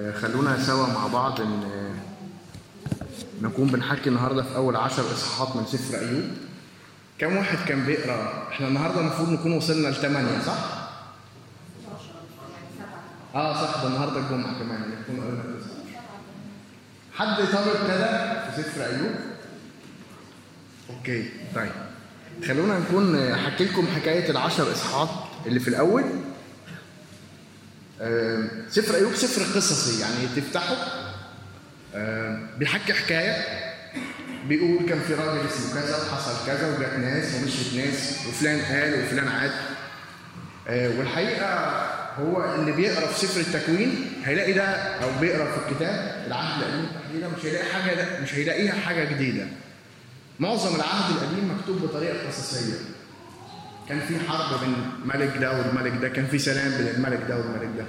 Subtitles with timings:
[0.00, 1.94] آه، خلونا سوا مع بعض إن آه،
[3.42, 6.24] نكون بنحكي النهارده في أول عشر إصحاحات من سفر أيوب
[7.18, 10.58] كم واحد كان بيقرأ إحنا النهارده المفروض نكون وصلنا لثمانية صح؟
[13.34, 16.00] آه صح ده النهارده الجمعة كمان نكون قلنا تسعة.
[17.14, 19.14] حد طب ابتدى في سفر أيوب؟
[20.90, 21.70] أوكي طيب
[22.48, 25.08] خلونا نكون آه، حكي لكم حكاية العشر إصحاحات
[25.46, 26.04] اللي في الأول
[28.70, 30.76] سفر أيوب سفر قصصي يعني تفتحه.
[32.58, 33.44] بيحكي حكاية.
[34.48, 39.28] بيقول كان في راجل اسمه كذا وحصل كذا وجات ناس ومشيت ناس وفلان قال وفلان
[39.28, 39.50] عاد.
[40.68, 41.46] آه، والحقيقة
[42.18, 47.28] هو اللي بيقرأ في سفر التكوين هيلاقي ده أو بيقرأ في الكتاب العهد القديم تحديدا
[47.28, 49.46] مش هيلاقي حاجة ده مش هيلاقيها حاجة جديدة.
[50.40, 52.74] معظم العهد القديم مكتوب بطريقة قصصية.
[53.90, 57.68] كان في حرب بين الملك ده والملك ده كان في سلام بين الملك ده والملك
[57.78, 57.84] ده.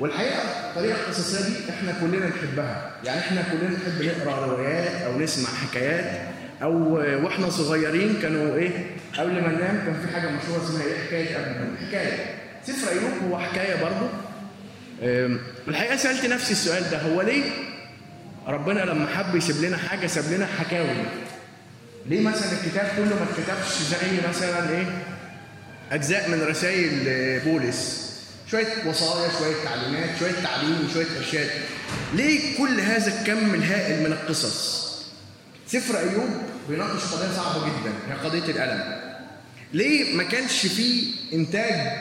[0.00, 0.38] والحقيقة
[0.70, 2.92] الطريقة القصصية دي إحنا كلنا نحبها.
[3.04, 6.28] يعني إحنا كلنا نحب نقرأ روايات أو نسمع حكايات
[6.62, 8.70] أو وإحنا صغيرين كانوا إيه
[9.18, 12.34] قبل ما ننام كان في حاجة مشهورة اسمها إيه حكاية قبل ما حكاية.
[12.66, 14.08] سفر أيوب هو حكاية برضه.
[15.68, 17.44] الحقيقة سألت نفسي السؤال ده هو ليه
[18.48, 20.88] ربنا لما حب يسيب لنا حاجة ساب لنا حكاوي؟
[22.06, 24.84] ليه مثلا الكتاب كله ما اتكتبش زي مثلا إيه
[25.92, 28.08] أجزاء من رسائل بولس.
[28.50, 31.50] شوية وصايا شوية تعليمات شوية تعليم شوية إرشاد.
[32.14, 34.88] ليه كل هذا الكم الهائل من القصص؟
[35.66, 36.28] سفر أيوب
[36.68, 38.98] بيناقش قضية صعبة جدا هي قضية الألم.
[39.72, 41.98] ليه ما كانش فيه إنتاج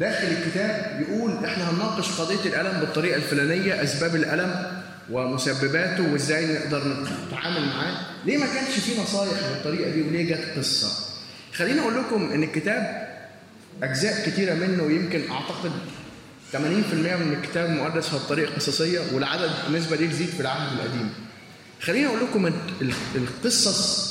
[0.00, 6.78] داخل الكتاب يقول إحنا هنناقش قضية الألم بالطريقة الفلانية أسباب الألم ومسبباته وإزاي نقدر
[7.28, 11.09] نتعامل معاه؟ ليه ما كانش فيه نصايح بالطريقة دي؟ وليه جت قصة؟
[11.54, 13.08] خليني أقول لكم إن الكتاب
[13.82, 15.72] أجزاء كتيرة منه يمكن أعتقد
[16.52, 21.10] 80% من الكتاب المقدس هو بطريقه قصصيه والعدد النسبة دي تزيد في العهد القديم.
[21.80, 22.52] خليني أقول لكم
[23.14, 24.10] القصص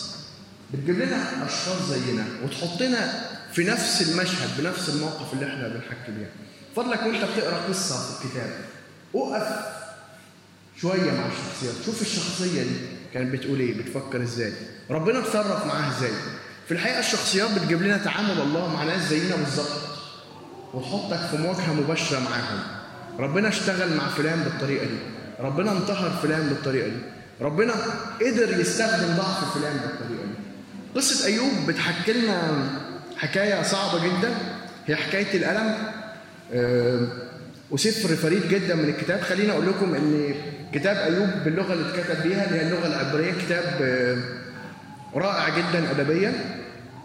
[0.74, 6.30] بتجيب لنا أشخاص زينا وتحطنا في نفس المشهد بنفس الموقف اللي إحنا بنحكي بيه.
[6.76, 8.50] فضلك وأنت بتقرأ قصة في الكتاب.
[9.16, 9.66] اقف
[10.82, 11.86] شوية مع الشخصيات.
[11.86, 12.76] شوف الشخصية دي
[13.14, 14.54] كانت بتقول إيه بتفكر إزاي.
[14.90, 16.12] ربنا اتصرف معاها إزاي.
[16.70, 19.80] في الحقيقة الشخصيات بتجيب لنا تعامل الله مع ناس زينا بالظبط.
[20.74, 22.60] وتحطك في مواجهة مباشرة معاهم.
[23.20, 24.98] ربنا اشتغل مع فلان بالطريقة دي.
[25.40, 26.98] ربنا انتهر فلان بالطريقة دي.
[27.42, 27.74] ربنا
[28.22, 30.34] قدر يستخدم ضعف فلان بالطريقة دي.
[30.96, 32.70] قصة أيوب بتحكي لنا
[33.18, 34.30] حكاية صعبة جدا.
[34.88, 35.76] هي حكاية الألم.
[36.54, 37.08] آه،
[37.72, 39.22] وسفر فريد جدا من الكتاب.
[39.22, 40.34] خليني أقول لكم إن
[40.74, 44.18] كتاب أيوب باللغة اللي اتكتب بيها اللي هي اللغة العبرية كتاب آه،
[45.16, 46.59] رائع جدا ادبيا.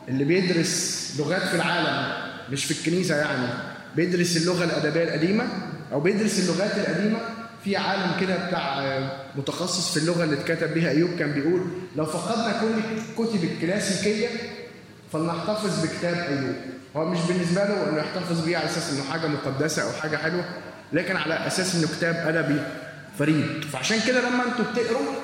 [0.08, 2.12] اللي بيدرس لغات في العالم
[2.50, 3.46] مش في الكنيسة يعني
[3.96, 5.44] بيدرس اللغة الأدبية القديمة
[5.92, 7.18] أو بيدرس اللغات القديمة.
[7.64, 11.66] في عالم كده بتاع آه، متخصص في اللغة اللي اتكتب بيها أيوب كان بيقول
[11.96, 12.66] لو فقدنا كل
[12.98, 14.28] الكتب الكلاسيكية
[15.12, 16.54] فلنحتفظ بكتاب أيوب.
[16.96, 20.44] هو مش بالنسبة له إنه يحتفظ بيه على أساس إنه حاجة مقدسة أو حاجة حلوة
[20.92, 22.60] لكن على أساس إنه كتاب أدبي
[23.18, 23.64] فريد.
[23.72, 25.14] فعشان كده لما أنتوا بتقروا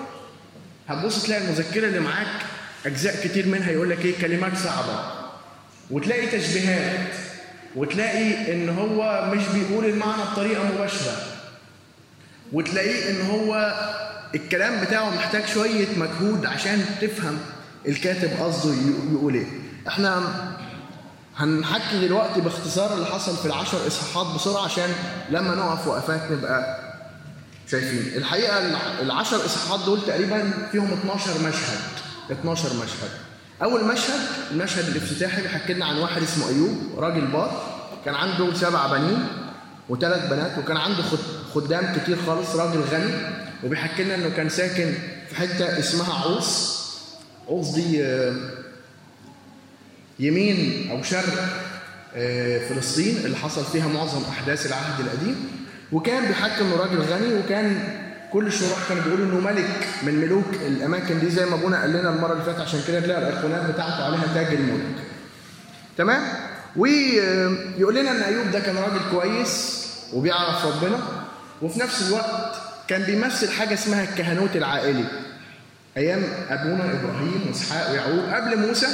[0.88, 2.42] هتبص تلاقي المذكرة اللي معاك
[2.86, 5.02] أجزاء كتير منها يقول لك إيه كلمات صعبة.
[5.90, 7.08] وتلاقي تشبيهات.
[7.76, 11.12] وتلاقي إن هو مش بيقول المعنى بطريقة مباشرة.
[12.52, 13.74] وتلاقيه إن هو
[14.34, 17.38] الكلام بتاعه محتاج شوية مجهود عشان تفهم
[17.88, 18.74] الكاتب قصده
[19.12, 19.46] يقول إيه.
[19.88, 20.22] إحنا
[21.36, 24.88] هنحكي دلوقتي باختصار اللي حصل في العشر إصحاحات بسرعة عشان
[25.30, 26.80] لما نقف وقفات نبقى
[27.70, 28.12] شايفين.
[28.16, 31.80] الحقيقة الع- العشر إصحاحات دول تقريبا فيهم 12 مشهد.
[32.32, 33.10] 12 مشهد.
[33.62, 34.20] أول مشهد
[34.50, 37.62] المشهد الافتتاحي بيحكي لنا عن واحد اسمه أيوب راجل بار
[38.04, 39.26] كان عنده سبع بنين
[39.88, 43.12] وثلاث بنات وكان عنده خد- خدام كتير خالص راجل غني
[43.64, 44.94] وبيحكي لنا إنه كان ساكن
[45.28, 46.80] في حتة اسمها عوص
[47.48, 48.34] عوص دي آه،
[50.18, 51.44] يمين أو شرق
[52.14, 55.36] آه، فلسطين اللي حصل فيها معظم أحداث العهد القديم.
[55.92, 57.82] وكان بيحكي إنه راجل غني وكان
[58.32, 62.10] كل الشراح كانوا بيقولوا إنه ملك من ملوك الأماكن دي زي ما أبونا قال لنا
[62.10, 64.96] المرة اللي فاتت عشان كده تلاقي الأيقونات بتاعته عليها تاج الملك.
[65.98, 66.22] تمام؟
[66.76, 70.98] ويقول لنا إن أيوب ده كان راجل كويس وبيعرف ربنا
[71.62, 72.54] وفي نفس الوقت
[72.88, 75.04] كان بيمثل حاجة اسمها الكهنوت العائلي.
[75.96, 78.86] أيام أبونا إبراهيم وإسحاق ويعقوب قبل موسى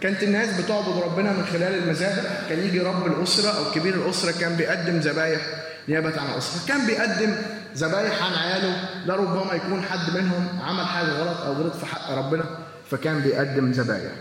[0.00, 2.30] كانت الناس بتعبد ربنا من خلال المذابح.
[2.48, 5.40] كان يجي رب الأسرة أو كبير الأسرة كان بيقدم ذبايح.
[5.88, 6.66] نيابة عن الأسرة.
[6.68, 7.34] كان بيقدم
[7.76, 12.44] ذبايح عن عياله لربما يكون حد منهم عمل حاجة غلط أو غلط في حق ربنا
[12.90, 14.12] فكان بيقدم ذبايح.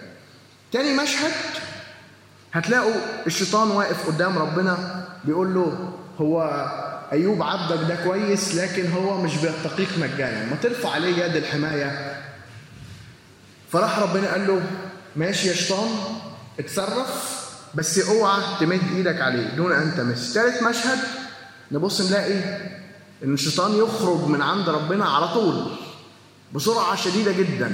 [0.72, 1.32] تاني مشهد
[2.54, 2.94] هتلاقوا
[3.28, 6.68] الشيطان واقف قدام ربنا بيقول له هو
[7.12, 10.46] أيوب عبدك ده كويس لكن هو مش بيتقيك مجانا.
[10.46, 12.18] ما ترفع عليه يد الحماية.
[13.72, 14.62] فراح ربنا قال له
[15.16, 15.90] ماشي يا شيطان
[16.60, 17.42] اتصرف
[17.74, 20.34] بس اوعى تمد إيدك عليه دون أن تمس.
[20.34, 21.00] ثالث مشهد
[21.72, 22.40] نبص نلاقي
[23.24, 25.56] إن الشيطان يخرج من عند ربنا على طول
[26.54, 27.72] بسرعة شديدة جدا.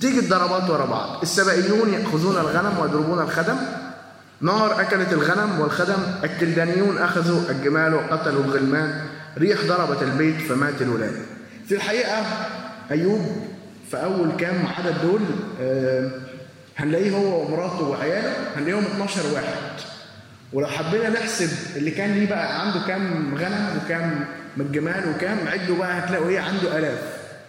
[0.00, 1.22] تيجي الضربات ورا بعض.
[1.22, 3.56] السبائيون يأخذون الغنم ويضربون الخدم.
[4.40, 5.98] نار أكلت الغنم والخدم.
[6.24, 9.06] الكلدانيون أخذوا الجمال وقتلوا الغلمان.
[9.38, 11.14] ريح ضربت البيت فمات الولاد.
[11.68, 12.22] في الحقيقة
[12.90, 13.20] أيوب
[13.90, 15.20] في أول كام عدد دول
[15.60, 16.10] آه،
[16.76, 19.91] هنلاقيه هو ومراته وعياله هنلاقيهم 12 واحد.
[20.52, 24.24] ولو حبينا نحسب اللي كان ليه بقى عنده كام غنم وكام
[24.56, 26.98] من الجمال وكام عدوا بقى هتلاقوا إيه عنده آلاف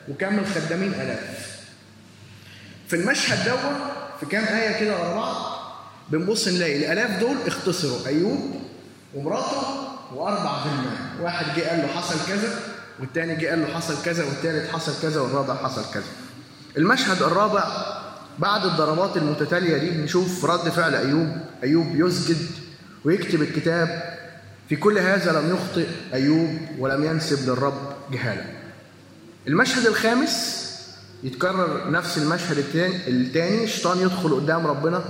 [0.09, 1.53] وكام الخدامين آلاف.
[2.87, 3.59] في المشهد دوت
[4.19, 5.35] في كام آية كده ورا بعض
[6.09, 8.61] بنبص نلاقي الآلاف دول اختصروا أيوب
[9.15, 9.61] ومراته
[10.15, 12.59] وأربع غلمان واحد جه قال له حصل كذا
[12.99, 16.03] والتاني جه قال له حصل كذا والتالت حصل كذا والرابع حصل كذا.
[16.77, 17.63] المشهد الرابع
[18.39, 21.37] بعد الضربات المتتالية دي نشوف رد فعل أيوب.
[21.63, 22.37] أيوب يسجد
[23.05, 24.17] ويكتب الكتاب
[24.69, 28.45] في كل هذا لم يخطئ أيوب ولم ينسب للرب جهالة.
[29.47, 30.63] المشهد الخامس
[31.23, 32.57] يتكرر نفس المشهد
[33.07, 35.03] التاني الشيطان يدخل قدام ربنا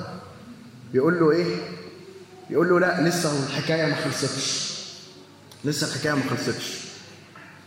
[0.94, 1.56] يقول له إيه؟
[2.50, 4.74] يقول له لا لسه الحكاية ما خلصتش.
[5.66, 6.78] لسه الحكاية ما خلصتش.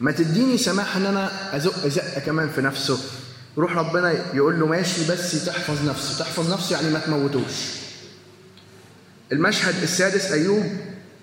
[0.00, 2.98] ما تديني سماح إن أنا أزق زقة كمان في نفسه؟
[3.58, 6.18] روح ربنا يقول له ماشي بس تحفظ نفسه.
[6.18, 7.85] تحفظ نفسه يعني ما تموتوش.
[9.32, 10.64] المشهد السادس أيوب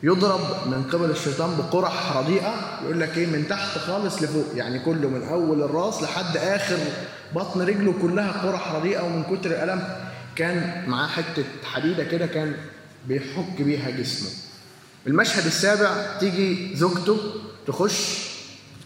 [0.04, 5.10] يضرب من قبل الشيطان بقرح رديئة يقول لك إيه من تحت خالص لفوق يعني كله
[5.10, 6.78] من أول الراس لحد آخر
[7.36, 9.84] بطن رجله كلها قرح رديئة ومن كتر الألم
[10.36, 12.54] كان معاه حتة حديدة كده كان
[13.08, 14.30] بيحك بيها جسمه.
[15.08, 17.18] المشهد السابع تيجي زوجته
[17.68, 18.30] تخش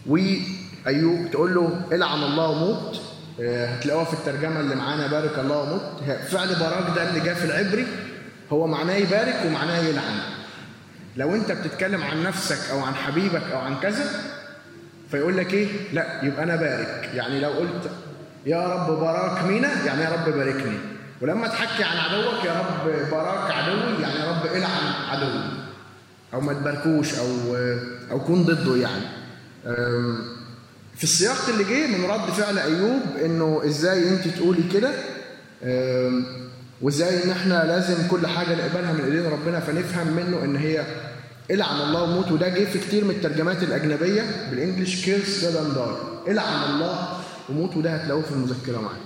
[0.06, 3.00] وأيوب تقول له إلعن الله وموت
[3.40, 5.82] آه، هتلاقوها في الترجمة اللي معانا بارك الله وموت
[6.30, 7.86] فعل باراك ده اللي جاء في العبري
[8.52, 10.20] هو معناه يبارك ومعناه يلعن.
[11.16, 14.04] لو انت بتتكلم عن نفسك أو عن حبيبك أو عن كذا
[15.10, 17.10] فيقول لك إيه؟ لا يبقى أنا بارك.
[17.14, 17.90] يعني لو قلت
[18.46, 20.78] يا رب باراك مينا يعني يا رب باركني.
[21.20, 25.42] ولما تحكي عن عدوك يا رب باراك عدوي يعني يا رب العن عدوي.
[26.34, 27.56] أو ما تباركوش أو
[28.10, 29.04] أو كون ضده يعني.
[30.96, 34.90] في السياق اللي جه من رد فعل أيوب إنه إزاي أنت تقولي كده
[36.82, 40.84] وازاي ان إحنا لازم كل حاجة نقبلها من ايدين ربنا فنفهم منه ان هي
[41.50, 46.32] إلعن الله وموت وده جه في كتير من الترجمات الأجنبية بال English curse and die
[46.32, 47.08] إلعن الله
[47.48, 49.00] وموت وده هتلاقوه في المذكرة معايا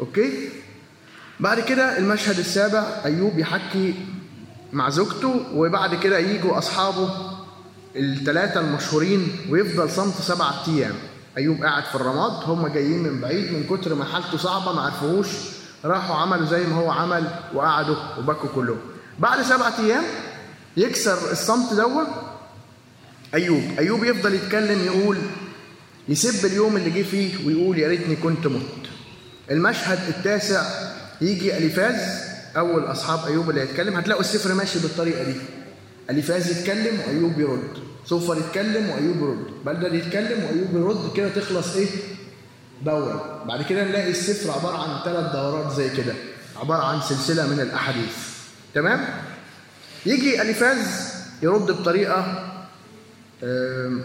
[0.00, 0.48] okay؟
[1.40, 3.94] بعد كده المشهد السابع أيوب يحكي
[4.72, 7.10] مع زوجته وبعد كده يجوا أصحابه
[7.96, 10.94] الثلاثه المشهورين ويفضل صمت سبعة أيام.
[11.38, 15.26] أيوب قاعد في الرماد هم جايين من بعيد من كتر ما حالته صعبة ما عرفوهوش.
[15.84, 18.78] راحوا عملوا زي ما هو عمل وقعدوا وبكوا كلهم.
[19.18, 20.04] بعد سبعة أيام
[20.76, 22.06] يكسر الصمت دوت.
[23.34, 25.18] أيوب أيوب يفضل يتكلم يقول
[26.08, 28.62] يسب اليوم اللي جه فيه ويقول يا ريتني كنت مت.
[29.50, 30.62] المشهد التاسع
[31.20, 33.96] يجي أليفاز أول أصحاب أيوب اللي هيتكلم.
[33.96, 35.34] هتلاقوا السفر ماشي بالطريقة دي.
[36.10, 37.78] أليفاز يتكلم وأيوب يرد.
[38.06, 39.64] صوفر يتكلم وأيوب يرد.
[39.66, 41.16] بلدر يتكلم وأيوب يرد.
[41.16, 41.88] كده تخلص إيه؟
[42.84, 46.14] دوره بعد كده نلاقي السفر عبارة عن ثلاث دورات زي كده.
[46.56, 48.16] عبارة عن سلسلة من الأحاديث.
[48.74, 49.04] تمام؟
[50.06, 52.44] يجي اليفاز يرد بطريقة
[53.44, 54.02] آم،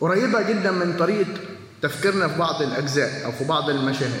[0.00, 1.26] قريبة جدا من طريقة
[1.82, 4.20] تفكيرنا في بعض الأجزاء أو في بعض المشاهد.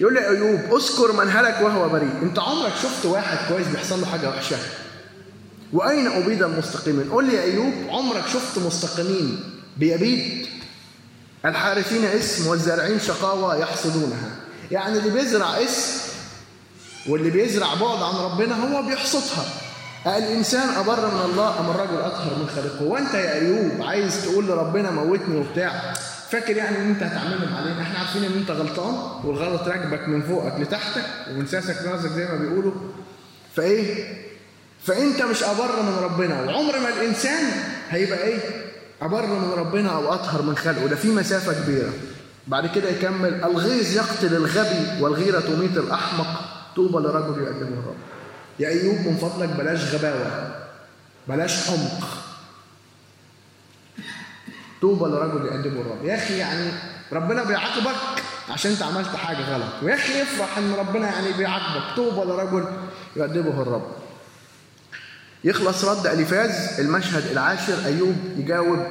[0.00, 2.12] يقول لي أيوب أذكر من هلك وهو بريء.
[2.22, 4.56] أنت عمرك شفت واحد كويس بيحصل له حاجة وحشة؟
[5.72, 9.40] وأين أبيد المستقيمين؟ قول لي يا أيوب عمرك شفت مستقيمين
[9.76, 10.46] بيبيد
[11.44, 14.30] الحارثين اسم والزارعين شقاوة يحصدونها.
[14.70, 16.00] يعني اللي بيزرع اسم
[17.08, 19.44] واللي بيزرع بعد عن ربنا هو بيحصدها.
[20.06, 24.90] الإنسان أبر من الله أم الرجل أطهر من خلقه؟ وأنت يا أيوب عايز تقول لربنا
[24.90, 25.94] موتني وبتاع.
[26.30, 28.94] فاكر يعني إن أنت هتعملهم علينا؟ إحنا عارفين إن أنت غلطان
[29.24, 32.72] والغلط راكبك من فوقك لتحتك ومنساسك راسك زي ما بيقولوا.
[33.56, 34.14] فإيه؟
[34.86, 36.42] فأنت مش أبر من ربنا.
[36.42, 37.44] وعمر ما الإنسان
[37.90, 38.69] هيبقى إيه؟
[39.02, 40.86] ابر من ربنا أو أطهر من خلقه.
[40.86, 41.92] ده في مسافة كبيرة.
[42.46, 43.44] بعد كده يكمل.
[43.44, 46.40] الغيظ يقتل الغبي والغيرة تميت الأحمق.
[46.76, 47.96] طوبى لرجل يقدمه الرب.
[48.58, 50.56] يا أيوب من فضلك بلاش غباوة.
[51.28, 52.08] بلاش حمق
[54.82, 56.04] طوبى لرجل يقدمه الرب.
[56.04, 56.70] يا أخي يعني
[57.12, 57.96] ربنا بيعاقبك
[58.50, 59.82] عشان أنت عملت حاجة غلط.
[59.82, 61.96] ويا أخي افرح إن ربنا يعني بيعاقبك.
[61.96, 62.64] طوبى لرجل
[63.16, 63.99] يقدمه الرب.
[65.44, 68.86] يخلص رد اليفاز المشهد العاشر أيوب يجاوب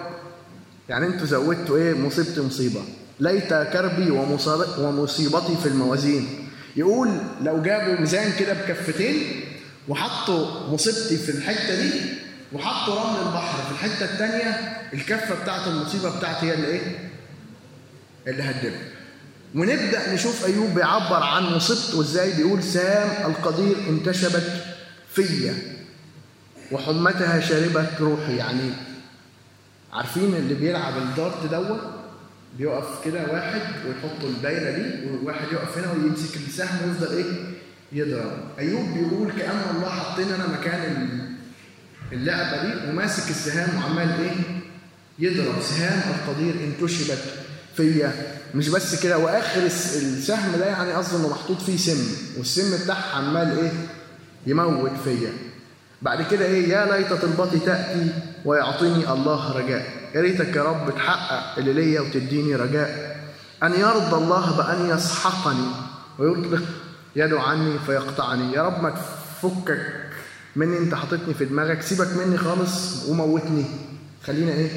[0.89, 2.82] يعني أنتوا زودتوا إيه؟ مصيبتي مصيبة.
[3.20, 4.12] ليت كربي
[4.79, 6.50] ومصيبتي في الموازين.
[6.75, 7.10] يقول
[7.41, 9.41] لو جابوا ميزان كده بكفتين
[9.88, 11.91] وحطوا مصيبتي في الحتة دي
[12.53, 17.10] وحطوا رمل البحر في الحتة الثانية الكفة بتاعت المصيبه بتاعتي هي اللي إيه؟
[18.27, 18.74] اللي هتدب
[19.56, 22.34] ونبدأ نشوف أيوب بيعبر عن مصيبته وإزاي.
[22.34, 24.63] بيقول سام القدير انتشبت
[25.13, 25.78] فيا.
[26.71, 28.35] وحمتها شربت روحي.
[28.38, 28.69] يعني
[29.93, 31.79] عارفين اللي بيلعب الدارت دوت؟
[32.57, 37.25] بيقف كده واحد ويحط الدايرة دي وواحد يقف هنا ويمسك السهم ويفضل إيه؟
[37.91, 38.31] يضرب.
[38.59, 41.29] أيوب بيقول كأن الله حطيني أنا مكان ال-
[42.17, 44.35] اللعبة دي وماسك السهام وعمال إيه؟
[45.19, 45.61] يضرب.
[45.61, 47.23] سهام القدير انتشبت
[47.77, 48.13] فيا.
[48.55, 53.15] مش بس كده وآخر الس- السهم ده يعني قصدي إنه محطوط فيه سم والسم بتاعها
[53.15, 53.71] عمال إيه؟
[54.47, 55.33] يموت فيا.
[56.01, 58.12] بعد كده إيه؟ يا ليت طلبتي تأتي
[58.46, 59.86] ويعطيني الله رجاء.
[60.15, 63.20] يا ريتك يا رب تحقق اللي ليا وتديني رجاء.
[63.63, 65.68] أن يرضى الله بأن يسحقني.
[66.20, 66.63] ويطلق
[67.15, 68.53] يده عني فيقطعني.
[68.53, 69.86] يا رب ما تفكك
[70.56, 71.82] مني أنت حاططني في دماغك.
[71.82, 73.65] سيبك مني خالص وموتني.
[74.27, 74.70] خلينا إيه؟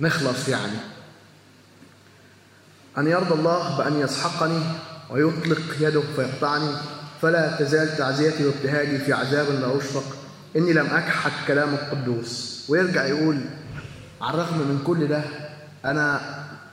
[0.00, 0.78] نخلص يعني.
[2.98, 4.60] أن يرضى الله بأن يسحقني.
[5.10, 6.70] ويطلق يده فيقطعني.
[7.24, 10.04] فلا تزال تعزيتي وابتهاجي في عذاب لا أشفق
[10.56, 12.64] إني لم أكحت كلام القدوس.
[12.68, 13.40] ويرجع يقول
[14.20, 15.22] على الرغم من كل ده
[15.84, 16.20] أنا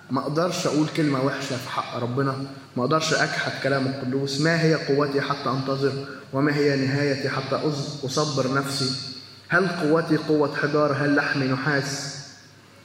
[0.09, 2.35] ما أقدرش أقول كلمة وحشة في حق ربنا.
[2.77, 4.41] ما أقدرش أكحت كلام القدوس.
[4.41, 5.93] ما هي قوتي حتى أنتظر؟
[6.33, 8.91] وما هي نهايتي حتى أص- أصبر نفسي؟
[9.49, 12.17] هل قوتي قوة حجار هل لحمي نحاس؟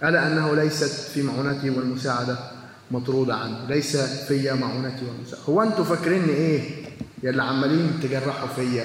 [0.04, 2.36] ألا أنه ليست في معونتي والمساعدة
[2.90, 5.44] مطرودة عني ليس فيا معونتي والمساعدة.
[5.48, 6.85] هو أنتوا فاكريني إيه؟
[7.26, 8.84] يا اللي عمالين تجرحوا فيا.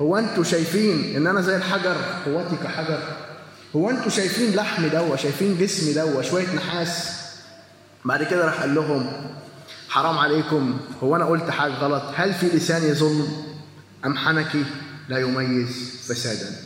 [0.00, 1.96] هو أنتوا شايفين إن أنا زي الحجر؟
[2.26, 2.98] قوتي كحجر.
[3.76, 7.22] هو أنتوا شايفين لحمي دوا شايفين جسمي دوا شوية نحاس.
[8.04, 9.12] بعد كده راح قال لهم
[9.88, 10.80] حرام عليكم.
[11.02, 12.02] هو أنا قلت حاجة غلط.
[12.14, 13.28] هل في لساني ظلم
[14.06, 14.64] أم حنكي؟
[15.08, 16.56] لا يميز فسادا.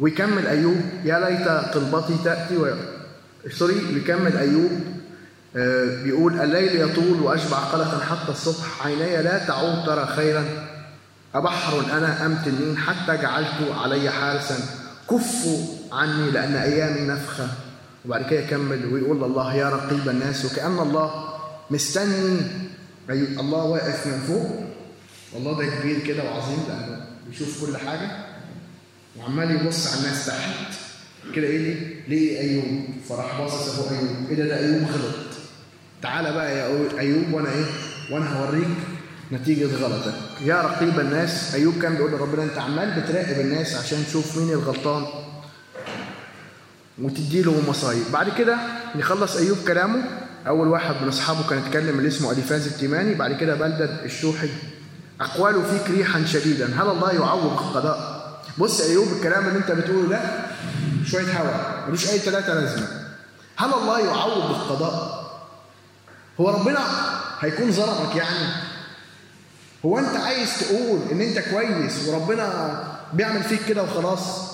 [0.00, 2.74] ويكمل أيوب يا ليت طلبتي تأتي و...
[3.50, 4.97] سوري بيكمل أيوب آه،
[6.04, 8.86] بيقول الليل يطول وأشبع قلقا حتى الصبح.
[8.86, 10.44] عيني لا تعود ترى خيرا.
[11.34, 14.58] أبحر أنا أم تنين حتى جعلت علي حارسا.
[15.10, 17.48] كفوا عني لأن أيامي نفخة.
[18.04, 21.28] وبعد كده يكمل ويقول الله يا رقيب الناس وكأن الله
[21.70, 22.40] مستني.
[23.10, 24.64] أي الله واقف من فوق.
[25.32, 28.10] والله ده كبير كده وعظيم لأنه بيشوف كل حاجة.
[29.16, 30.78] وعمال يبص على الناس تحت.
[31.34, 35.27] كده إيه ليه؟ أيوب؟ فراح باصص اهو أيوب، إيه ده؟ ده أيوب غلط.
[36.02, 36.66] تعالى بقى يا
[36.98, 37.64] أيوب وأنا إيه؟
[38.10, 38.68] وأنا هوريك
[39.32, 40.14] نتيجة غلطك.
[40.44, 45.06] يا رقيب الناس أيوب كان بيقول لربنا أنت عمال بتراقب الناس عشان تشوف مين الغلطان
[47.02, 48.02] وتدي له مصايب.
[48.12, 48.56] بعد كده
[48.94, 50.02] يخلص أيوب كلامه
[50.46, 54.48] أول واحد من أصحابه كان اتكلم اللي اسمه أليفاز التيماني بعد كده بلدد الشوحي
[55.20, 58.18] اقواله فيك ريحا شديدا هل الله يعوق القضاء
[58.58, 60.20] بص يا أيوب الكلام اللي أنت بتقوله ده
[61.06, 62.86] شوية هوا ملوش أي ثلاثة لازمة
[63.56, 65.17] هل الله يعوض القضاء
[66.40, 66.80] هو ربنا
[67.40, 68.46] هيكون ظلمك يعني.
[69.84, 74.48] هو انت عايز تقول ان انت كويس وربنا بيعمل فيك كده وخلاص؟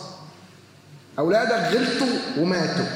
[1.19, 2.87] أولادك غلطوا وماتوا.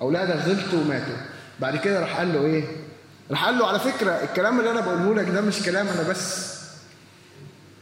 [0.00, 1.16] أولادك غلطوا وماتوا.
[1.60, 2.64] بعد كده راح قال له إيه؟
[3.30, 6.54] راح قال له على فكرة الكلام اللي أنا بقوله لك ده مش كلام أنا بس.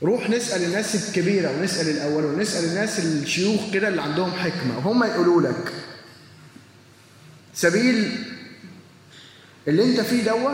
[0.02, 4.78] روح نسأل الناس الكبيرة ونسأل الأول ونسأل الناس الشيوخ كده اللي عندهم حكمة.
[4.78, 5.72] وهم يقولوا لك
[7.54, 8.24] سبيل
[9.68, 10.50] اللي انت فيه دوا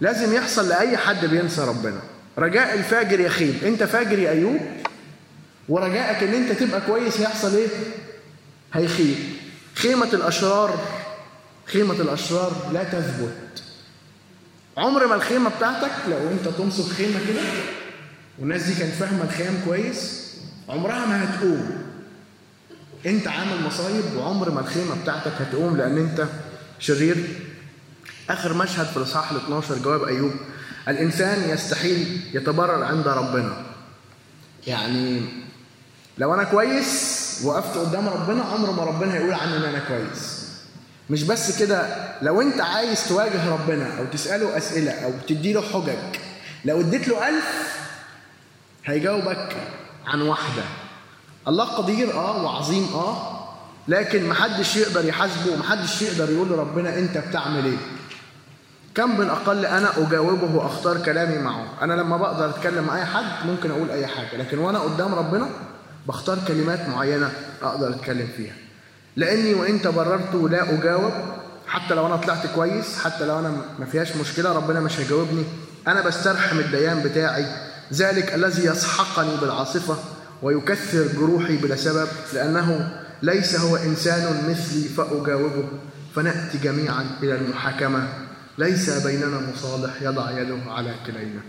[0.00, 2.00] لازم يحصل لأي حد بينسى ربنا.
[2.38, 4.60] رجاء الفاجر يخيب انت فاجر يا أيوب.
[5.68, 7.68] ورجائك إن انت تبقى كويس هيحصل إيه؟
[8.72, 9.16] هيخيب.
[9.74, 10.80] خيمة الأشرار
[11.66, 13.62] خيمة الأشرار لا تثبت.
[14.76, 17.40] عمر ما الخيمة بتاعتك لو انت تمسك خيمة كده
[18.38, 20.24] والناس دي كانت فاهمة الخيام كويس
[20.68, 21.82] عمرها ما هتقوم.
[23.06, 26.26] انت عامل مصايب وعمر ما الخيمة بتاعتك هتقوم لأن انت
[26.78, 27.16] شرير.
[28.30, 30.32] آخر مشهد في الإصحاح ال 12 جواب أيوب.
[30.88, 33.52] الإنسان يستحيل يتبرر عند ربنا.
[34.66, 35.22] يعني
[36.18, 40.44] لو أنا كويس وقفت قدام ربنا عمر ما ربنا هيقول عني إن أنا كويس.
[41.10, 41.88] مش بس كده
[42.22, 46.16] لو أنت عايز تواجه ربنا أو تسأله أسئلة أو تديله حجج
[46.64, 47.76] لو اديت له ألف
[48.84, 49.56] هيجاوبك
[50.06, 50.62] عن واحدة.
[51.48, 53.34] الله قدير آه وعظيم آه
[53.88, 57.76] لكن محدش يقدر يحاسبه ومحدش يقدر يقول لربنا أنت بتعمل إيه.
[58.94, 61.66] كم بالأقل أنا أجاوبه وأختار كلامي معه.
[61.82, 65.48] أنا لما بقدر أتكلم مع أي حد ممكن أقول أي حاجة لكن وأنا قدام ربنا
[66.08, 67.30] بختار كلمات معينة
[67.62, 68.52] أقدر أتكلم فيها.
[69.16, 71.12] لأني وإن تبررت لا أجاوب
[71.66, 75.44] حتى لو أنا طلعت كويس حتى لو أنا ما فيهاش مشكلة ربنا مش هيجاوبني.
[75.88, 77.46] أنا بسترحم الديان بتاعي.
[77.92, 79.96] ذلك الذي يسحقني بالعاصفة
[80.42, 85.68] ويكثر جروحي بلا سبب لأنه ليس هو إنسان مثلي فأجاوبه.
[86.16, 88.08] فنأتي جميعا إلى المحاكمة.
[88.58, 91.40] ليس بيننا مصالح يضع يده على كلينا.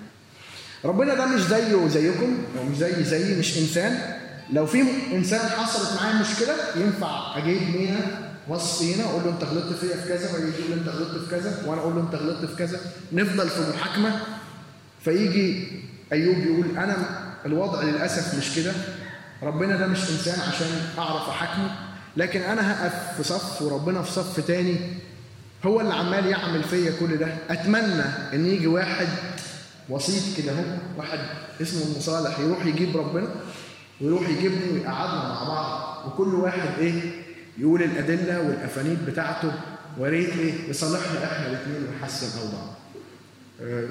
[0.86, 4.00] ربنا ده مش زيه زيكم ومش زي زيي مش إنسان.
[4.54, 4.82] لو في
[5.14, 8.00] إنسان حصلت معاه مشكلة ينفع أجيب مينا
[8.48, 11.64] وصينا أقول له أنت غلطت فيا في كذا فيجي يقول لي أنت غلطت في كذا
[11.66, 12.80] وأنا أقول له أنت غلطت في كذا.
[13.14, 14.20] نفضل في محاكمة.
[15.04, 15.68] فيجي
[16.14, 16.96] أيوب يقول أنا
[17.46, 18.74] الوضع للأسف مش كده.
[19.44, 21.72] ربنا ده مش إنسان عشان أعرف أحاكمه
[22.18, 24.78] لكن أنا هقف في صف وربنا في صف تاني.
[25.66, 28.04] هو اللي عمال يعمل فيا كل ده أتمنى
[28.34, 29.08] إن يجي واحد
[29.90, 30.64] وسيط كده أهو
[30.98, 31.20] واحد
[31.62, 33.28] اسمه المصالح يروح يجيب ربنا
[34.02, 37.02] ويروح يجيبني ويقعدنا مع بعض وكل واحد إيه
[37.58, 39.52] يقول الأدلة والافانيد بتاعته
[39.98, 42.72] وريت إيه يصالحنا إحنا الاثنين ونحسن اوضاعنا.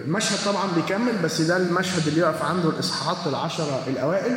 [0.05, 4.37] المشهد طبعا بيكمل بس ده المشهد اللي يقف عنده الإصحاحات العشرة الأوائل.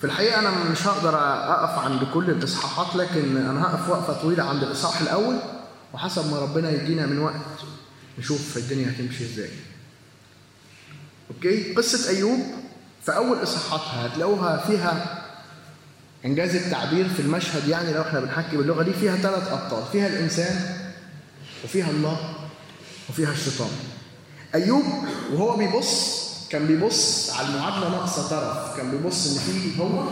[0.00, 4.62] في الحقيقة أنا مش هقدر أقف عند كل الإصحاحات لكن أنا هقف وقفة طويلة عند
[4.62, 5.38] الإصحاح الأول
[5.94, 7.34] وحسب ما ربنا يدينا من وقت
[8.18, 9.50] نشوف الدنيا هتمشي إزاي.
[11.30, 12.40] أوكي قصة أيوب
[13.04, 15.24] في أول إصحاحاتها هتلاقوها فيها
[16.24, 20.76] إنجاز التعبير في المشهد يعني لو إحنا بنحكي باللغة دي فيها ثلاث أبطال فيها الإنسان
[21.64, 22.34] وفيها الله
[23.10, 23.70] وفيها الشيطان
[24.54, 24.84] أيوب
[25.32, 28.76] وهو بيبص كان بيبص على المعادلة ناقصة طرف.
[28.76, 30.04] كان بيبص إن في هو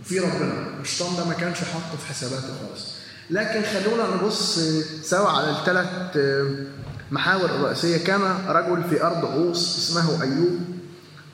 [0.00, 0.52] وفي ربنا.
[0.82, 2.86] الشيطان ده ما كانش حاطه في حساباته خالص.
[3.30, 4.58] لكن خلونا نبص
[5.02, 5.88] سوا على الثلاث
[7.10, 8.04] محاور الرئيسية.
[8.04, 10.60] كان رجل في أرض عوص اسمه أيوب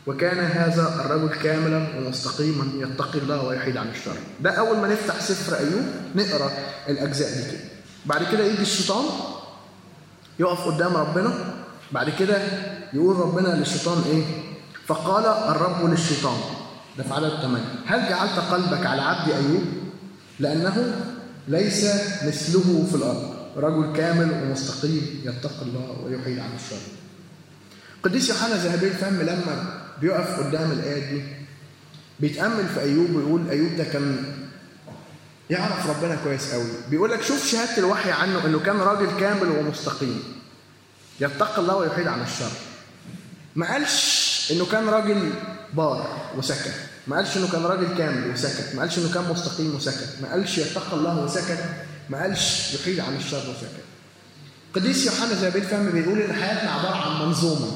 [0.06, 4.16] وكان هذا الرجل كاملا ومستقيما يتقي الله ويحيد عن الشر.
[4.40, 6.50] ده أول ما نفتح سفر أيوب نقرأ
[6.88, 7.60] الأجزاء دي كده.
[8.06, 9.04] بعد كده يجي الشيطان
[10.38, 11.57] يقف قدام ربنا
[11.92, 12.38] بعد كده
[12.92, 14.24] يقول ربنا للشيطان إيه؟
[14.86, 16.40] فقال الرب للشيطان.
[16.98, 19.62] ده في عدد 8 هل جعلت قلبك على عبد أيوب؟
[20.40, 20.94] لأنه
[21.48, 21.84] ليس
[22.26, 23.34] مثله في الأرض.
[23.56, 26.76] رجل كامل ومستقيم يتقي الله ويحيد عن الشر.
[28.02, 31.22] قديس يوحنا ذهبي الفم لما بيقف قدام الآيات دي
[32.20, 34.24] بيتأمل في أيوب ويقول أيوب ده كان
[35.50, 40.22] يعرف ربنا كويس قوي بيقول لك شوف شهادة الوحي عنه إنه كان راجل كامل ومستقيم.
[41.20, 42.50] يتقي الله ويحيد عن الشر.
[43.56, 45.30] ما قالش إنه كان راجل
[45.74, 46.74] بار وسكت.
[47.06, 48.74] ما قالش إنه كان راجل كامل وسكت.
[48.74, 50.16] ما قالش إنه كان مستقيم وسكت.
[50.22, 51.64] ما قالش يتقي الله وسكت.
[52.10, 53.84] ما قالش يحيد عن الشر وسكت.
[54.74, 57.72] قديس يوحنا زي الفم بيقول ان حياتنا عبارة عن منظومة.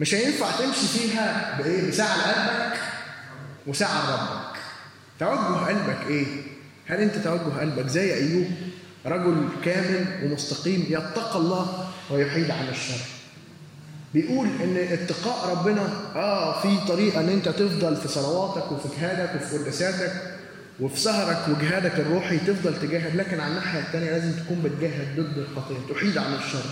[0.00, 2.80] مش هينفع تمشي فيها بإيه؟ بساعة لقلبك
[3.66, 4.60] وساعة لربك.
[5.20, 6.26] توجه قلبك إيه؟
[6.86, 8.46] هل أنت توجه قلبك زي أيوب؟
[9.06, 13.00] رجل كامل ومستقيم يتقى الله ويحيد عن الشر.
[14.14, 19.58] بيقول إن اتقاء ربنا آه في طريقة إن أنت تفضل في صلواتك وفي جهادك وفي
[19.58, 20.12] قداساتك
[20.80, 25.94] وفي سهرك وجهادك الروحي تفضل تجاهد لكن على الناحية الثانية لازم تكون بتجاهد ضد الخطيه
[25.94, 26.64] تحيد عن الشر.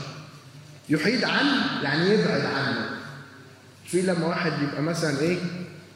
[0.89, 1.47] يحيد عن
[1.83, 2.91] يعني يبعد عنه.
[3.87, 5.37] في لما واحد يبقى مثلا إيه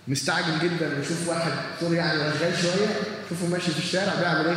[0.09, 2.88] مستعجل جدا ويشوف واحد سوري يعني رغاي شوية
[3.29, 4.57] شوفه ماشي في الشارع بيعمل إيه؟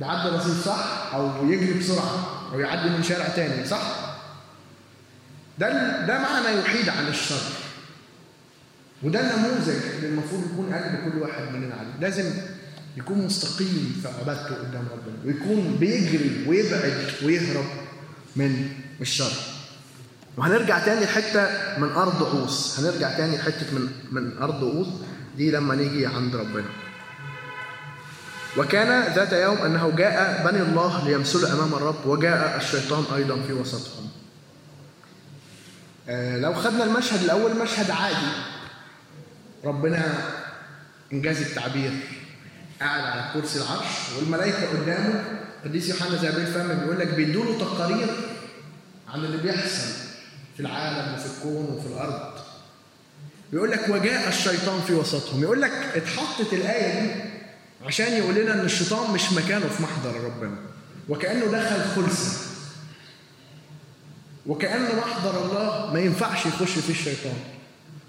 [0.00, 3.82] بيعدي رصيف صح؟ أو يجري بسرعة أو يعدي من شارع تاني صح؟
[5.58, 7.42] ده ده معنى يحيد عن الشر.
[9.02, 12.00] وده النموذج اللي المفروض يكون قلب كل واحد مننا عليه.
[12.00, 12.32] لازم
[12.96, 15.16] يكون مستقيم في عبادته قدام ربنا.
[15.26, 17.64] ويكون بيجري ويبعد ويهرب
[18.36, 18.68] من
[19.00, 19.32] الشر.
[20.36, 21.42] وهنرجع تاني لحتة
[21.78, 24.88] من أرض عوص هنرجع تاني لحتة من من أرض عوص
[25.36, 26.64] دي لما نيجي عند ربنا.
[28.56, 34.08] وكان ذات يوم أنه جاء بني الله ليمثلوا أمام الرب وجاء الشيطان أيضا في وسطهم.
[36.08, 38.32] آه لو خدنا المشهد الأول مشهد عادي.
[39.64, 40.12] ربنا
[41.12, 41.92] إنجاز التعبير.
[42.80, 43.86] قاعد على كرسي العرش
[44.18, 45.24] والملائكة قدامه.
[45.64, 48.08] قديس يوحنا زي الفم بيقول لك بيدوا له تقارير
[49.08, 49.92] عن اللي بيحصل
[50.56, 52.40] في العالم وفي الكون وفي الأرض.
[53.52, 55.42] بيقول لك وجاء الشيطان في وسطهم.
[55.42, 57.29] يقول لك اتحطت الآية دي
[57.86, 60.56] عشان يقول لنا إن الشيطان مش مكانه في محضر ربنا.
[61.08, 62.38] وكأنه دخل خلسة
[64.46, 67.36] وكأن محضر الله ما ينفعش يخش فيه الشيطان.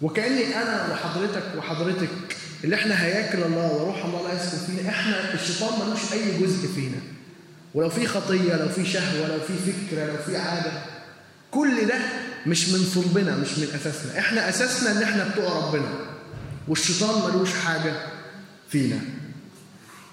[0.02, 2.10] وكأني أنا وحضرتك وحضرتك
[2.64, 6.98] اللي إحنا هياكل الله وروح الله لا يسكن فينا إحنا الشيطان ملوش أي جزء فينا.
[7.74, 10.72] ولو في خطية لو في شهوة لو في فكرة لو في عادة.
[11.52, 12.00] كل ده
[12.48, 14.20] مش من صلبنا مش من أساسنا.
[14.20, 15.90] إحنا أساسنا إن إحنا بتوع ربنا.
[16.68, 17.94] والشيطان ملوش حاجة
[18.70, 19.00] فينا.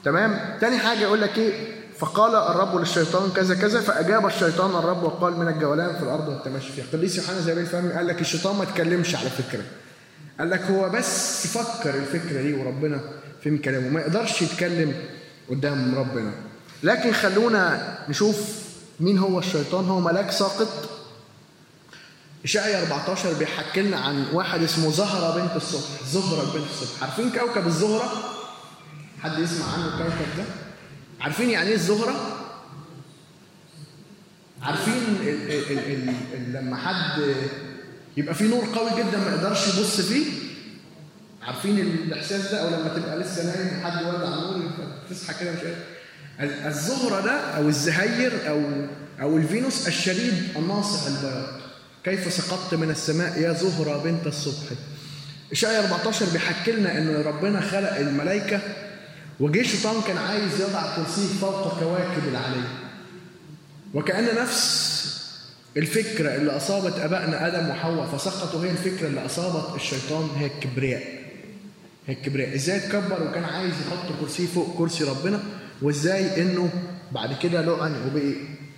[0.04, 5.36] تمام؟ تاني حاجة يقول لك إيه؟ فقال الرب للشيطان كذا كذا فأجاب الشيطان الرب وقال
[5.36, 6.84] من الجولان في الأرض والتمشي فيها.
[6.92, 9.62] قديس يوحنا زي الفهم قال لك الشيطان ما تكلمش على فكرة.
[10.38, 13.00] قال لك هو بس فكر الفكرة دي وربنا
[13.44, 14.94] فهم كلامه ما يقدرش يتكلم
[15.50, 16.32] قدام ربنا.
[16.82, 18.36] لكن خلونا نشوف
[19.00, 19.88] مين هو الشيطان.
[19.88, 20.68] هو ملاك ساقط.
[22.44, 27.02] إشعيا 14 بيحكي لنا عن واحد اسمه زهرة بنت الصبح زهرة بنت الصبح.
[27.02, 28.37] عارفين كوكب الزهرة؟
[29.22, 30.44] حد يسمع عنه الكوكب ده؟
[31.20, 32.34] عارفين يعني إيه الزهرة؟
[34.62, 37.22] عارفين ال ال ال ال ال لما حد
[38.16, 40.26] يبقى فيه نور قوي جدا ما يقدرش يبص فيه؟
[41.42, 44.70] عارفين الإحساس ده؟ أو لما تبقى لسه نايم حد ولع نور
[45.10, 48.62] تصحى كده مش قادر الزهرة ده أو الزهير أو
[49.20, 51.46] أو الفينوس الشديد الناصع البياض.
[52.04, 54.76] كيف سقطت من السماء يا زهرة بنت الصبح؟
[55.52, 58.60] إشعيا 14 بيحكي لنا إن ربنا خلق الملائكة
[59.40, 62.64] وجه الشيطان كان عايز يضع كرسيه فوق كواكب العلي
[63.94, 64.98] وكأن نفس
[65.76, 71.02] الفكرة اللي أصابت أبائنا آدم وحواء فسقطوا هي الفكرة اللي أصابت الشيطان هي الكبرياء.
[72.06, 72.54] هي الكبرياء.
[72.54, 75.40] إزاي اتكبر وكان عايز يحط كرسيه فوق كرسي ربنا؟
[75.82, 76.70] وإزاي إنه
[77.12, 78.32] بعد كده لعن وبقي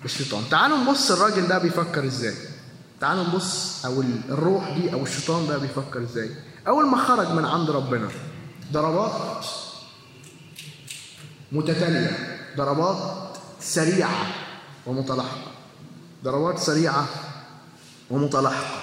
[0.04, 2.34] الشيطان؟ تعالوا نبص الراجل ده بيفكر إزاي.
[3.00, 6.30] تعالوا نبص أو الروح دي أو الشيطان ده بيفكر إزاي.
[6.68, 8.08] أول ما خرج من عند ربنا
[8.72, 9.46] ضربات
[11.52, 12.38] متتالية.
[12.56, 12.96] ضربات
[13.60, 14.26] سريعة
[14.86, 15.52] ومتلاحقة.
[16.24, 17.08] ضربات سريعة
[18.10, 18.80] ومتلاحقة.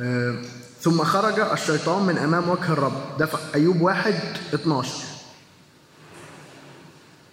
[0.00, 0.34] آه
[0.80, 3.18] ثم خرج الشيطان من أمام وجه الرب.
[3.18, 4.14] ده في أيوب واحد
[4.54, 5.04] 12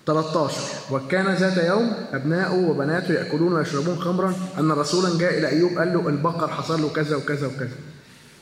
[0.05, 5.93] 13 وكان ذات يوم أبناؤه وبناته يأكلون ويشربون خمرا أن رسولا جاء إلى أيوب قال
[5.93, 7.75] له البقر حصل له كذا وكذا وكذا.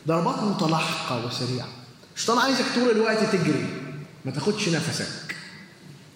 [0.07, 1.67] ضربات متلاحقة وسريعة.
[2.15, 3.65] الشيطان عايزك طول الوقت تجري.
[4.25, 5.35] ما تاخدش نفسك.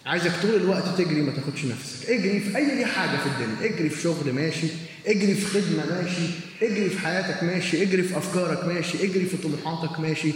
[0.05, 2.09] عايزك طول الوقت تجري ما تاخدش نفسك.
[2.09, 3.73] اجري في أي حاجة في الدنيا.
[3.75, 4.67] اجري في شغل ماشي
[5.07, 6.27] اجري في خدمة ماشي
[6.61, 10.33] اجري في حياتك ماشي اجري في أفكارك ماشي اجري في طموحاتك ماشي.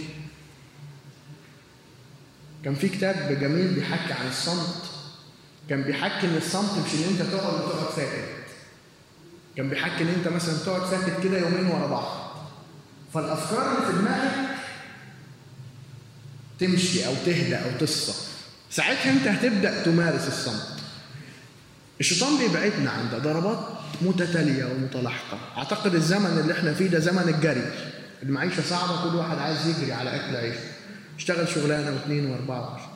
[2.64, 4.82] كان في كتاب جميل بيحكي عن الصمت.
[5.70, 8.28] كان بيحكي إن الصمت مش إن أنت تقعد وتقعد ساكت.
[9.56, 12.28] كان بيحكي إن أنت مثلا تقعد ساكت كده يومين ورا بعض.
[13.14, 14.57] فالأفكار اللي في دماغك
[16.60, 18.12] تمشي أو تهدى أو تصفى
[18.70, 20.78] ساعتها أنت هتبدأ تمارس الصمت.
[22.00, 23.18] الشيطان بيبعدنا عن ده.
[23.18, 23.58] ضربات
[24.02, 25.38] متتالية ومتلاحقة.
[25.56, 27.72] أعتقد الزمن اللي إحنا فيه ده زمن الجري.
[28.22, 29.10] المعيشة صعبة.
[29.10, 30.56] كل واحد عايز يجري على أكل عيش
[31.16, 32.88] اشتغل شغلانة واثنين وأربعة وعشرة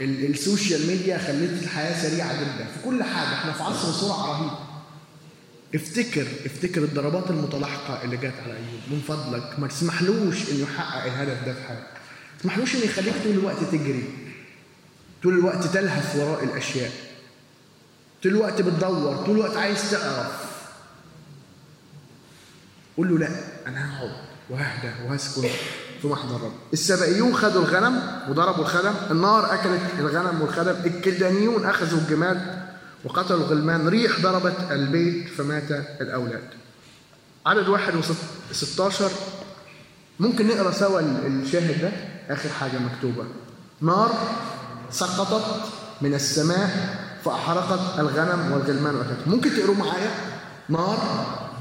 [0.00, 2.64] ال social media خلت الحياة سريعة جدا.
[2.64, 3.34] في كل حاجة.
[3.34, 4.52] إحنا في عصر سرعة رهيب
[5.74, 8.80] افتكر افتكر الضربات المتلاحقة اللي جت على أيوب.
[8.90, 9.58] من فضلك.
[9.58, 11.82] ما تسمحلوش إنه يحقق الهدف ده في حياتك.
[11.82, 11.97] ما
[12.40, 14.04] تسمحلوش إنه يخليك طول الوقت تجري.
[15.22, 16.90] طول الوقت تلهث وراء الأشياء.
[18.22, 19.16] طول الوقت بتدور.
[19.16, 20.48] طول الوقت عايز تعرف.
[22.96, 23.28] قول له لا
[23.66, 25.48] أنا هقعد وههدى وهسكن
[26.02, 28.94] في محضر الرب السبائيون خدوا الغنم وضربوا الخدم.
[29.10, 30.76] النار أكلت الغنم والخدم.
[30.84, 32.64] الكلدانيون أخذوا الجمال
[33.04, 35.70] وقتلوا الغلمان ريح ضربت البيت فمات
[36.00, 36.48] الأولاد.
[37.46, 37.94] عدد واحد
[38.50, 39.10] وستاشر.
[40.20, 43.24] ممكن نقرأ سوا الشاهد ده؟ آخر حاجة مكتوبة.
[43.80, 44.12] نار
[44.90, 45.44] سقطت
[46.00, 50.10] من السماء فأحرقت الغنم والغلمان واكلتهم ممكن تقروا معايا؟
[50.68, 50.98] نار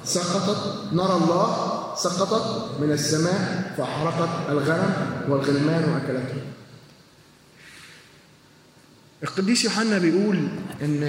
[0.05, 6.41] سقطت نار الله سقطت من السماء فأحرقت الغنم والغلمان وأكلتهم
[9.23, 10.47] القديس يوحنا بيقول
[10.81, 11.03] إن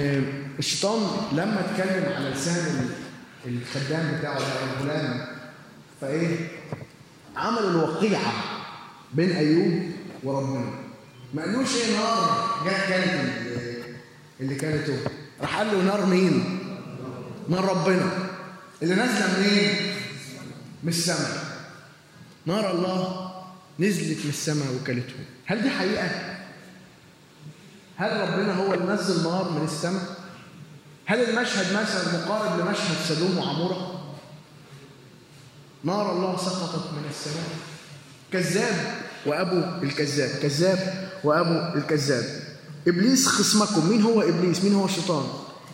[0.59, 2.89] الشيطان لما اتكلم على لسان
[3.45, 4.37] الخدام بتاعه
[4.79, 5.27] الغلام
[6.01, 6.47] فإيه؟
[7.37, 8.33] عمل الوقيعة.
[9.13, 9.91] بين أيوب
[10.23, 10.71] وربنا
[11.33, 13.31] ما قالوش إيه نار جت كانت
[14.39, 14.89] اللي كانت
[15.41, 16.59] راح قال له نار مين؟
[17.49, 18.11] نار ربنا
[18.83, 19.69] اللي نازلة منين؟
[20.83, 21.45] من السماء
[22.45, 23.31] نار الله
[23.79, 26.09] نزلت من السماء وكلتهم هل دي حقيقة؟
[27.97, 30.03] هل ربنا هو اللي نزل نار من السماء؟
[31.05, 33.99] هل المشهد مثلا مقارب لمشهد سدوم وعمورة؟
[35.83, 37.49] نار الله سقطت من السماء
[38.33, 38.75] كذاب
[39.25, 42.25] وأبو الكذاب كذاب وأبو الكذاب.
[42.87, 43.89] إبليس خصمكم.
[43.89, 45.25] مين هو إبليس؟ مين هو الشيطان؟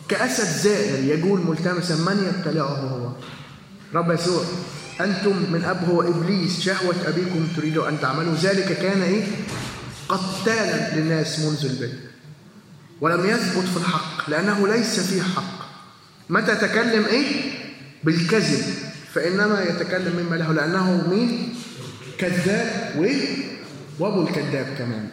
[0.08, 1.94] كأسد زائر يجول ملتمسا.
[1.96, 3.12] من يبتلعه هو؟
[3.94, 4.44] رب يسوع.
[5.00, 6.60] أنتم من أب هو إبليس.
[6.60, 8.34] شهوة أبيكم تريدوا أن تعملوا.
[8.34, 9.24] ذلك كان إيه؟
[10.08, 11.98] قتالا للناس منذ البدء.
[13.00, 15.66] ولم يثبت في الحق لأنه ليس فيه حق.
[16.30, 17.52] متى تكلم إيه؟
[18.04, 18.64] بالكذب.
[19.14, 21.54] فإنما يتكلم مما له لأنه مين؟
[22.18, 23.06] كذاب و
[23.98, 25.08] وابو الكذاب كمان.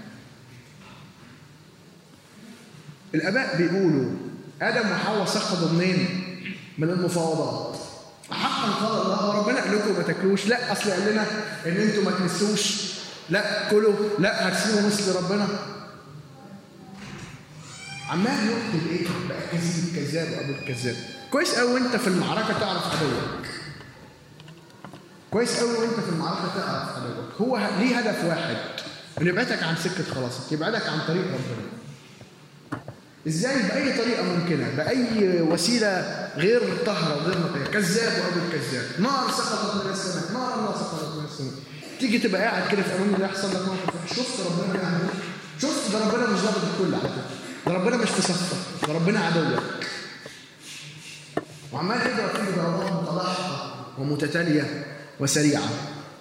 [3.15, 4.11] الآباء بيقولوا
[4.61, 6.07] آدم وحواء سقطوا منين؟
[6.77, 7.79] من المفاوضات.
[8.31, 11.25] حقا قال الله ربنا قال لكم ما تاكلوش؟ لا أصل قال لنا
[11.65, 12.93] إن أنتوا ما تمسوش
[13.29, 13.93] لا كلوا.
[14.19, 15.47] لا هتسيبوا مثل ربنا
[18.09, 20.95] عمال يقتل إيه؟ بقى كذب كذاب وأبو الكذاب.
[21.31, 23.52] كويس قوي وانت في المعركة تعرف عدوك
[25.33, 28.57] كويس قوي وانت في المعركة تعرف عدوك هو ليه هدف واحد؟
[29.21, 31.67] إن يبعدك عن سكة خلاصك يبعدك عن طريق ربنا.
[33.27, 38.85] إزاي؟ بأي طريقة ممكنة؟ بأي وسيلة غير طاهرة وغير نقية؟ كذاب وأبو الكذاب.
[38.99, 41.53] نار سقطت من السماء نار الله سقطت من السماء.
[41.99, 45.19] تيجي تبقى قاعد كده في أمان الله يحصل لك موقف شفت ربنا بيعمل إيه؟
[45.61, 47.29] شفت ده ربنا مش ضابط الكل على فكره
[47.67, 48.33] ده ربنا مش في
[48.87, 49.63] ده ربنا عدوك
[51.73, 54.85] وعمال يضرب فيه ضربات متلاحقه ومتتالية.
[55.23, 55.63] وسريعة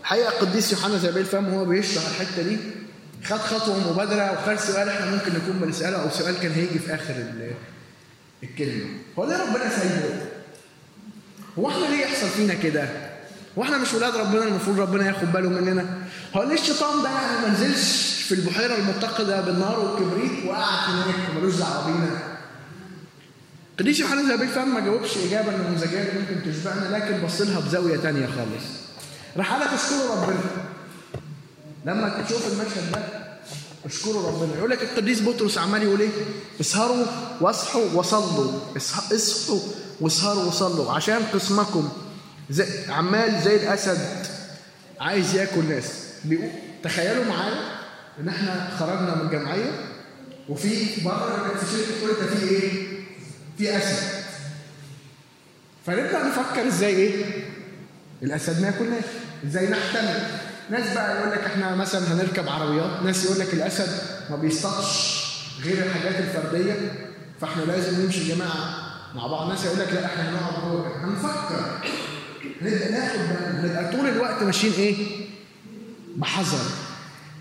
[0.03, 2.57] حقيقه القديس يوحنا زي الفم وهو بيشرح الحتة دي
[3.25, 7.15] خد خطوة مبادرة وخد سؤال إحنا ممكن نكون بنسأله أو سؤال كان هيجي في آخر
[8.43, 8.85] الكلمة
[9.19, 10.15] هو ليه ربنا سايبه؟
[11.59, 12.89] هو إحنا ليه يحصل فينا كده؟
[13.59, 15.87] هو إحنا مش ولاد ربنا المفروض ربنا ياخد باله مننا؟
[16.37, 17.09] هو ليه الشيطان ده
[17.43, 22.19] ما نزلش في البحيرة المتقدة بالنار والكبريت وقعد هناك وملوش دعوة بينا؟
[23.79, 27.97] قديس يوحنا زي الفم ما جاوبش إجابة النموذجيه اللي ممكن تشبعنا لكن بص لها بزاوية
[27.97, 28.82] ثانية خالص.
[29.37, 30.41] راح قال اشكروا ربنا.
[31.85, 33.03] لما تشوف المشهد ده
[33.85, 34.59] اشكروا ربنا.
[34.59, 36.11] يقول لك القديس بطرس عمال يقول إيه؟
[36.61, 37.07] اسهروا
[37.41, 38.53] واصحوا وصلوا.
[38.77, 39.59] اصحوا
[40.01, 40.93] واسهروا وصلوا.
[40.93, 41.89] عشان قسمكم.
[42.51, 44.27] زي عمال زي الأسد
[45.01, 45.87] عايز ياكل ناس.
[46.25, 46.51] بيقول
[46.83, 47.73] تخيلوا معايا
[48.21, 49.71] إن إحنا خرجنا من الجمعية
[50.49, 52.71] وفي بره في شركة كل في إيه؟
[53.59, 54.23] في أسد.
[55.87, 57.45] فنبدأ نفكر إزاي إيه؟
[58.23, 59.05] الأسد ما ياكلناش.
[59.47, 60.23] إزاي نحتمل؟
[60.71, 63.89] ناس بقى يقول لك إحنا مثلا هنركب عربيات ناس يقول لك الأسد
[64.31, 65.23] ما بيصطادش
[65.65, 66.75] غير الحاجات الفردية
[67.41, 68.77] فإحنا لازم نمشي جماعة
[69.15, 69.51] مع بعض.
[69.51, 71.05] ناس يقول لك لا إحنا هنقعد جوه.
[71.05, 71.89] هنفكر.
[72.63, 73.19] نبدا ناخد
[73.63, 75.27] بالنا طول الوقت ماشيين إيه؟
[76.17, 76.65] بحذر.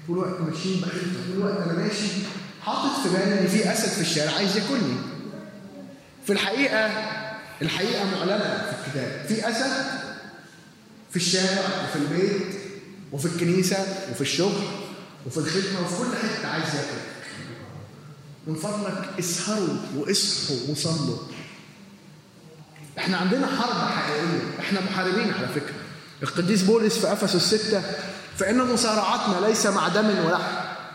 [0.08, 1.02] طول الوقت ماشيين بحذر.
[1.34, 2.08] طول الوقت أنا ماشي
[2.66, 4.96] حاطط في بالي إن في أسد في الشارع عايز ياكلني.
[6.26, 6.90] في الحقيقة
[7.62, 9.26] الحقيقة معلنة في الكتاب.
[9.28, 9.72] في أسد
[11.12, 12.56] في الشارع وفي البيت
[13.12, 13.78] وفي الكنيسة
[14.12, 14.62] وفي الشغل
[15.28, 17.02] وفي الخدمة وفي كل حتة عايز ياكل.
[18.48, 21.18] من فضلك اسهروا واصحوا وصلوا.
[22.98, 24.60] إحنا عندنا حرب حقيقية.
[24.60, 25.76] إحنا محاربين على فكرة.
[26.24, 27.82] القديس بولس في أفسس الستة
[28.38, 30.42] فإن مصارعتنا ليس مع دم ولحم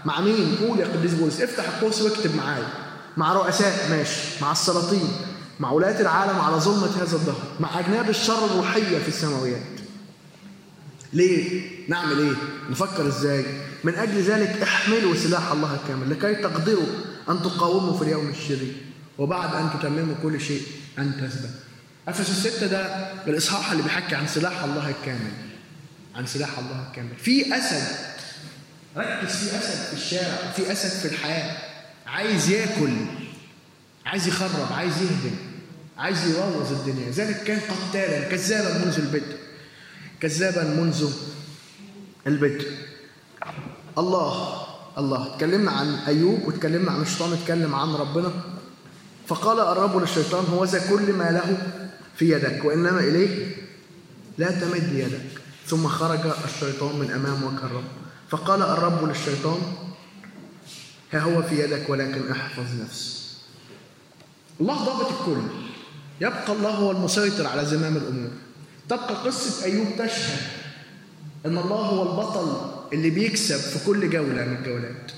[0.04, 1.40] مع مين؟ قول يا قديس بولس.
[1.40, 2.68] افتح القوس واكتب معايا.
[3.16, 4.20] مع رؤساء ماشي.
[4.42, 5.08] مع السلاطين.
[5.60, 9.75] مع ولاة العالم على ظلمة هذا الدهر مع أجناب الشر الروحية في السماويات.
[11.16, 12.34] ليه؟ نعمل إيه؟
[12.70, 13.44] نفكر إزاي؟
[13.84, 16.86] من أجل ذلك احملوا سلاح الله الكامل لكي تقدروا
[17.28, 18.74] أن تقاوموا في اليوم الشرير
[19.18, 20.62] وبعد أن تتمموا كل شيء
[20.98, 21.50] أن تثبت.
[22.08, 22.86] أفسس الستة ده
[23.26, 25.32] الاصحاح اللي بيحكي عن سلاح الله الكامل.
[26.14, 27.16] عن سلاح الله الكامل.
[27.22, 27.96] في أسد
[28.96, 31.56] ركز في أسد في الشارع، في أسد في الحياة
[32.06, 32.92] عايز ياكل
[34.06, 35.36] عايز يخرب، عايز يهدم،
[35.98, 39.45] عايز يبوظ الدنيا، ذلك كان قتالا كذابا منذ البدء.
[40.20, 41.10] كذابا منذ
[42.26, 42.70] البدء.
[43.98, 44.62] الله
[44.98, 45.34] الله.
[45.34, 48.32] اتكلمنا عن أيوب واتكلمنا عن الشيطان اتكلم عن ربنا.
[49.26, 51.58] فقال الرب للشيطان هو ذا كل ما له
[52.16, 53.56] في يدك وإنما إليه
[54.38, 55.40] لا تمد يدك.
[55.66, 57.84] ثم خرج الشيطان من أمام وجه الرب
[58.28, 59.60] فقال الرب للشيطان
[61.12, 63.16] ها هو في يدك ولكن احفظ نفسك
[64.60, 65.42] الله ضابط الكل.
[66.20, 68.30] يبقى الله هو المسيطر على زمام الأمور.
[68.88, 70.40] تبقى قصة أيوب تشهد
[71.46, 75.12] أن الله هو البطل اللي بيكسب في كل جولة من الجولات.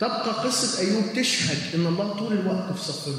[0.00, 3.14] تبقى قصة أيوب تشهد أن الله طول الوقت في صفنا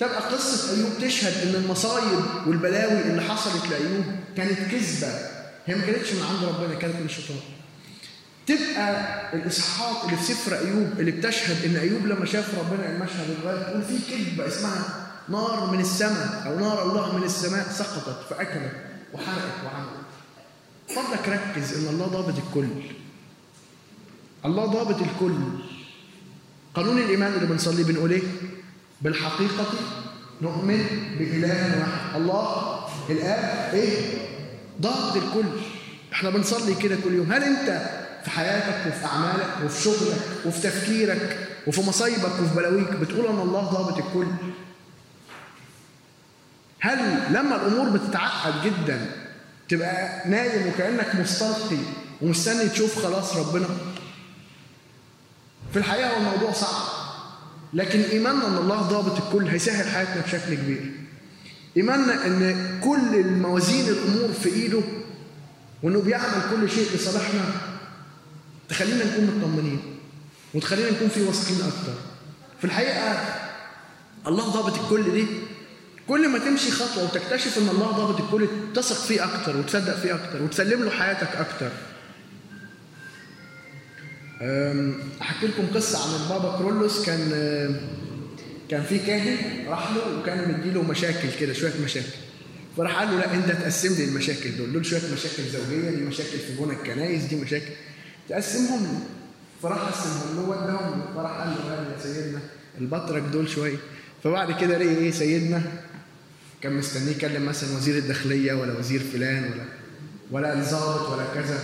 [0.00, 4.04] تبقى قصة أيوب تشهد أن المصايب والبلاوي اللي حصلت لأيوب
[4.36, 5.08] كانت كذبة.
[5.66, 7.38] هي ما كانتش من عند ربنا كانت من الشيطان
[8.46, 13.62] تبقى الإصحاحات اللي في سفر أيوب اللي بتشهد أن أيوب لما شاف ربنا المشهد الغاية
[13.62, 18.72] تقول في كذبة اسمها نار من السماء أو نار الله من السماء سقطت فأكلت.
[19.12, 20.06] وحرقت وعملت
[20.88, 22.68] فضلك ركز إن الله ضابط الكل.
[24.44, 25.34] الله ضابط الكل.
[26.74, 28.22] قانون الإيمان اللي بنصليه بنقول إيه؟
[29.02, 29.64] بالحقيقة
[30.42, 30.84] نؤمن
[31.18, 32.20] بإله واحد.
[32.20, 34.18] الله الآب إيه؟
[34.80, 35.48] ضابط الكل.
[36.12, 37.32] إحنا بنصلي كده كل يوم.
[37.32, 37.90] هل أنت
[38.24, 43.60] في حياتك وفي أعمالك وفي شغلك وفي تفكيرك وفي مصايبك وفي بلاويك بتقول إن الله
[43.60, 44.26] ضابط الكل؟
[46.86, 46.98] هل
[47.34, 49.06] لما الأمور بتتعقد جدا
[49.68, 51.78] تبقى نايم وكأنك مستلقي
[52.22, 53.66] ومستني تشوف خلاص ربنا؟
[55.72, 56.82] في الحقيقة هو الموضوع صعب
[57.74, 60.92] لكن إيماننا إن الله ضابط الكل هيسهل حياتنا بشكل كبير.
[61.76, 64.80] إيماننا إن كل الموازين الأمور في إيده
[65.82, 67.44] وإنه بيعمل كل شيء لصالحنا
[68.68, 69.80] تخلينا نكون مطمنين
[70.54, 71.94] وتخلينا نكون في واثقين أكتر.
[72.58, 73.24] في الحقيقة
[74.26, 75.26] الله ضابط الكل دي
[76.08, 80.42] كل ما تمشي خطوة وتكتشف إن الله ضابط الكل تثق فيه أكتر وتصدق فيه أكتر
[80.42, 81.70] وتسلم له حياتك أكتر.
[85.22, 87.06] أحكي لكم قصة عن البابا كرولوس.
[87.06, 87.30] كان
[88.70, 92.06] كان في كاهن راح له وكان مديله مشاكل كده شوية مشاكل.
[92.76, 96.38] فراح قال له لا أنت تقسم لي المشاكل دول دول شوية مشاكل زوجية دي مشاكل
[96.38, 97.72] في بنى الكنايس دي مشاكل.
[98.28, 98.98] تقسمهم لي
[99.62, 102.40] فراح قسمهم له وداهم فراح قال له يا سيدنا
[102.80, 103.76] البطرك دول شوية.
[104.24, 105.62] فبعد كده لقي إيه سيدنا
[106.66, 109.62] كان مستنيه يكلم مثلا وزير الداخلية ولا وزير فلان ولا
[110.30, 111.58] ولا الظابط ولا كذا.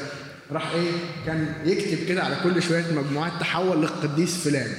[0.53, 0.91] راح إيه
[1.27, 4.75] كان يكتب كده على كل شوية مجموعات تحول للقديس فلان.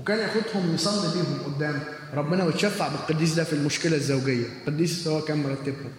[0.00, 1.80] وكان ياخدهم يصلي بيهم قدام.
[2.14, 4.46] ربنا ويتشفع بالقديس ده في المشكلة الزوجية.
[4.60, 5.92] القديس هو كان مرتبهم.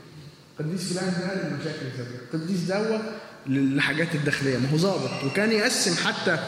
[0.59, 2.19] القديس فلان ده للمشاكل الزوجية.
[2.33, 3.01] القديس دوت
[3.47, 4.57] للحاجات الداخلية.
[4.57, 6.39] ما هو ظابط وكان يقسم حتى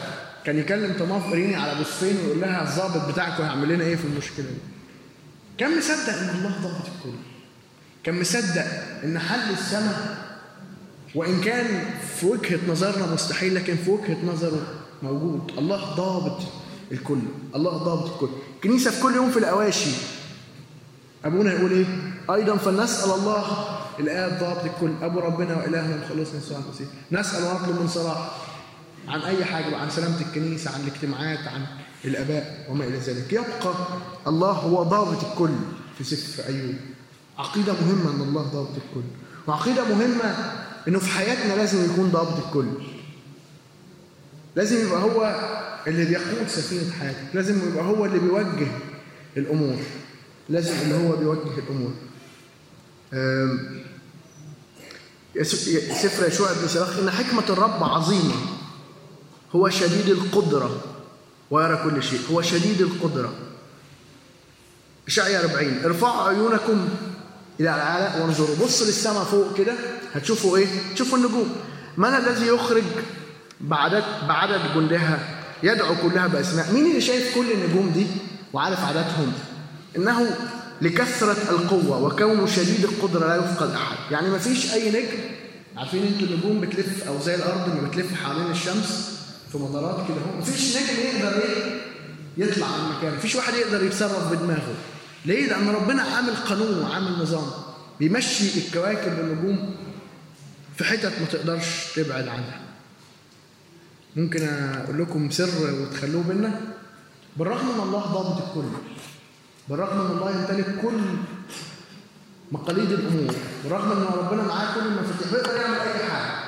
[0.44, 4.46] كان يكلم طماف قريني على بوسفين ويقول لها الظابط بتاعك هيعمل لنا إيه في المشكلة
[4.46, 4.75] دي.
[5.58, 7.18] كان مصدق إن الله ضابط الكل
[8.04, 8.64] كان مصدق
[9.04, 10.26] إن حل السماء؟
[11.14, 11.84] وإن كان
[12.16, 14.66] في وجهة نظرنا مستحيل لكن في وجهة نظره
[15.02, 15.52] موجود.
[15.58, 16.42] الله ضابط
[16.92, 17.18] الكل.
[17.54, 19.90] الله ضابط الكل الكنيسة في كل يوم في الأواشي.
[21.24, 21.86] أبونا يقول إيه؟
[22.34, 23.68] أيضا فلنسأل الله.
[24.00, 24.92] الآب ضابط الكل.
[25.02, 28.30] أبو ربنا وإلهنا وخلصنا يسوع المسيح نسأل ونطلب من صلاح
[29.08, 31.66] عن أي حاجة وعن سلامة الكنيسة عن الاجتماعات عن
[32.04, 33.32] الأباء وما إلى ذلك.
[33.32, 33.74] يبقى
[34.26, 35.54] الله هو ضابط الكل
[35.98, 36.74] في سفر أيوب.
[37.38, 39.06] عقيدة مهمة إن الله ضابط الكل.
[39.46, 40.34] وعقيدة مهمة
[40.88, 42.68] إنه في حياتنا لازم يكون ضابط الكل.
[44.56, 45.34] لازم يبقى هو
[45.86, 47.34] اللي بيقود سفينة حياتك.
[47.34, 48.68] لازم يبقى هو اللي بيوجه
[49.36, 49.76] الأمور.
[50.48, 51.92] لازم اللي هو بيوجه الأمور.
[56.02, 58.34] سفر يشوع بن سراخ إن حكمة الرب عظيمة.
[59.54, 60.80] هو شديد القدرة.
[61.50, 62.20] ويرى كل شيء.
[62.32, 63.32] هو شديد القدرة.
[65.06, 66.88] اشعياء 40 ارفعوا عيونكم
[67.60, 68.56] إلى العلاء وانظروا.
[68.56, 69.74] بص للسماء فوق كده
[70.14, 71.56] هتشوفوا إيه؟ تشوفوا النجوم.
[71.96, 72.82] من الذي يخرج
[73.60, 75.18] بعدد بعدد جندها؟
[75.62, 76.72] يدعو كلها بأسماء.
[76.72, 78.06] مين اللي شايف كل النجوم دي
[78.52, 79.32] وعارف عددهم؟
[79.96, 80.36] إنه
[80.82, 83.96] لكثرة القوة وكونه شديد القدرة لا يفقد أحد.
[84.10, 85.18] يعني ما فيش أي نجم.
[85.76, 89.15] عارفين أنتوا النجوم بتلف أو زي الأرض اللي بتلف حوالين الشمس؟
[89.52, 90.16] في مدارات كده.
[90.16, 91.80] هو ما فيش نجم يقدر إيه؟
[92.36, 94.74] يطلع عن مكانه ما فيش واحد يقدر يتصرف بدماغه.
[95.24, 97.46] ليه؟ لأن ربنا عامل قانون وعامل نظام
[97.98, 99.76] بيمشي الكواكب والنجوم
[100.76, 102.60] في حتت ما تقدرش تبعد عنها.
[104.16, 106.60] ممكن أقول لكم سر وتخلوه بينا.
[107.36, 108.68] بالرغم من الله ضابط الكل.
[109.68, 111.00] بالرغم ان الله يمتلك كل
[112.52, 113.34] مقاليد الأمور.
[113.64, 115.32] بالرغم إن ربنا معاه كل المفاتيح.
[115.32, 116.44] بيقدر يعمل أي حاجة.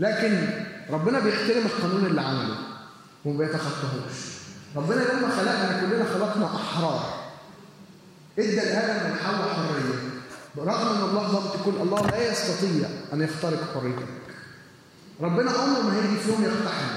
[0.00, 2.56] لكن ربنا بيحترم القانون اللي عمله
[3.24, 4.18] وما بيتخطاهوش.
[4.76, 7.30] ربنا لما خلقنا كلنا خلقنا أحرار.
[8.38, 10.10] إدى لادم وحواء حرية.
[10.56, 14.08] برغم إن الله ضابط الكل الله لا يستطيع أن يخترق حريتك.
[15.20, 16.88] ربنا عمره ما هيجي في يوم يقتحم.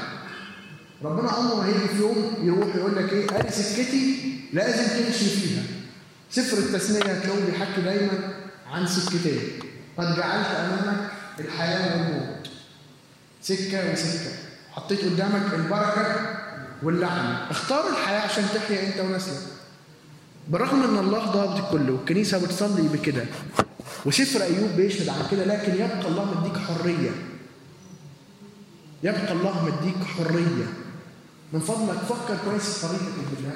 [1.04, 5.64] ربنا عمره ما هيجي في يوم يروح يقول لك إيه؟ ادي سكتي لازم تمشي فيها.
[6.32, 8.34] سفر التثنيه هتلاقوه بيحكي دايما
[8.68, 9.40] عن سكتين.
[9.98, 12.33] قد جعلت أمامك الحياة والموت.
[13.44, 14.32] سكة وسكه
[14.72, 16.36] حطيت قدامك البركة
[16.84, 19.42] واللعنه اختار الحياة عشان تحيا انت ونسلك
[20.48, 23.26] بالرغم إن الله ضابط الكل والكنيسة بتصلي بكده.
[24.06, 27.12] وسفر أيوب بيشهد عن كده لكن يبقى الله مديك حرية.
[29.04, 30.66] يبقى الله مديك حرية.
[31.54, 33.52] من فضلك فكر كويس في طريقك بالله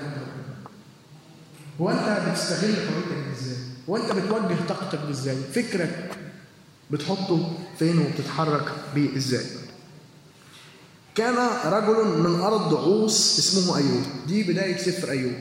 [1.81, 3.57] هو أنت بتستغل حريتك إزاي؟
[3.89, 6.09] هو أنت بتوجه طاقتك إزاي؟ فكرك
[6.91, 8.65] بتحطه فين وبتتحرك
[8.95, 9.45] بيه إزاي؟
[11.17, 15.33] كان رجل من أرض عوص اسمه أيوب، دي بداية سفر أيوب.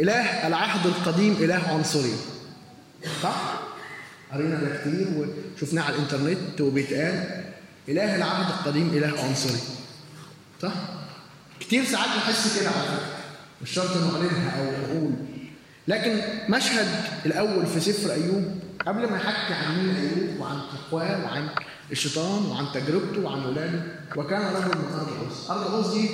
[0.00, 2.14] إله العهد القديم إله عنصري.
[3.22, 3.60] صح؟
[4.32, 5.06] قرينا ده كتير
[5.56, 7.44] وشفناه على الإنترنت وبيتقال
[7.88, 9.58] إله العهد القديم إله عنصري.
[10.62, 10.72] صح؟
[11.60, 13.06] كتير ساعات بنحس كده على فكرة
[13.62, 15.12] مش شرط نعلنها أو نقول
[15.88, 16.86] لكن مشهد
[17.26, 21.48] الأول في سفر أيوب قبل ما يحكي عن مين أيوب وعن تقواه وعن
[21.92, 23.82] الشيطان وعن تجربته وعن ولاده
[24.16, 26.10] وكان رجل من أرض عوز أرض عوز دي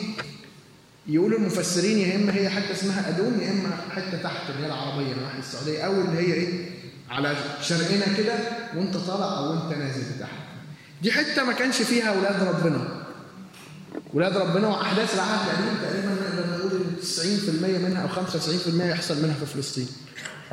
[1.06, 5.14] يقولوا المفسرين يا إما هي حتة اسمها ادوم يا إما حتة تحت اللي هي العربية
[5.14, 6.70] ناحيه السعودية أو اللي هي إيه؟
[7.10, 8.34] على شرقنا كده
[8.76, 10.30] وأنت طالع أو أنت نازل تحت.
[11.02, 13.04] دي حتة ما كانش فيها أولاد ربنا.
[14.14, 19.46] ولاد ربنا وأحداث العهد القديم تقريبا نقدر نقول 90% منها أو 95% يحصل منها في
[19.46, 19.88] فلسطين.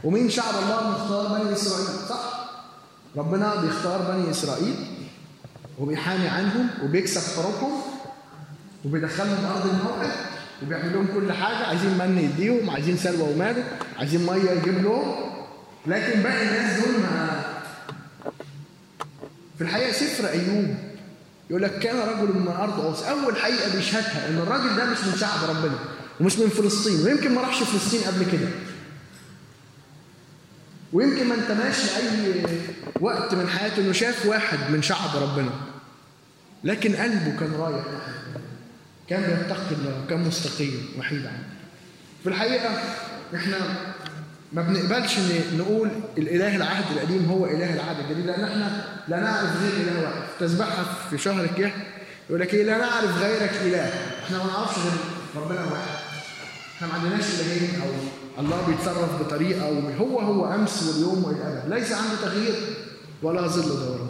[0.04, 2.50] ومين شعب الله؟ مختار بني إسرائيل صح؟
[3.18, 4.76] ربنا بيختار بني إسرائيل.
[5.80, 7.82] وبيحامي عنهم وبيكسب حروبهم
[8.86, 10.12] وبيدخلهم أرض الموعد
[10.64, 11.66] وبيعمل لهم كل حاجة.
[11.68, 13.64] عايزين من يديهم عايزين سلوى وماله
[13.98, 15.16] عايزين مية يجيب لهم.
[15.88, 17.44] لكن باقي الناس دول ما
[19.58, 20.76] في الحقيقة سفر أيوب.
[21.50, 23.04] يقول لك كان رجل من أرض أوس.
[23.04, 25.80] أول حقيقة بيشهدها إن الراجل ده مش من شعب ربنا
[26.20, 28.48] ومش من فلسطين ويمكن ما راحش فلسطين قبل كده.
[30.94, 32.44] ويمكن ما انتماش لأي
[33.02, 35.50] وقت من حياته إنه شاف واحد من شعب ربنا.
[36.64, 37.84] لكن قلبه كان رايح.
[39.10, 41.44] كان بيتقي الله كان مستقيم وحيد عنه.
[42.24, 42.70] في الحقيقة
[43.36, 43.58] إحنا
[44.54, 45.16] ما بنقبلش
[45.58, 50.22] نقول الإله العهد القديم هو إله العهد الجديد لأن إحنا لا نعرف غير إله واحد.
[50.40, 51.74] تسبحها في شهر الكهف
[52.30, 53.92] يقول لك إيه؟ لا نعرف غيرك إله.
[54.26, 56.00] إحنا ما نعرفش غير ربنا واحد.
[56.76, 57.90] إحنا ما عندناش إلهين أو
[58.44, 61.74] الله بيتصرف بطريقة هو هو أمس واليوم والأبد.
[61.74, 62.56] ليس عنده تغيير
[63.24, 64.09] ولا ظل دوران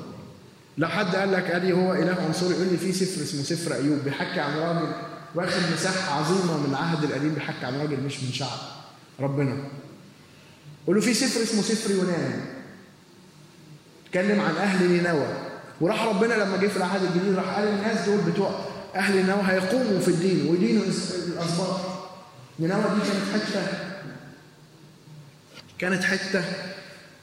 [0.80, 4.00] لو حد قال لك ادي هو إله عنصري؟ يقول لي في سفر اسمه سفر أيوب
[4.06, 4.92] بيحكي عن راجل
[5.36, 8.60] واخد مساحة عظيمة من العهد القديم بيحكي عن راجل مش من شعب
[9.20, 9.58] ربنا.
[10.88, 12.46] قول له في سفر اسمه سفر يونان.
[14.08, 15.28] اتكلم عن أهل نينوى.
[15.82, 18.60] وراح ربنا لما جه في العهد الجديد راح قال الناس دول بتوع
[18.96, 20.84] أهل نينوى هيقوموا في الدين ويدينوا
[21.28, 21.80] الأسباط.
[22.60, 23.62] نينوى دي كانت حتة
[25.80, 26.44] كانت حتة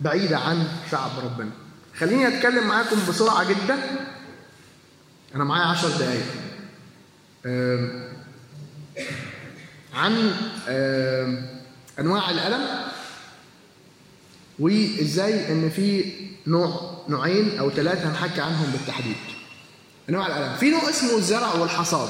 [0.01, 1.51] بعيدة عن شعب ربنا.
[2.01, 3.79] خليني أتكلم معاكم بسرعة جدا.
[5.35, 6.27] أنا معايا عشر دقايق.
[9.95, 10.33] عن
[11.99, 12.87] أنواع الألم
[14.59, 16.13] وإزاي إن في
[16.47, 19.17] نوع نوعين أو ثلاثة هنحكي عنهم بالتحديد.
[20.09, 20.57] أنواع الألم.
[20.57, 22.09] في نوع اسمه الزرع والحصاد.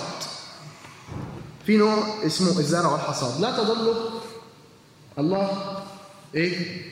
[1.66, 3.40] في نوع اسمه الزرع والحصاد.
[3.40, 4.20] لا تضلوا
[5.18, 5.82] الله
[6.34, 6.82] إيه؟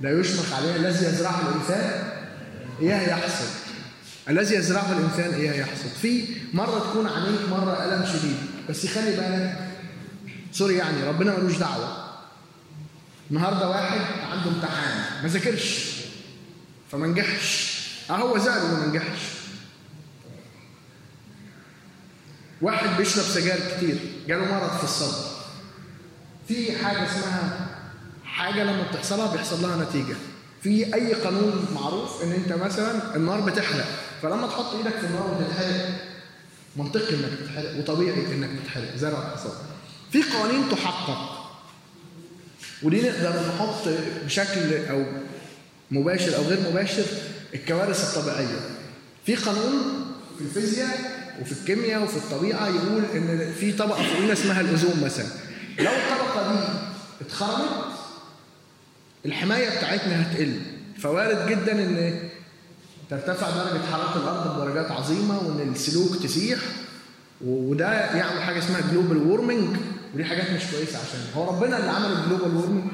[0.00, 2.10] لا يشمخ عليه الذي يزرعه الإنسان
[2.80, 3.48] إياه يحصد.
[4.28, 5.88] الذي يزرعه الإنسان إياه يحصد.
[6.02, 8.36] في مرة تكون عنيف مرة ألم شديد.
[8.68, 9.68] بس خلي بالك
[10.52, 12.04] سوري يعني ربنا ملوش دعوة.
[13.30, 14.00] النهارده واحد
[14.32, 15.90] عنده امتحان ما ذاكرش
[16.92, 17.74] فما نجحش.
[18.10, 19.20] آه هو زعل إنه ما نجحش.
[22.62, 23.96] واحد بيشرب سجاير كتير
[24.28, 25.30] جاله مرض في الصدر.
[26.48, 27.68] في حاجة اسمها
[28.34, 30.16] حاجة لما بتحصلها بيحصل لها نتيجة.
[30.62, 33.86] في أي قانون معروف إن أنت مثلا النار بتحرق
[34.22, 35.88] فلما تحط إيدك في النار وتتحرق
[36.76, 39.52] منطقي إنك تتحرق وطبيعي إنك تتحرق زرع الحصاد
[40.12, 41.44] في قوانين تحقق
[42.82, 43.88] ودي نقدر نحط
[44.24, 45.04] بشكل أو
[45.90, 47.04] مباشر أو غير مباشر
[47.54, 48.60] الكوارث الطبيعية.
[49.26, 50.04] في قانون
[50.38, 50.98] في الفيزياء
[51.42, 55.26] وفي الكيمياء وفي الطبيعة يقول إن في طبقة فوقينا اسمها الأوزون مثلا.
[55.78, 56.58] لو الطبقة دي
[57.20, 57.93] اتخرمت
[59.26, 60.60] الحماية بتاعتنا هتقل.
[60.98, 62.18] فوارد جدا إن
[63.10, 66.58] ترتفع درجة حرارة الأرض بدرجات عظيمة وإن التلوج تسيح.
[67.44, 69.76] وده يعمل حاجة اسمها global warming
[70.14, 72.84] ودي حاجات مش كويسة عشان هو ربنا اللي عمل ال global warming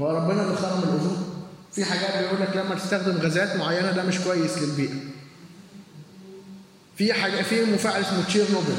[0.00, 1.46] هو ربنا اللي خرم الأوزون.
[1.72, 4.94] في حاجات بيقول لك لما تستخدم غازات معينة ده مش كويس للبيئة.
[6.96, 8.74] في حاجة في مفاعل اسمه تشيرنوبل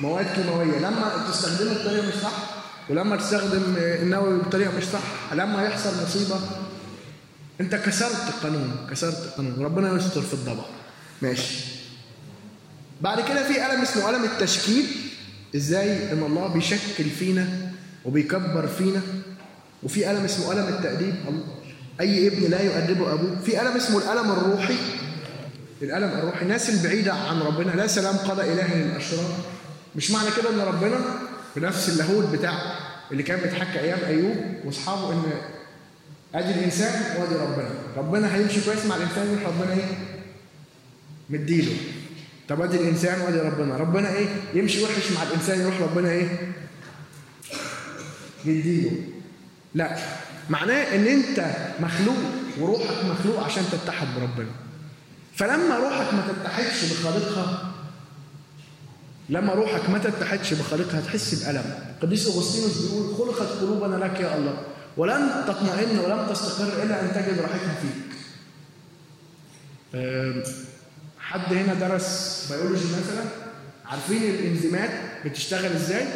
[0.00, 0.78] مواد كيماوية.
[0.78, 2.51] لما تستخدمه بطريقة مش صح
[2.90, 6.40] ولما تستخدم النووي بطريقة مش صح لما يحصل مصيبة
[7.60, 9.64] انت كسرت القانون كسرت القانون.
[9.64, 10.64] ربنا يستر في الضبع
[11.22, 11.64] ماشي.
[13.00, 14.86] بعد كده في ألم اسمه ألم التشكيل
[15.56, 17.48] إزاي ان الله بيشكل فينا
[18.04, 19.00] وبيكبر فينا.
[19.82, 21.14] وفي ألم اسمه ألم التأديب.
[22.00, 23.38] أي ابن لا يؤدبه أبوه.
[23.44, 24.76] في ألم اسمه الألم الروحي.
[25.82, 27.70] الألم الروحي الناس البعيدة عن ربنا.
[27.70, 29.36] لا سلام قضى إلهي للأشرار
[29.96, 31.00] مش معنى كده إن ربنا
[31.56, 32.78] بنفس اللاهوت بتاعه
[33.12, 35.22] اللي كان بيتحكى أيام أيوب وأصحابه إن
[36.34, 37.70] أدي الإنسان وأدي ربنا.
[37.96, 39.98] ربنا هيمشي كويس مع الإنسان يروح ربنا إيه؟
[41.30, 41.76] مديله.
[42.48, 43.76] طب ادي الانسان وادي ربنا.
[43.76, 46.52] ربنا إيه؟ يمشي وحش مع الإنسان يروح ربنا إيه؟
[48.44, 48.90] يديله.
[49.74, 49.96] لا
[50.50, 51.46] معناه إن أنت
[51.80, 52.16] مخلوق
[52.60, 54.50] وروحك مخلوق عشان تتحد بربنا.
[55.36, 57.71] فلما روحك ما تتحدش بخالقها
[59.32, 61.64] لما روحك ما تتحدش بخالقها هتحس بألم.
[61.96, 64.62] القديس أغسطينوس بيقول خلقت قلوبنا لك يا الله
[64.96, 68.12] ولن تطمئن ولن تستقر إلا أن تجد راحتها فيك.
[71.18, 73.24] حد هنا درس بيولوجي مثلا؟
[73.86, 74.90] عارفين الإنزيمات
[75.24, 76.06] بتشتغل إزاي؟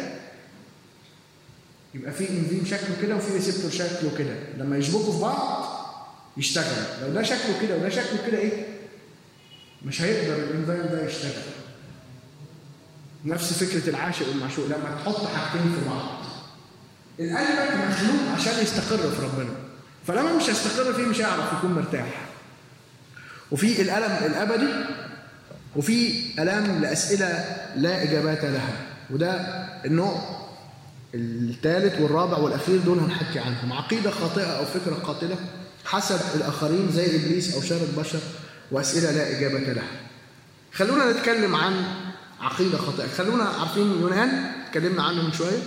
[1.93, 4.35] يبقى في إنزيم شكله كده وفي receptor شكله كده.
[4.57, 5.67] لما يشبكوا في بعض
[6.37, 6.83] يشتغل.
[7.01, 8.67] لو ده شكله كده وده شكله كده إيه؟
[9.85, 11.31] مش هيقدر الإنزيم ده يشتغل.
[13.27, 16.05] نفس فكرة العاشق والمعشوق لما تحط حاجتين في بعض.
[17.19, 19.49] القلب مخلوق عشان يستقر في ربنا.
[20.07, 22.25] فلما مش هيستقر فيه مش هيعرف يكون مرتاح.
[23.51, 24.73] وفي الألم الأبدي
[25.75, 28.73] وفي الام لأسئلة لا إجابات لها.
[29.09, 29.31] وده
[29.85, 30.21] النوع
[31.15, 33.73] الثالث والرابع والأخير دول هنحكي عنهم.
[33.73, 35.35] عقيدة خاطئة أو فكرة قاتلة
[35.85, 38.19] حسب الآخرين زي إبليس أو شر البشر
[38.71, 39.91] وأسئلة لا إجابة لها.
[40.73, 41.83] خلونا نتكلم عن
[42.41, 43.07] عقيدة خاطئة.
[43.17, 44.29] خلونا عارفين يونان
[44.67, 45.59] اتكلمنا عنه من شوية.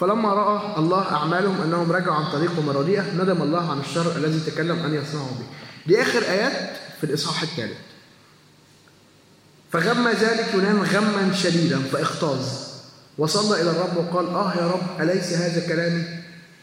[0.00, 4.78] فلما رأى الله أعمالهم أنهم رجعوا عن طريقهم الرديئه ندم الله عن الشر الذي تكلم
[4.78, 5.46] أن يصنعوا به.
[5.86, 7.78] دي آخر آيات في الإصحاح الثالث.
[9.72, 12.46] فغم ذلك يونان غما شديدا فاختاظ
[13.18, 16.04] وصلى إلى الرب وقال آه يا رب أليس هذا كلامي؟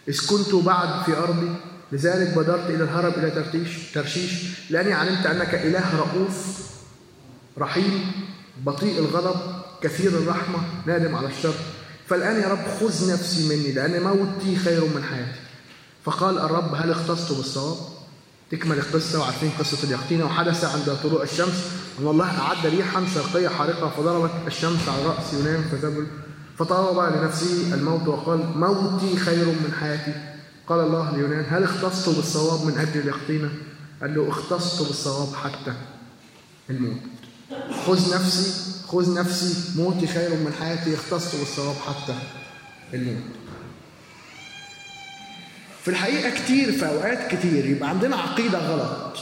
[0.07, 1.55] إذ كنت بعد في أرضي
[1.91, 4.32] لذلك بدرت إلى الهرب إلى ترتيش ترشيش
[4.69, 6.57] لأني علمت أنك إله رؤوف
[7.57, 8.11] رحيم.
[8.66, 9.39] بطيء الغضب
[9.82, 11.53] كثير الرحمة نادم على الشر.
[12.07, 15.39] فالآن يا رب خذ نفسي مني لأن موتي خير من حياتي.
[16.05, 17.78] فقال الرب هل اختصت بالصواب؟
[18.51, 23.89] تكمل القصة وعارفين قصة اليقطينه وحدث عند طلوع الشمس أن الله أعد ريحا شرقية حارقة
[23.89, 26.07] فضربت الشمس على رأس يونان فذبل
[26.57, 30.14] فطلب لنفسه الموت وقال موتي خير من حياتي.
[30.68, 33.51] قال الله ليونان هل اختصت بالصواب من أجل اليقطينه؟
[34.01, 35.74] قال له اختصت بالصواب حتى
[36.70, 37.20] الموت.
[37.85, 38.51] خذ نفسي
[38.87, 42.15] خذ نفسي موتي خير من حياتي اختصت بالصواب حتى
[42.93, 43.23] الموت.
[45.83, 49.17] في الحقيقة كتير في أوقات كتير يبقى عندنا عقيدة غلط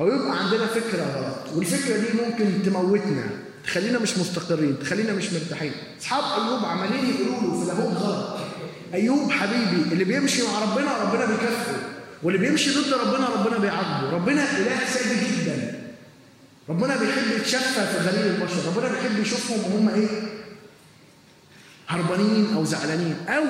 [0.00, 3.24] أو يبقى عندنا فكرة غلط والفكرة دي ممكن تموتنا
[3.64, 5.72] تخلينا مش مستقرين تخلينا مش مرتاحين.
[6.00, 8.36] أصحاب أيوب عمالين يقولوا له في لاهوت غلط.
[8.94, 11.76] أيوب حبيبي اللي بيمشي مع ربنا ربنا بيكافئه
[12.22, 14.10] واللي بيمشي ضد ربنا ربنا بيعاقبه.
[14.10, 15.65] ربنا إله سادي جدا.
[16.68, 18.56] ربنا بيحب يتشفى في غريب البشر.
[18.66, 20.08] ربنا بيحب يشوفهم وهم إيه؟
[21.88, 23.16] هربانين أو زعلانين.
[23.28, 23.44] أو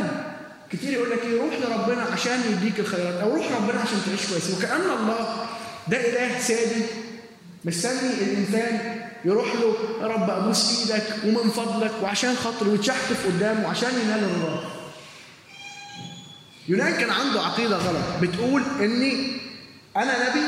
[0.73, 3.14] كتير يقول لك إيه؟ روح لربنا عشان يديك الخيرات.
[3.14, 4.51] أو روح ربنا عشان تعيش كويس.
[4.51, 5.47] وكأن الله
[5.89, 6.83] ده إله سادي
[7.64, 13.91] مستني الإنسان يروح له يا رب أبوس إيدك ومن فضلك وعشان خاطر ويتشحتف قدامه عشان
[14.05, 14.64] ينال الرضا.
[16.69, 18.05] يونان كان عنده عقيدة غلط.
[18.23, 19.41] بتقول إني
[19.97, 20.41] أنا نبي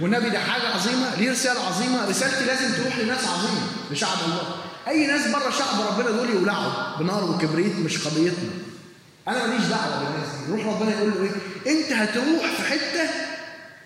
[0.00, 4.56] والنبي ده حاجة عظيمة ليه رسالة عظيمة؟ رسالتي لازم تروح لناس عظيمة لشعب الله.
[4.88, 8.50] أي ناس بره شعب ربنا دول يولعوا بنار وكبريت مش قضيتنا.
[9.28, 10.52] أنا ماليش دعوة بالناس دي.
[10.52, 11.22] روح ربنا يقول له
[11.66, 13.10] إيه؟ أنت هتروح في حتة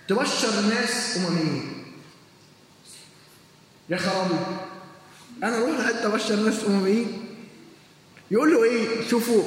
[0.09, 1.85] تبشر الناس أمميين.
[3.89, 4.35] يا خرابي
[5.43, 7.25] أنا أروح لحتة أبشر الناس أمميين؟
[8.31, 9.43] يقول له إيه؟ شوفوا.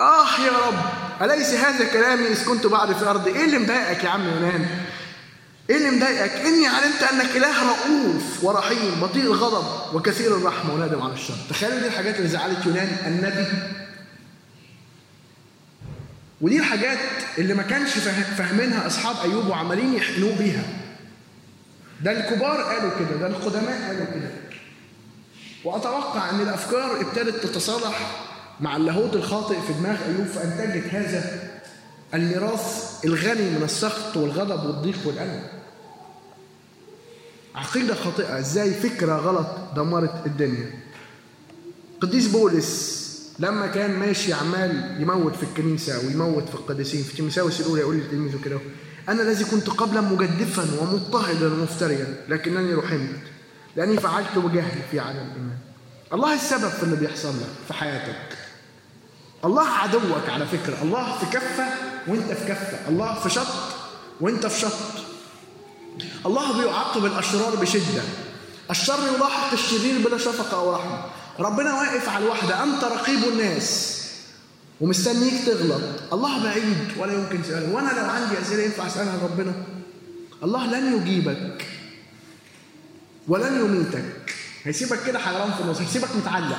[0.00, 0.78] آه يا رب
[1.22, 4.66] أليس هذا كلامي إذ كنت بعد في ارضي إيه اللي مضايقك يا عم يونان؟
[5.70, 11.12] إيه اللي مضايقك؟ إني علمت أنك إله رؤوف ورحيم بطيء الغضب وكثير الرحمة ونادم على
[11.12, 11.34] الشر.
[11.50, 13.46] تخيلوا دي الحاجات اللي زعلت يونان النبي.
[16.40, 16.98] ودي الحاجات
[17.38, 17.90] اللي ما كانش
[18.38, 20.62] فاهمينها أصحاب أيوب وعمالين يحقنوه بيها.
[22.02, 24.30] ده الكبار قالوا كده ده القدماء قالوا كده.
[25.64, 28.24] وأتوقع إن الأفكار ابتدت تتصالح
[28.60, 31.50] مع اللاهوت الخاطئ في دماغ أيوب فأنتجت هذا
[32.14, 35.42] الميراث الغني من السخط والغضب والضيق والألم.
[37.54, 38.38] عقيدة خاطئة.
[38.38, 39.46] إزاي فكرة غلط
[39.76, 40.70] دمرت الدنيا؟
[42.00, 47.80] قديس بولس لما كان ماشي عمال يموت في الكنيسة ويموت في القديسين في تيموثاوس الأولى
[47.80, 48.58] يقول لتلميذه كده
[49.08, 53.20] أنا الذي كنت قبلا مجدفا ومضطهدا ومفتريا لكنني رحمت
[53.76, 55.58] لأني فعلت بجهل في عدم الإيمان.
[56.12, 58.38] الله السبب في اللي بيحصل لك في حياتك.
[59.44, 60.82] الله عدوك على فكرة.
[60.82, 61.64] الله في كفة
[62.08, 62.88] وأنت في كفة.
[62.88, 63.46] الله في شط
[64.20, 65.07] وأنت في شط.
[66.26, 68.02] الله بيعاقب الأشرار بشدة.
[68.70, 71.04] الشر يلاحق الشرير بلا شفقة أو رحمة
[71.40, 72.62] ربنا واقف على الوحدة.
[72.64, 73.98] أنت رقيب الناس
[74.80, 76.12] ومستنيك تغلط.
[76.12, 77.74] الله بعيد ولا يمكن سؤاله.
[77.74, 79.52] وأنا لو عندي أسئلة ينفع أسألها لربنا؟
[80.42, 81.64] الله لن يجيبك
[83.28, 84.34] ولن يميتك.
[84.64, 85.80] هيسيبك كده حيران في النص.
[85.80, 86.58] هيسيبك متعلق.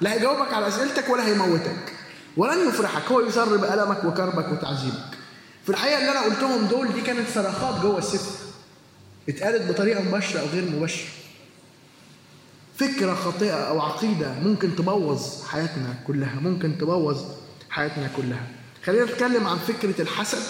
[0.00, 1.92] لا هيجاوبك على أسئلتك ولا هيموتك.
[2.36, 3.12] ولن يفرحك.
[3.12, 5.18] هو يسر بألمك وكربك وتعذيبك.
[5.64, 8.47] في الحقيقة اللي أنا قلتهم دول دي كانت صرخات جوه السفر.
[9.28, 11.06] اتقالت بطريقة مباشرة أو غير مباشرة.
[12.78, 17.24] فكرة خاطئة أو عقيدة ممكن تبوظ حياتنا كلها ممكن تبوظ
[17.70, 18.46] حياتنا كلها.
[18.84, 20.42] خلينا نتكلم عن فكرة الحسد.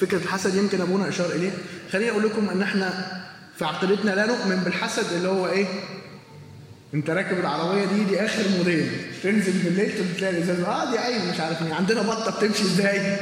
[0.00, 1.50] فكرة الحسد يمكن أبونا أشار إليه
[1.92, 3.20] خليني أقول لكم أن إحنا
[3.58, 5.66] في عقيدتنا لا نؤمن بالحسد اللي هو إيه؟
[6.94, 8.90] أنت راكب العربية دي دي آخر موديل.
[9.22, 11.74] تنزل بالليل تلاقي الإزاز آه دي عيب مش عارف إيه.
[11.74, 13.16] عندنا بطة بتمشي إزاي؟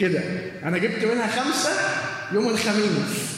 [0.00, 0.20] كده.
[0.62, 1.70] أنا جبت منها خمسة
[2.32, 3.36] يوم الخميس.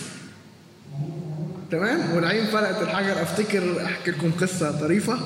[1.70, 3.22] تمام؟ والعين فرقت الحجر.
[3.22, 5.18] أفتكر أحكي لكم قصة طريفة.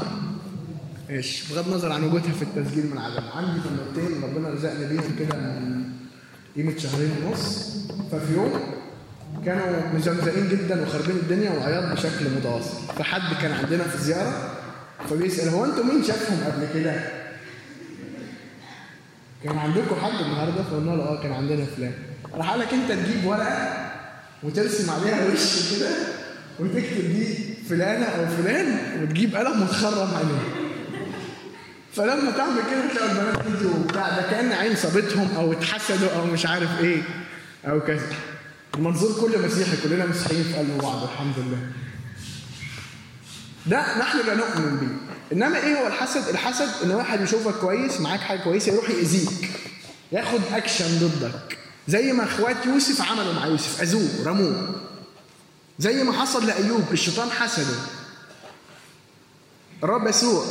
[1.10, 5.36] إيش؟ بغض النظر عن وجودها في التسجيل من عدم عندي فنانتين ربنا رزقني بيهم كده
[5.36, 5.84] من
[6.56, 7.76] قيمة شهرين ونص.
[8.12, 8.60] ففي يوم
[9.44, 12.94] كانوا مزمزقين جدا وخاربين الدنيا وعياط بشكل متواصل.
[12.98, 14.54] فحد كان عندنا في زيارة.
[15.10, 16.94] فبيسأل هو أنتوا مين شافهم قبل كده؟
[19.44, 21.92] كان عندكم حد النهارده؟ فقلنا له آه كان عندنا فلان.
[22.34, 23.90] راح قال لك انت تجيب ورقة
[24.42, 25.90] وترسم عليها وش كده
[26.58, 27.34] وتكتب دي
[27.68, 30.42] فلانة أو فلان وتجيب قلم وتخرم عليه.
[31.92, 36.46] فلما تعمل كده تلاقي البنات يجوا وبتاع ده كأن عين صابتهم أو اتحسدوا أو مش
[36.46, 37.02] عارف إيه
[37.66, 38.06] أو كذا.
[38.74, 41.58] المنظور كل مسيحي كلنا مسيحيين في قلب بعض الحمد لله.
[43.66, 44.88] ده نحن لا نؤمن به.
[45.32, 49.50] إنما إيه هو الحسد؟ الحسد إن واحد يشوفك كويس معاك حاجة كويسة يروح يأذيك
[50.12, 51.58] ياخد اكشن ضدك.
[51.88, 54.74] زي ما أخوات يوسف عملوا مع يوسف أذوه رموه.
[55.78, 57.76] زي ما حصل لأيوب الشيطان حسده.
[59.84, 60.44] الرب يسوع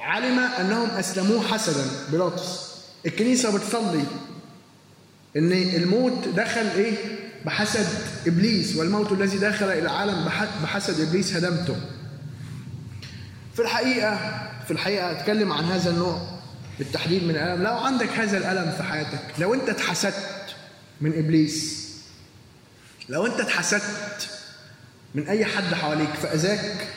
[0.00, 2.70] علم أنهم أسلموه حسدا بيلاطس.
[3.06, 4.04] الكنيسة بتصلي
[5.36, 6.94] إن الموت دخل إيه؟
[7.44, 7.86] بحسد
[8.26, 10.30] إبليس والموت الذي دخل إلى العالم
[10.62, 11.76] بحسد إبليس هدمته.
[13.54, 14.16] في الحقيقة
[14.64, 16.39] في الحقيقة أتكلم عن هذا النوع.
[16.80, 17.62] بالتحديد من الألم.
[17.62, 20.54] لو عندك هذا الألم في حياتك لو أنت اتحسدت
[21.00, 21.88] من إبليس
[23.08, 24.28] لو أنت اتحسدت
[25.14, 26.88] من أي حد حواليك فأذاك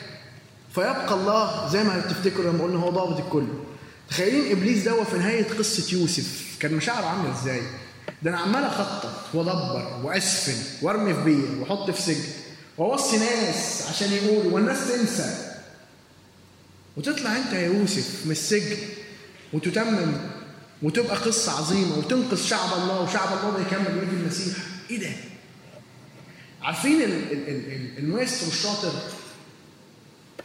[0.74, 3.46] فيبقى الله زي ما تفتكروا لما قلنا هو ضابط الكل.
[4.10, 6.56] تخيلين إبليس ده في نهاية قصة يوسف.
[6.60, 7.62] كان مشاعره عاملة إزاي؟
[8.22, 12.24] ده أنا عمال أخطط وأدبر وأسفل وأرمي في بير وأحط في سجن
[12.78, 15.54] وأوصي ناس عشان يقولوا والناس تنسى.
[16.96, 18.76] وتطلع أنت يا يوسف من السجن
[19.54, 20.12] وتتمم
[20.82, 24.56] وتبقى قصة عظيمة وتنقذ شعب الله وشعب الله ده يكمل بيد المسيح.
[24.90, 25.10] إيه ده؟
[26.62, 27.02] عارفين
[27.98, 28.92] المايسترو الشاطر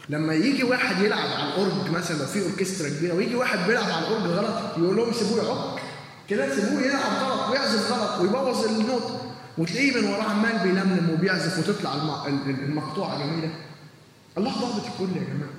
[0.08, 4.22] لما يجي واحد يلعب على الأورج مثلا في أوركسترا كبيرة ويجي واحد بيلعب على الأورج
[4.22, 5.80] غلط يقول لهم سيبوه يعك
[6.28, 9.20] كده سيبوه يلعب غلط ويعزف غلط ويبوظ النوت.
[9.58, 11.94] وتلاقيه من وراه عمال بيلملم وبيعزف وتطلع
[12.46, 13.50] المقطوعة جميله
[14.38, 15.52] الله ضابط الكل يا جماعة.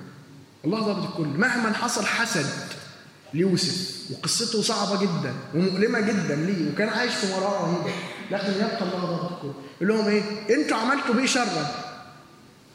[0.64, 1.28] الله ضابط الكل.
[1.38, 2.46] مهما حصل حسد
[3.34, 7.94] ليوسف وقصته صعبة جدا ومؤلمة جدا ليه وكان عايش في مرارة رهيبة.
[8.30, 11.74] لكن يبقى الله ضابط يقول لهم إيه؟ أنتوا عملتوا بيه شرا.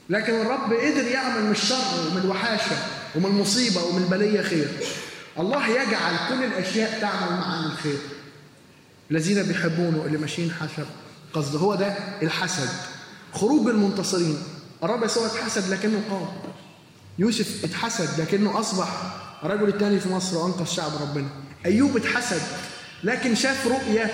[0.09, 2.75] لكن الرب قدر يعمل من الشر ومن الوحاشة
[3.15, 4.67] ومن المصيبة ومن البلية خير.
[5.39, 7.97] الله يجعل كل الأشياء تعمل معا الخير.
[9.11, 10.85] الذين بيحبونه اللي ماشيين حسب
[11.33, 12.69] قصده هو ده الحسد.
[13.33, 14.37] خروج المنتصرين.
[14.83, 16.27] الرب يسوع اتحسد لكنه قام.
[17.19, 18.87] يوسف اتحسد لكنه أصبح
[19.43, 21.27] الرجل الثاني في مصر وأنقذ شعب ربنا.
[21.65, 22.41] أيوب اتحسد
[23.03, 24.11] لكن شاف رؤية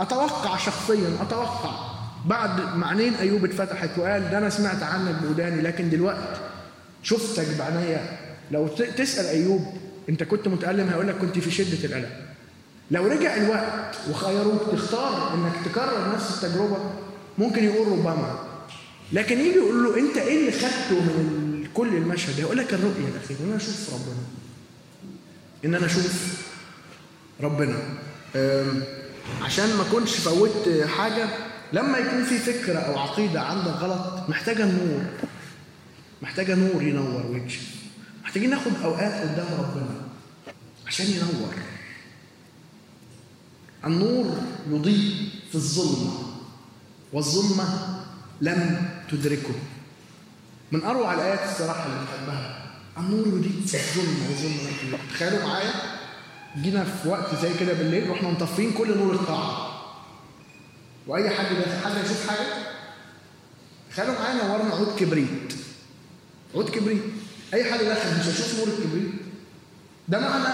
[0.00, 1.96] أتوقع شخصيا أتوقع.
[2.26, 6.40] بعد معنين أيوب اتفتحت وقال ده أنا سمعت عنك بوداني لكن دلوقتي
[7.02, 8.18] شفتك بعينيا
[8.50, 9.62] لو تسأل أيوب
[10.08, 12.10] أنت كنت متألم؟ هيقول لك كنت في شدة الالم
[12.90, 16.76] لو رجع الوقت وخيروك تختار إنك تكرر نفس التجربة
[17.38, 18.38] ممكن يقول ربما.
[19.12, 21.45] لكن يجي يقول له أنت إيه اللي خدته من
[21.76, 24.22] كل المشهد يقول لك الرؤية الأخيرة إن أنا أشوف ربنا.
[25.64, 26.42] إن أنا أشوف
[27.40, 27.78] ربنا.
[29.42, 31.28] عشان ما كنتش فوتت حاجة
[31.72, 35.04] لما يكون في فكرة أو عقيدة عندك غلط محتاجة نور.
[36.22, 37.66] محتاجة نور ينور ويكشف.
[38.24, 40.00] محتاجين ناخد أوقات قدام ربنا
[40.86, 41.54] عشان ينور.
[43.84, 46.12] النور يضيء في الظلمة
[47.12, 47.96] والظلمة
[48.40, 49.54] لم تدركه.
[50.72, 52.62] من أروع الآيات الصراحة اللي بحبها.
[52.98, 55.70] النور يضيء في تدركه تخيلوا معايا؟
[56.62, 59.72] جينا في وقت زي كده بالليل رحنا مطفين كل نور القاعة.
[61.06, 62.46] وأي حد داخل حد يشوف حاجة؟
[63.90, 65.52] تخيلوا معايا نورنا عود كبريت.
[66.54, 67.02] عود كبريت.
[67.54, 69.12] أي حد داخل مش هيشوف نور الكبريت.
[70.08, 70.48] ده معنى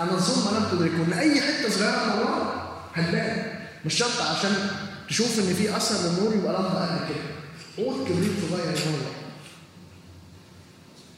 [0.00, 1.04] أن الظلمة لم تدركه.
[1.04, 3.58] إن أي حتة صغيرة منوره هتبان.
[3.86, 4.70] مش شرط عشان
[5.08, 7.24] تشوف إن في أثر للنور يبقى لمبه قد كده.
[7.86, 9.15] عود كبريت صغير ينور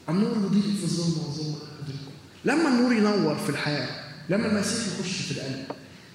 [0.09, 2.11] النور يضيء في الظلمه والظلمه تدركه
[2.45, 3.89] لما النور ينور في الحياة
[4.29, 5.65] لما المسيح يخش في القلب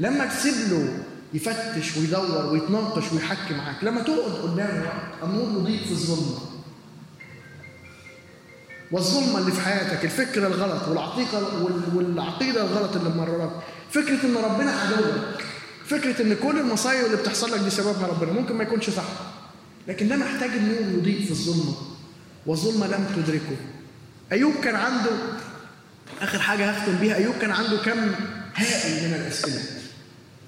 [0.01, 0.99] لما تسيب له
[1.35, 4.93] يفتش ويدور ويتناقش ويحكي معاك لما تقعد قدامه
[5.23, 6.39] النور يضيء في الظلمة.
[8.93, 11.39] والظلمة اللي في حياتك الفكر الغلط والعقيده
[11.95, 13.51] والعقيدة الغلط اللي مررك
[13.91, 15.43] فكرة إن ربنا عدوك
[15.87, 19.05] فكرة إن كل المصايب اللي بتحصل لك دي سببها ربنا ممكن ما يكونش صح.
[19.89, 21.75] لكن ده محتاج النور يضيء في الظلمة
[22.47, 23.57] وظلمة لم تدركه.
[24.33, 25.11] أيوب كان عنده
[26.23, 28.13] آخر حاجة هختم بيها أيوب كان عنده كم
[28.55, 29.63] هائل من الأسئلة؟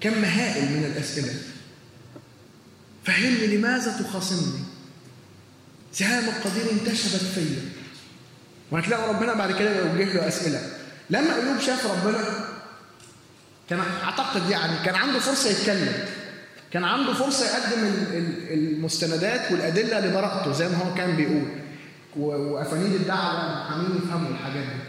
[0.01, 1.35] كم هائل من الأسئلة؟
[3.05, 4.64] فهمني لماذا تخاصمني؟
[5.93, 7.62] سهام القدير انتشبت فيا.
[8.70, 10.61] وهتلاقوا ربنا بعد كده يوجه له أسئلة.
[11.11, 12.18] لما أيوب شاف ربنا
[13.70, 15.93] كان أعتقد يعني كان عنده فرصة يتكلم.
[16.72, 17.95] كان عنده فرصة يقدم
[18.51, 21.66] المستندات والأدلة لبراءته زي ما هو كان بيقول.
[22.19, 24.83] وأفانيد الدعوة المحامين يفهموا الحاجات دي.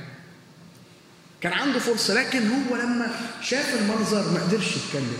[1.41, 3.07] كان عنده فرصة لكن هو لما
[3.41, 5.17] شاف المنظر ما قدرش يتكلم.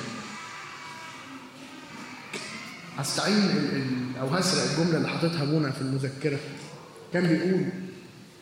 [2.98, 6.40] هستعين أو هسرق الجملة اللي حاططها ابونا في المذكرة.
[7.14, 7.66] كان بيقول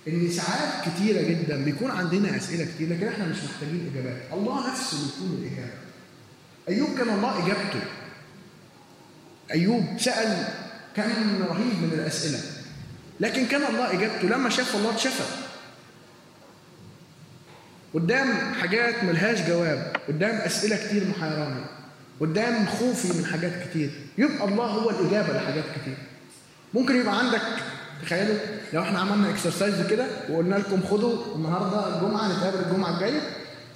[0.07, 4.21] إن ساعات كتيرة جدا بيكون عندنا أسئلة كتير لكن إحنا مش محتاجين إجابات.
[4.33, 5.73] الله نفسه بيكون الإجابة.
[6.69, 7.81] أيوب كان الله إجابته.
[9.51, 10.47] أيوب سأل
[10.95, 12.39] كم رهيب من الأسئلة.
[13.19, 15.23] لكن كان الله إجابته لما شاف الله اتشفى.
[17.93, 21.65] قدام حاجات ملهاش جواب قدام أسئلة كتير محيرانة
[22.21, 25.97] قدام خوفي من حاجات كتير يبقى الله هو الإجابة لحاجات كتير.
[26.73, 27.41] ممكن يبقى عندك
[28.03, 28.35] تخيلوا
[28.73, 33.21] لو إحنا عملنا اكسرسايز كده وقلنا لكم خدوا النهارده الجمعة نتقابل الجمعة الجاية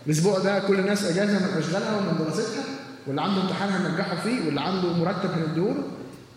[0.08, 2.64] الأسبوع ده كل الناس إجازة من اشغالها ومن دراستها
[3.08, 5.84] واللي عنده امتحان هننجحه فيه واللي عنده مرتب هنديهوله.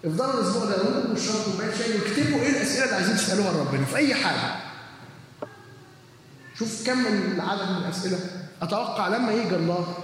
[0.05, 3.97] افضلوا الأسبوع ده يقوموا واشربوا كوبايه شاي واكتبوا إيه الأسئلة اللي عايزين تسألوها لربنا في
[3.97, 4.55] أي حاجة.
[6.59, 8.19] شوف كم العدد من الأسئلة.
[8.63, 9.97] أتوقع لما يجي الله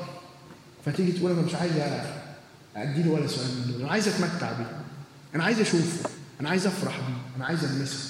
[0.86, 1.72] فتيجي تقول أنا مش عايز
[2.76, 3.82] ادي له ولا سؤال من دول.
[3.82, 4.80] أنا عايز أتمتع بيه.
[5.34, 6.10] أنا عايز أشوفه.
[6.40, 7.36] أنا عايز أفرح بيه.
[7.36, 8.08] أنا عايز ألمسه.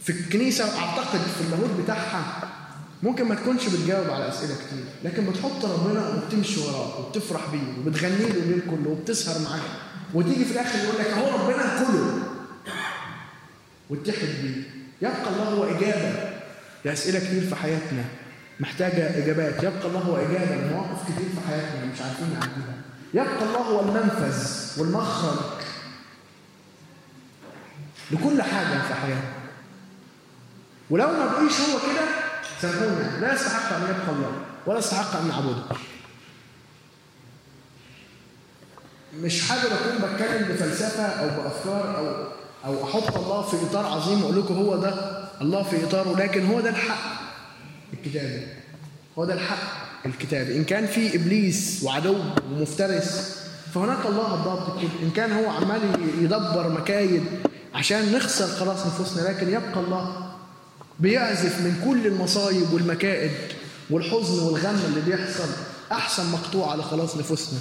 [0.00, 2.48] في الكنيسة اعتقد في اللاهوت بتاعها
[3.02, 8.16] ممكن ما تكونش بتجاوب على أسئلة كتير لكن بتحط ربنا وبتمشي وراه وبتفرح بيه وبتغني
[8.18, 9.60] له الليل كله وبتسهر معاه.
[10.14, 12.22] وتيجي في الآخر يقول لك أهو ربنا كله.
[13.90, 14.62] واتحد بيه.
[15.02, 16.30] يبقى الله هو إجابة
[16.84, 18.04] لأسئلة كتير في حياتنا.
[18.60, 19.62] محتاجة إجابات.
[19.62, 22.74] يبقى الله هو إجابة لمواقف كتير في حياتنا مش عارفين نعديها.
[23.14, 24.46] يبقى الله هو المنفذ
[24.80, 25.38] والمخرج
[28.10, 29.32] لكل حاجة في حياتنا.
[30.90, 32.31] ولو ما بقيش هو كده
[32.62, 34.32] سامحونا لا يستحق أن يبقى الله
[34.66, 35.62] ولا يستحق أن نعبده.
[39.20, 42.26] مش حابب أكون بتكلم بفلسفة أو بأفكار أو
[42.64, 44.94] أو أحط الله في إطار عظيم وأقول لكم هو ده
[45.40, 47.22] الله في إطاره لكن هو ده الحق.
[47.92, 48.46] الكتابي
[49.18, 52.16] هو ده الحق الكتابي إن كان في إبليس وعدو
[52.50, 53.38] ومفترس
[53.74, 55.80] فهناك الله الضابط الكل إن كان هو عمال
[56.20, 57.24] يدبر مكايد
[57.74, 60.21] عشان نخسر خلاص نفوسنا لكن يبقى الله.
[61.00, 63.30] بيعزف من كل المصايب والمكائد
[63.90, 65.48] والحزن والغم اللي بيحصل.
[65.92, 67.58] أحسن مقطوع على خلاص نفوسنا.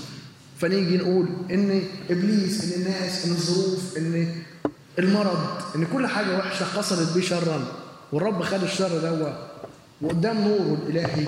[0.59, 4.35] فنيجي نقول إن إبليس إن الناس إن الظروف إن
[4.99, 7.65] المرض إن كل حاجة وحشة حصلت بيه شرا.
[8.11, 9.35] والرب خد الشر ده
[10.01, 11.25] وقدام نوره الإلهي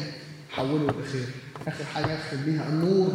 [0.50, 1.28] حوله لخير
[1.68, 3.10] آخر حاجة أختم بيها النور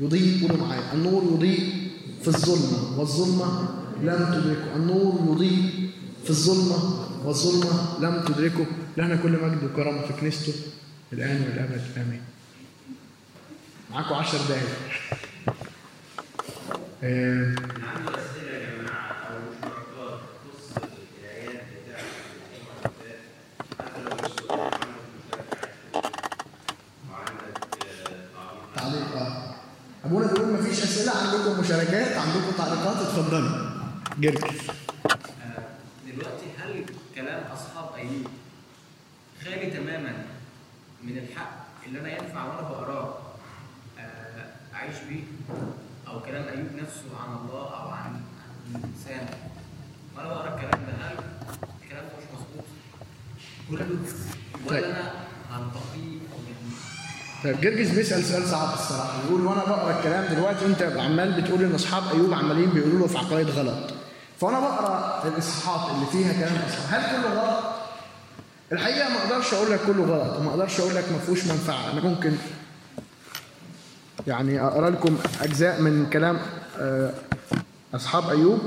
[0.00, 0.48] يضيء.
[0.48, 1.88] قولوا معايا النور يضيء
[2.22, 3.68] في الظلمة والظلمة
[4.02, 4.76] لم تدركه.
[4.76, 5.90] النور يضيء
[6.24, 8.66] في الظلمة والظلمة لم تدركه.
[8.96, 10.54] لنا كل مجد وكرامة في كنيسته.
[11.12, 12.22] الآن والأبد آمين.
[13.90, 14.68] معاكم عشر دقايق.
[17.02, 17.54] آه.
[30.04, 33.70] أبونا بيقول مفيش أسئلة عندكم مشاركات؟ عندكم تعليقات؟ اتفضلوا
[34.18, 34.62] جرجس
[36.06, 38.26] دلوقتي هل كلام اصحاب ايوب
[39.44, 40.12] خالي تماما
[41.02, 43.14] من الحق اللي أنا ينفع وأنا بقراه
[44.74, 45.22] أعيش بيه
[46.08, 48.20] أو كلام أيوب نفسه عن الله أو عن
[48.70, 49.26] الإنسان.
[50.16, 50.92] وأنا بقرا الكلام ده.
[51.08, 51.16] هل
[51.84, 52.64] الكلام مش مظبوط؟
[53.70, 53.86] كله
[54.66, 55.12] ولا أنا
[55.50, 56.16] هنتقيه
[57.44, 59.22] طيب جرجس بيسأل سؤال صعب الصراحة.
[59.22, 63.18] بيقول وأنا بقرا الكلام دلوقتي انت عمال بتقول إن أصحاب أيوب عمالين بيقولوا له في
[63.18, 63.94] عقائد غلط.
[64.40, 67.00] فأنا بقرا الاصحاحات اللي فيها كلام أصحاب.
[67.00, 67.75] هل كله غلط؟
[68.72, 71.92] الحقيقة ما أقدرش أقول لك كله غلط وما أقدرش أقول لك ما فيهوش منفعة.
[71.92, 72.32] أنا ممكن
[74.26, 76.40] يعني أقرأ لكم أجزاء من كلام
[77.94, 78.60] أصحاب أيوب.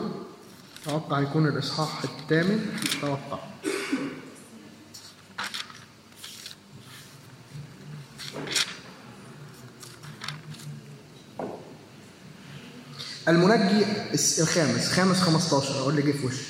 [0.88, 2.66] أتوقع يكون الإصحاح الثامن.
[2.98, 3.40] أتوقع.
[13.28, 13.86] المنجي
[14.40, 16.44] الخامس خامس 15 أقول اللي جه في وشي.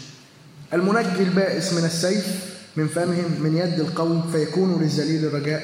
[0.74, 2.59] المنجي البائس من السيف.
[2.76, 5.64] من فمهم من يد القوي فيكون للذليل رجاء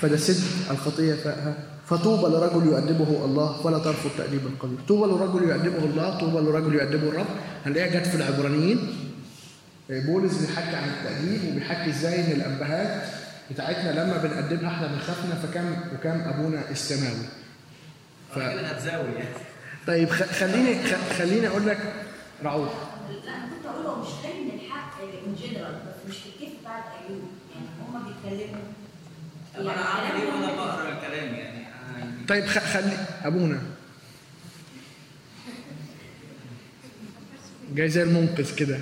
[0.00, 1.54] فده سد الخطية فاءها
[1.86, 7.08] فطوبى لرجل يؤدبه الله فلا ترفض تأديب القدير طوبى لرجل يؤدبه الله طوبى لرجل يؤدبه
[7.08, 7.26] الرب.
[7.66, 8.96] هنلاقيها جت في العبرانيين.
[9.90, 13.02] بولس بيحكي عن التأديب وبيحكي إزاي إن الأبهات
[13.50, 15.34] بتاعتنا لما بنأدبها إحنا بنخافنا.
[15.34, 17.26] فكم وكم أبونا السماوي.
[18.34, 18.36] ف...
[18.36, 19.24] يعني.
[19.86, 21.78] طيب خ- خليني خ- خليني أقول لك
[22.44, 22.68] رعوف.
[23.08, 25.74] أنا كنت أقول هو مش علم الحق ان جنرال
[29.54, 31.64] طب أنا اعمل إيه وأنا بقرأ الكلام يعني.
[32.28, 33.62] طيب خ- خلي أبونا.
[37.74, 38.78] جاي زي المنقذ كده.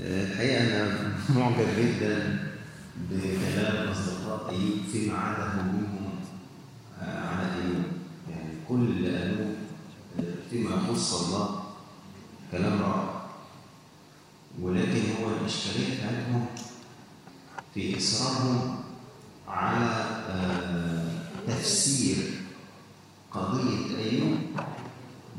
[0.00, 2.38] الحقيقة أنا معجب جدا
[3.10, 6.14] بكلام أصدقاء أيوب فيما عدا هجومهم
[7.02, 7.82] آه، على أيوب
[8.30, 9.54] يعني كل اللي قالوه
[10.18, 11.62] آه، فيما يخص الله
[12.52, 13.17] كلام رائع.
[14.62, 16.46] ولكن هو الإشكالية بتاعتهم
[17.74, 18.78] في إصرارهم
[19.48, 19.86] على
[20.30, 21.08] آه،
[21.48, 22.16] تفسير
[23.32, 24.38] قضية أيوب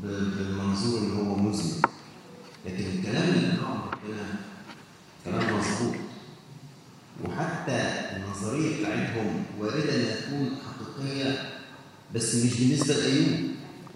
[0.02, 1.84] بالمنظور اللي هو مذنب.
[2.66, 4.34] لكن الكلام اللي ربنا
[5.24, 5.94] كلام مظبوط.
[7.24, 11.50] وحتى النظرية بتاعتهم وارده انها تكون حقيقية
[12.14, 13.40] بس مش بالنسبة لأيوب.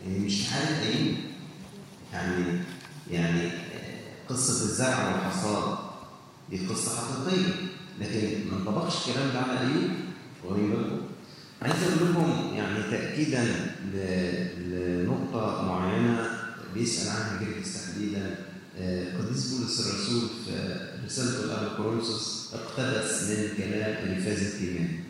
[0.07, 1.15] يعني مش في حاله أيوب.
[2.13, 2.59] يعني
[3.11, 3.51] يعني
[4.35, 5.79] قصة الزرع والحصاد.
[6.51, 7.53] دي قصة حقيقية
[8.01, 9.91] لكن ما انطبقش الكلام ده على ايوب
[10.45, 11.01] واخدين بالكم
[11.63, 13.45] عايز أقول لكم يعني تاكيدا
[13.95, 16.31] ل- لنقطة معينة
[16.75, 18.37] بيسأل عنها جرجس تحديدا.
[18.79, 20.77] آه، قديس بولس الرسول في
[21.07, 25.01] رسالته لأهل كورنثوس اقتبس من كلام الفاز التيماني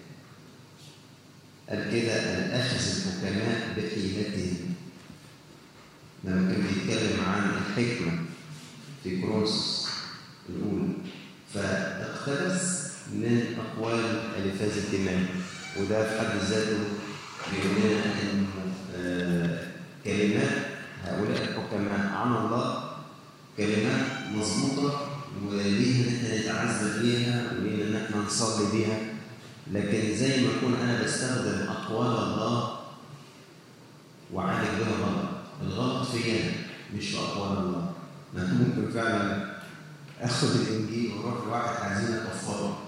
[1.71, 4.75] قال كده أن أخذ الحكماء بحيلتهم
[6.25, 8.13] لما كان بيتكلم عن الحكمة
[9.05, 9.87] في كورنثوس
[10.49, 10.93] الأولى
[11.55, 14.01] فاقتبس من أقوال
[14.45, 15.27] الفاز التيماني
[15.81, 16.79] وده في حد ذاته
[17.53, 18.47] بيقول إنه
[18.97, 19.67] آه،
[20.05, 20.51] كلمات
[21.05, 22.13] هؤلاء الحكماء.
[22.17, 22.91] عن الله
[23.57, 25.09] كلمات مظبوطة
[25.49, 28.99] ولينا ان إحنا نتعذب بيها ولينا إن إحنا نصلي بيها.
[29.73, 32.79] لكن زي ما اكون أنا بستخدم أقوال الله
[34.33, 35.29] وعالج بها غلط.
[35.63, 36.53] الغلط فيا
[36.97, 37.84] مش في أقوال الله.
[38.35, 39.55] ممكن فعلا
[40.21, 42.79] اخد الإنجيل وأروح لواحد عايزين اكفره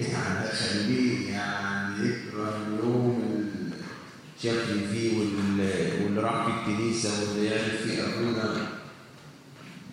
[0.00, 3.42] يعني اخليه يعني يكره اليوم
[4.42, 8.66] شافني فيه واللي راح في الكنيسة واللي يعرف فيه ابونا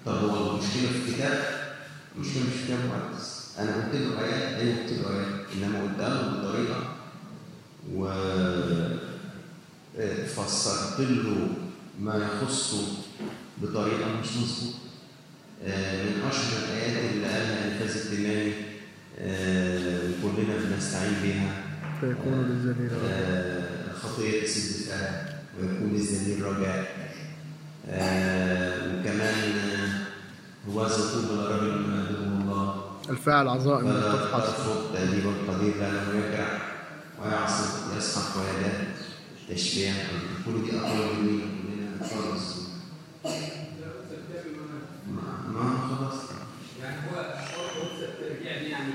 [0.06, 1.44] طب هو المشكلة في الكتاب؟
[2.16, 6.40] المشكلة مش في مقدس أنا قلت له آيات أيوه قلت له آيات إنما قلتها له
[6.40, 6.96] بطريقة.
[7.94, 8.08] و
[9.98, 11.48] آه، فسرت له
[12.02, 12.88] ما يخصه
[13.62, 14.78] بطريقة مش مظبوطة.
[15.66, 18.54] آه، من أشهر الآيات اللي قالها الفاز التمامي
[19.20, 21.64] آه، كلنا بنستعين بها.
[22.02, 25.22] فيكون للذليل آه، الخطية تسد فعلا
[25.60, 27.10] ويكون الذليل رجاء.
[27.90, 29.54] آه، وكمان
[30.70, 32.84] هو زقوم الرجل أدبه الله.
[33.10, 34.50] الفاعل عظائم تفحص
[34.94, 36.58] تأديب القدير لأنه يكره
[37.24, 38.84] ويعصب يسحق ويداه
[39.50, 39.94] تشبيع
[40.46, 41.46] كل دي أقوال جميلة.
[41.46, 42.59] كلنا نخلص
[45.54, 46.22] ما خلاص
[46.82, 47.34] يعني هو
[48.44, 48.94] يعني يعني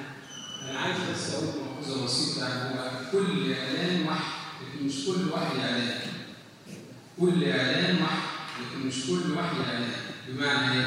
[0.71, 4.25] أنا عايز بس أقول ملحوظه بسيطه هو كل اعلان وحي
[4.63, 6.01] لكن مش كل وحي اعلان
[7.21, 8.17] كل اعلان وحي
[8.61, 9.91] لكن مش كل وحي اعلان
[10.29, 10.87] بمعنى إيه؟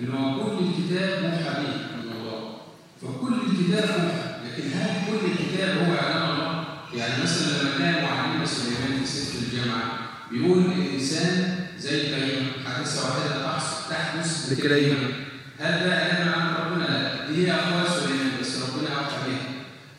[0.00, 2.58] ان هو كل الكتاب موحى به من الله
[3.02, 6.64] فكل الكتاب موحى لكن هل كل الكتاب هو اعلان الله؟
[6.94, 9.98] يعني مثلا لما كان معلمنا سليمان في سفر الجامعة
[10.30, 15.14] بيقول الإنسان زي كريم حادثه واحدة تحصل تحدث لكريم.
[15.60, 19.48] هل ده اعلان عن ربنا؟ لا دي هي أقوال سليمان بس ربنا اوحى بها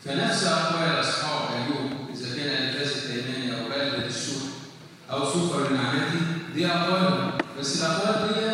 [0.04, 4.42] فنفس أقوال اصحاب أيوب إذا كان الفاز التيماني أو بلد السوق
[5.10, 6.18] أو سوفر النعمتي
[6.54, 8.46] دي اقوالهم بس الأقوال دي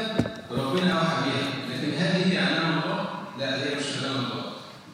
[0.51, 3.09] ربنا أوحى بها لكن هل هي اعلان الله؟
[3.39, 4.45] لا هي مش اعلان الله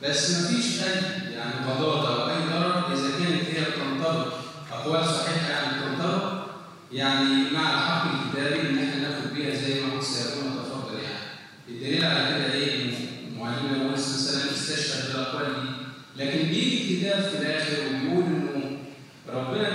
[0.02, 4.32] بس ما فيش أي يعني غضاضة أو أي ضرر إذا كانت هي بتنطبق
[4.72, 6.41] أقوال صحيحة يعني بتنطبق
[6.92, 11.24] يعني مع الحق الكتابي إن إحنا ناخد بيها زي ما هو سيكون تفضل يعني
[11.68, 12.90] الدليل على كده إيه؟
[13.38, 15.68] معلمنا موسى مثلا استشهد بالأقوال دي
[16.24, 18.78] لكن بيجي الكتاب في الآخر وبيقول إنه
[19.28, 19.71] ربنا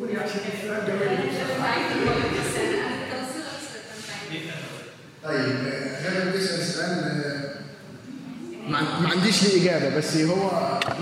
[0.00, 1.32] قولي عشان السؤال جميل
[5.24, 5.46] طيب
[6.02, 7.56] غير بتسأل سؤال آه،
[8.70, 10.46] ما عن- ما عنديش ليه إجابة بس هو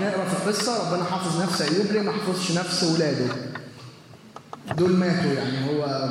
[0.01, 3.25] نقرا في القصة ربنا حافظ نفس أيوب ليه ما حافظش نفس ولاده.
[4.77, 6.09] دول ماتوا يعني هو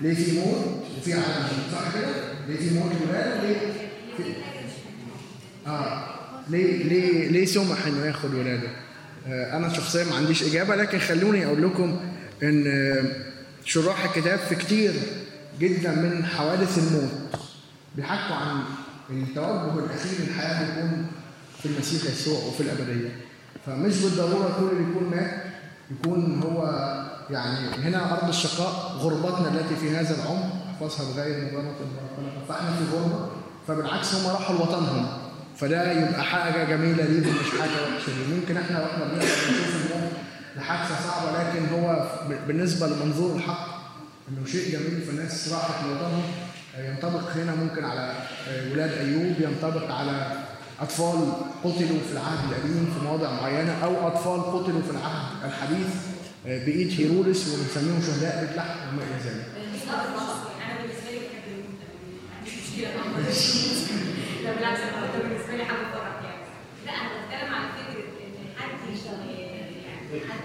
[0.00, 2.08] ليه في موت؟ وفي عالم صح كده؟
[2.48, 3.58] ليه في موت ولاده؟ ليه
[4.16, 4.22] في
[5.66, 6.04] آه.
[6.48, 8.68] ليه ليه ليه سمح إنه ياخد ولاده؟
[9.26, 12.00] آه أنا شخصيا ما عنديش إجابة لكن خلوني أقول لكم
[12.42, 13.04] إن آه،
[13.64, 14.92] شراح الكتاب في كتير
[15.60, 17.40] جدا من حوادث الموت
[17.96, 18.62] بيحكوا عن
[19.10, 21.06] التوجه الأخير للحياة بيكون
[21.62, 23.16] في المسيح يسوع وفي الأبدية.
[23.66, 25.42] فمش بالضرورة كل اللي يكون مات
[25.90, 26.64] يكون هو
[27.30, 31.74] يعني هنا أرض الشقاء غربتنا التي في هذا العمر أحفظها بغير مضره
[32.48, 33.28] فإحنا في غربة
[33.68, 35.17] فبالعكس هم راحوا لوطنهم.
[35.60, 40.12] فده يبقى حاجة جميلة ليهم مش حاجة وحشة ليهم ممكن إحنا وإحنا بنقرأ بنشوف الموت
[40.56, 42.10] لحادثه صعبة لكن هو
[42.48, 43.78] بالنسبة لمنظور الحق
[44.28, 46.22] إنه شيء جميل فالناس راحت لوطنهم.
[46.78, 48.12] ينطبق هنا ممكن على
[48.72, 50.32] ولاد أيوب ينطبق على
[50.80, 51.32] أطفال
[51.64, 55.86] قتلوا في العهد القديم في مواضع معينة أو أطفال قتلوا في العهد الحديث
[56.44, 59.46] بإيد هيرودس ونسميهم شهداء بيت لحم وما إلى ذلك.
[64.56, 66.42] بالعكس أنا ده بالنسبة لي حاجة فرح يعني.
[66.86, 68.70] لا أنا بتكلم على فكرة إن حد
[69.00, 70.38] يعني حد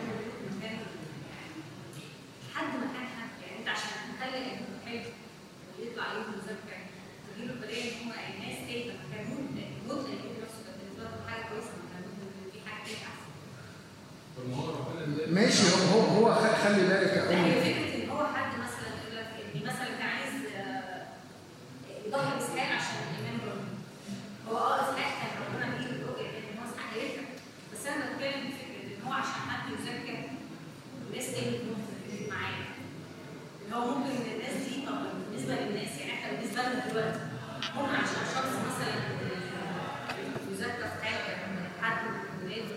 [2.56, 3.32] حد مكان حد.
[3.48, 3.90] يعني أنت عشان
[4.20, 5.04] تخلي المحب
[5.80, 6.78] ويطلع عليهم مذكر
[7.36, 9.50] تجيب الطريقة إن هم الناس كان موت
[9.88, 11.72] موت لأن نفسه كان بالنسبة لهم حاجة كويسة
[12.52, 13.32] في حاجة كده احسن
[14.56, 14.74] هو
[15.32, 19.28] ماشي هو هو هو خلي بالك يا أم فكرة إن هو حد مثلا يقول لك
[19.56, 21.04] إن مثلا كان عايز آه،
[22.08, 23.03] يضحي باسحاق عشان
[24.54, 24.58] هو
[24.98, 26.16] آه ربنا هو
[27.74, 29.72] بس أنا بتكلم إن هو عشان حد
[33.66, 34.86] اللي هو ممكن الناس دي
[35.32, 37.20] بالنسبة للناس يعني إحنا بالنسبة لنا دلوقتي
[37.76, 38.94] ممكن عشان شخص مثلا
[40.90, 41.36] في حاجة
[41.82, 42.06] حد
[42.44, 42.74] من ممكن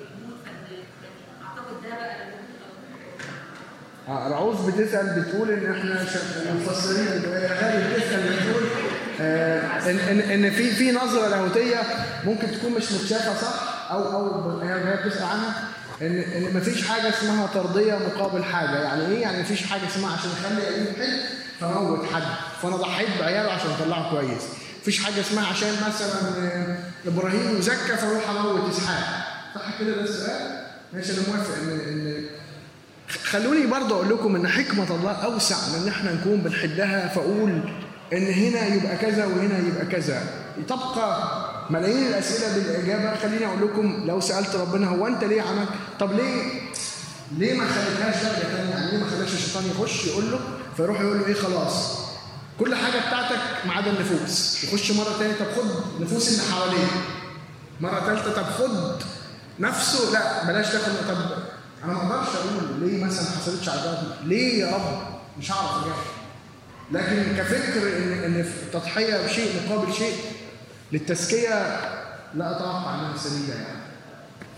[4.09, 7.07] آه، رعوز بتسأل بتقول إن إحنا ش- مفسرين
[7.61, 8.86] غالي بتسأل بتقول آه
[9.21, 11.83] ان ان إن في في نظرة لاهوتية
[12.25, 15.65] ممكن تكون مش متشافة صح؟ أو أو هي بتسأل عنها.
[16.03, 18.83] ان إن مفيش حاجة اسمها ترضيه مقابل حاجة.
[18.83, 21.17] يعني إيه؟ يعني مفيش حاجة اسمها عشان أخلي ايوب حلو
[21.61, 22.23] فموت حد.
[22.63, 24.43] فأنا ضحيت بعياله عشان أطلعه كويس.
[24.83, 29.27] مفيش حاجة اسمها عشان مثلا آه، إبراهيم يزكى فأروح أموت إسحاق.
[29.55, 32.25] صح كده ده السؤال؟ ماشي أنا موافق ان ان
[33.25, 37.61] خلوني برضه أقول لكم إن حكمة الله أوسع من إن إحنا نكون بنحدها فأقول
[38.13, 40.23] إن هنا يبقى كذا وهنا يبقى كذا.
[40.69, 41.31] تبقى
[41.71, 43.17] ملايين الأسئلة بالإجابة.
[43.17, 45.69] خليني أقول لكم لو سألت ربنا هو أنت ليه عملت؟
[46.01, 46.61] طب ليه؟
[47.39, 50.41] ليه ما خليتهاش ثانية يعني ليه ما خلاش الشيطان يخش يقول له؟
[50.77, 51.99] فيروح يقول له إيه؟ خلاص.
[52.61, 54.65] كل حاجة بتاعتك ما عدا النفوس.
[54.65, 56.87] يخش مرة ثانية طب خد نفوس اللي حواليه
[57.81, 59.03] مرة ثالثه طب خد
[59.61, 60.13] نفسه.
[60.13, 61.17] لا بلاش تاخد طب
[61.85, 64.99] أنا ما أقدرش أقول ليه مثلا ما حصلتش عداوه ليه يا رب؟
[65.39, 65.97] مش هعرف اجاوب
[66.93, 70.15] لكن كفكر ان إن التضحية شيء مقابل شيء
[70.93, 71.81] للتزكية
[72.35, 73.77] لا أتوقع إنها سليمة يعني.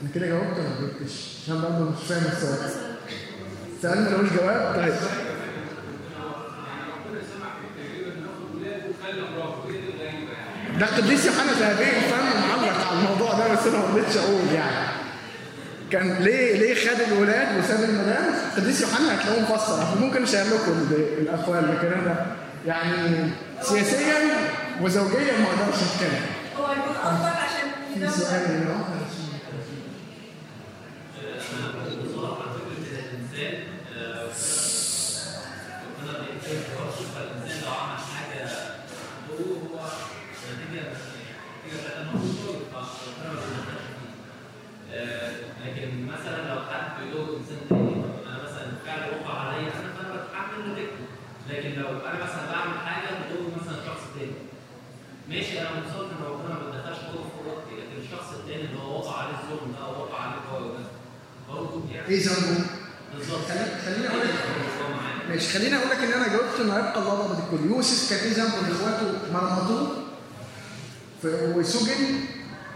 [0.03, 2.71] أنا كده جاوبت ولا ما جاوبتش؟ عشان برضه مش فاهم السؤال.
[3.77, 4.95] السؤال ملوش جواب؟ طيب.
[10.81, 14.98] ده القديس يوحنا ذهبي فاهم معلق على الموضوع ده بس أنا ما رضيتش أقول يعني.
[15.93, 18.25] كان ليه ليه خد الولاد وساب المدام
[18.57, 22.27] قديس يوحنا هتلاقوه مفسر ممكن اشير لكم الاقوال لكن أنا
[22.67, 23.31] يعني
[23.63, 24.15] سياسيا
[24.81, 26.27] وزوجيا ما أقدرش اتكلم
[26.59, 26.65] هو
[27.27, 28.99] عشان في سؤال يا
[36.49, 37.38] Thank.
[46.19, 47.95] مثلا لو حد بيدور إنسان تاني
[48.29, 51.05] أنا مثلا فعل وقع عليا أنا فانا بتحمل نتيجته.
[51.51, 54.33] لكن لو أنا مثلا بعمل حاجة بدور مثلا شخص تاني.
[55.29, 58.99] ماشي أنا متصور إن ربنا ما ادخلش دور في وقتي لكن الشخص التاني اللي هو
[58.99, 60.85] وقع عليه الظلم ده أو وقع عليه القوي ده
[61.49, 62.65] برضه يعني إيه ذنبه؟
[63.15, 63.47] بالظبط.
[63.87, 64.35] خليني أقول لك
[65.29, 68.33] ماشي خليني أقول لك إن أنا جاوبت إن هيبقى الله ضابط الكل يوسف كان إيه
[68.37, 69.97] ذنبه اخواته مرمطوه
[71.57, 72.21] وسجن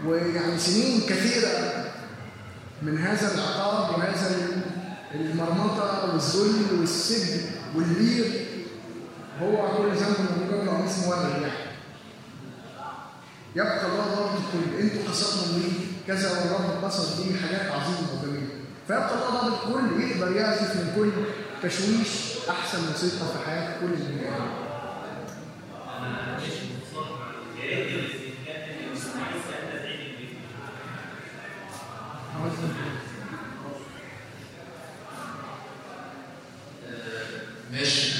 [0.05, 1.83] ويعني سنين كثيرة.
[2.83, 4.35] من هذا العقاب وهذا
[5.15, 7.41] المرمطة والذل والسجن
[7.75, 8.45] والليل
[9.41, 11.53] هو كل ذنب مجرد اسمه مولع يعني.
[13.55, 15.71] يبقى الله ضابط الكل أنتوا قصدتم ليه؟
[16.07, 18.47] كذا والرب قصد دي حاجات عظيمة وجميلة.
[18.87, 21.11] فيبقى الله ضابط الكل يقدر يعزف من كل
[21.69, 22.09] تشويش
[22.49, 24.27] أحسن موسيقى في حياة كل البني
[36.85, 38.12] É, mexe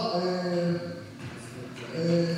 [0.00, 0.80] آه
[1.96, 2.36] آه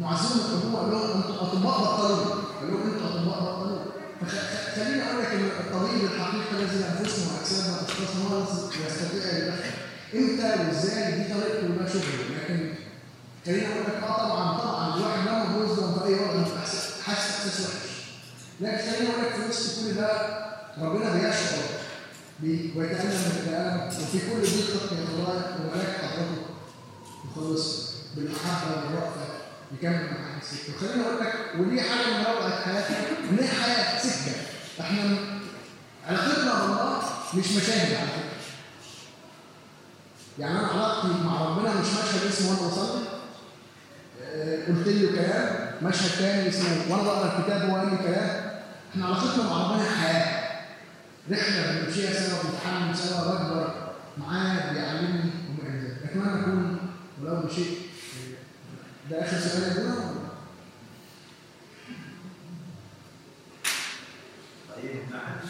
[0.00, 3.78] معزين الطبيب قال لهم أنتوا اطباء بطلوا قال لهم أنتوا اطباء بطلوا.
[4.20, 8.42] فخليني أقول لك إن الطبيب الحقيقي الذي انفسنا واجسامنا واشخاصنا هو
[8.86, 9.70] يستطيع أن يدخل.
[10.14, 12.74] إمتى وإزاي؟ دي طريقته وده شغله لكن
[13.46, 16.44] خليني أقول لك آه طبعا طبعا الواحد لما بيوزن بأي وضع
[17.06, 17.94] حاسس إحساس وحش.
[18.60, 20.10] لكن خليني أقول لك في وسط كل ده
[20.82, 21.64] ربنا بيشعر
[22.42, 26.42] ويتألم يتألم وفي كل ضيقة من الضرائب وملاك حضرته
[27.30, 29.24] يخلص بالأحبة والرأفة
[29.72, 32.94] يكمل مع السكة وخليني أقول لك ودي حاجة من روعة حياتي
[33.30, 34.32] إن حياة سكة
[34.80, 35.16] إحنا
[36.08, 37.02] علاقتنا بالله
[37.34, 38.34] مش مشاهد على فكرة
[40.38, 43.04] يعني أنا علاقتي مع ربنا مش مشهد اسمه وأنا بصلي
[44.68, 48.50] قلت له كلام مشهد تاني اسمه وأنا بقرا الكتاب وأنا كلام
[48.92, 50.43] إحنا علاقتنا مع ربنا حياة
[51.30, 56.78] رحله بنمشيها سوا بنتحمل سوا بكبر معاه بيعلمني وما إلى ذلك اتمنى اكون
[57.22, 57.78] ولو بشيء
[59.06, 60.14] آه، ده آخر سؤال يا ولا؟
[64.76, 65.00] طيب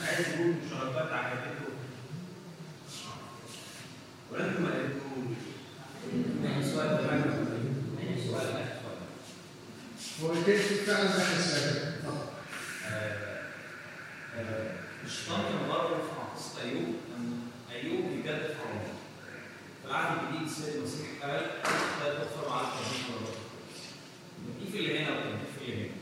[0.06, 1.12] عايز يقول مشاركات
[4.32, 4.70] ولا أنتوا ما
[6.62, 7.20] سؤال كمان
[8.00, 8.64] يعني سؤال سؤال.
[10.22, 11.94] هو الكيف فعلا ده سؤال؟
[15.06, 17.40] الشيطان كان مره في أيوب؟ ان
[17.72, 18.94] أيوب بيجدد في رمضان
[19.82, 21.30] في العهد الجديد السيد المسيح قال
[22.00, 23.34] لا تغفر مع القديم والرب
[24.48, 25.94] التكليف اللي هنا والتكليف اللي هنا.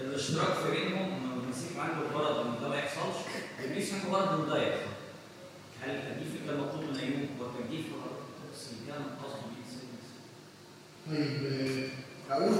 [0.00, 3.16] الاشتراك في بينهم إن المسيح عنده غرض إن ده ما يحصلش
[3.64, 4.90] ابليس عنده غرض إن ده يحصل.
[5.82, 7.86] هل اللي كان مطلوب من أيوب؟ هو التكليف
[8.72, 10.20] اللي كان قصده بيه السيد المسيح؟
[11.10, 11.90] طيب
[12.30, 12.54] آه، أقول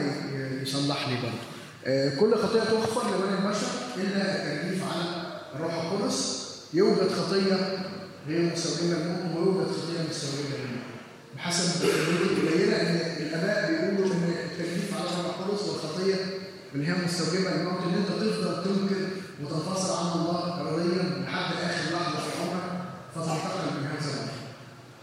[0.00, 1.49] ي- يصلح لي برضه.
[2.20, 3.66] كل خطية تغفر لبني البشر
[3.96, 5.22] إلا التكليف على
[5.56, 6.50] الروح القدس.
[6.74, 7.78] يوجد خطية
[8.28, 10.80] غير مستوجبه للمؤمن ويوجد خطية مستوجبه للمؤمن
[11.36, 12.96] بحسب الوجود القليله إن
[13.26, 16.14] الأباء بيقولوا إن التكليف على الروح القدس والخطية
[16.74, 19.08] اللي هي مستوجبة للموت إن أنت تفضل تنكر
[19.44, 22.70] وتنفصل عن الله اراديا لحد آخر لحظة في عمرك
[23.14, 24.30] فتنتقل من هذا الامر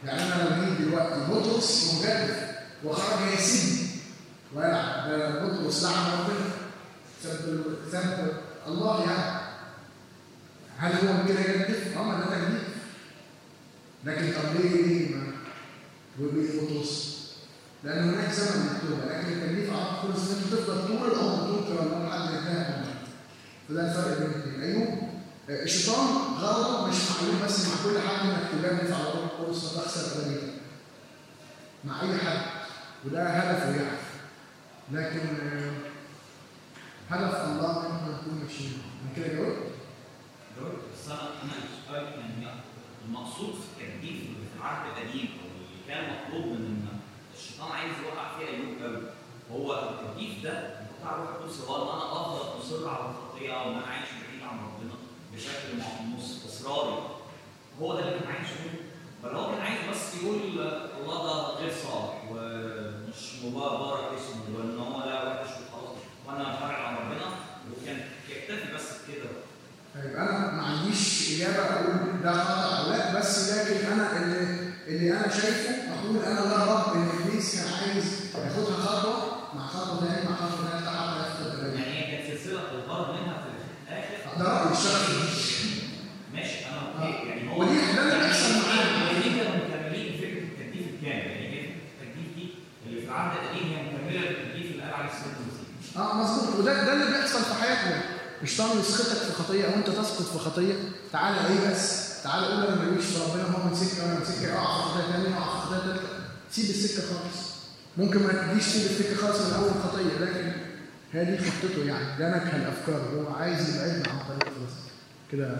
[0.05, 2.35] يعني أنا لو جيت دلوقتي بطرس مجدد
[2.83, 3.87] وخرج يسيب
[4.55, 6.56] ويلعب ده بطرس لعن ربنا.
[7.23, 8.31] سب سب
[8.67, 9.47] الله يعني.
[10.77, 12.61] هل هو كده يجدف؟ آه ده تجديف
[14.05, 15.33] لكن طب ليه ليه ما
[16.19, 17.17] بطرس؟
[17.83, 22.19] لأن هناك زمن للتوبه لكن التكليف على كل سنه تفضل طول العمر تنكر الله لحد
[22.19, 22.83] ما ينتهي
[23.69, 24.61] فده الفرق بين الاثنين.
[24.61, 24.87] ايوب
[25.49, 26.07] آه، الشيطان
[26.39, 30.53] غرضه مش معلوم بس مع كل حد إنك تجنف على روح القدس فتخسر ابديا
[31.83, 32.41] مع أي حد.
[33.05, 33.97] وده هدفه يعني.
[34.91, 35.71] لكن آه،
[37.09, 39.71] هدف الله ان إحنا نكون ماشيين من كده جاوبت؟
[40.93, 41.21] بس أنا
[41.89, 42.55] أنا يعني
[43.07, 44.15] المقصود في التجديد
[44.53, 46.87] في العهد القديم أو اللي كان مطلوب من إن
[47.37, 49.03] الشيطان عايز يوقع فيه ايوب قوي
[49.51, 50.53] هو التجديد ده
[50.99, 54.41] بتاع روح القدس هو ان أنا أفضل أصر على الخطيه أو ان أنا عايش بعيد
[54.43, 54.93] عن ربنا
[55.33, 55.81] بشكل
[56.47, 57.03] إصراري.
[57.81, 58.83] هو ده اللي كان عايز يقوله
[59.23, 60.35] فلو هو كان عايز بس يقول
[61.01, 65.97] الله ده غير صالح ومش مبارك اسمه وإن هو لا وحش وخلاص.
[66.27, 67.25] وأنا ببعد عن ربنا
[67.71, 69.29] وكان يكتفي بس بكده
[70.03, 74.57] طيب أنا ما عنديش إجابة أقول ده خطأ أو لأ بس لكن أنا اللي
[74.87, 78.05] اللي أنا شايفه أقول أنا لا رب إن إبليس كان عايز
[78.35, 83.09] ياخدها خطوة مع خطوة ثانية مع خطوة ثالثه حتى ياخد يعني هي كانت سلسلة الغرض
[83.21, 83.47] منها في
[83.91, 85.13] الآخر؟ ده رايي الشخصي
[86.33, 87.27] ماشي أنا أوكي.
[87.29, 89.09] يعني هو ودي ده اللي بيحصل معانا.
[89.11, 91.69] ودي كانوا مكملين فكرة التجديد الكامل؟ يعني
[92.01, 92.49] التجديد دي
[92.87, 96.59] اللي في العهد القديم هي مكملة للتجديد اللي قال عليه السيد المسيح آه مظبوط.
[96.59, 98.01] وده ده اللي بيحصل في حياتنا.
[98.43, 100.73] الشيطان يسقطك في خطيه أو انت تسقط في خطيه
[101.13, 104.53] تعالى إيه بس تعالى قول أنا ماليش في ربنا هو من سكه وأنا من سكه
[104.53, 106.01] اقع في خطيه ثانية اقع في خطيه ثالثه
[106.51, 107.47] سيب السكه خالص
[107.97, 110.51] ممكن ما تجيش تسيب السكه خالص من اول خطيه لكن
[111.13, 114.73] هي دي خطته يعني ده نكهه الافكار هو عايز يبعدنا عن طريق خلاص
[115.31, 115.57] كده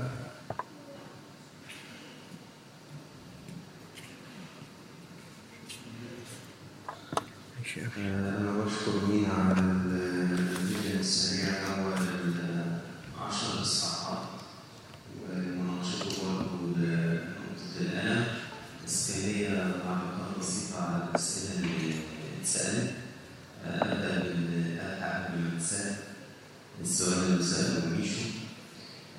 [7.60, 8.02] ماشي يا أخي.
[8.02, 11.94] أنا بشكر مينا على الفيديو السريع أول
[13.28, 14.28] عشر إصحاحات
[15.30, 18.26] ومناقشته برضه لنقطة الألم
[18.86, 19.50] بس كان ليا
[19.84, 21.94] تعليقات بسيطة على السؤال اللي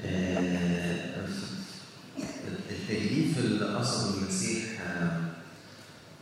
[0.05, 1.27] آه،
[2.71, 4.81] التكليف اللي قصده المسيح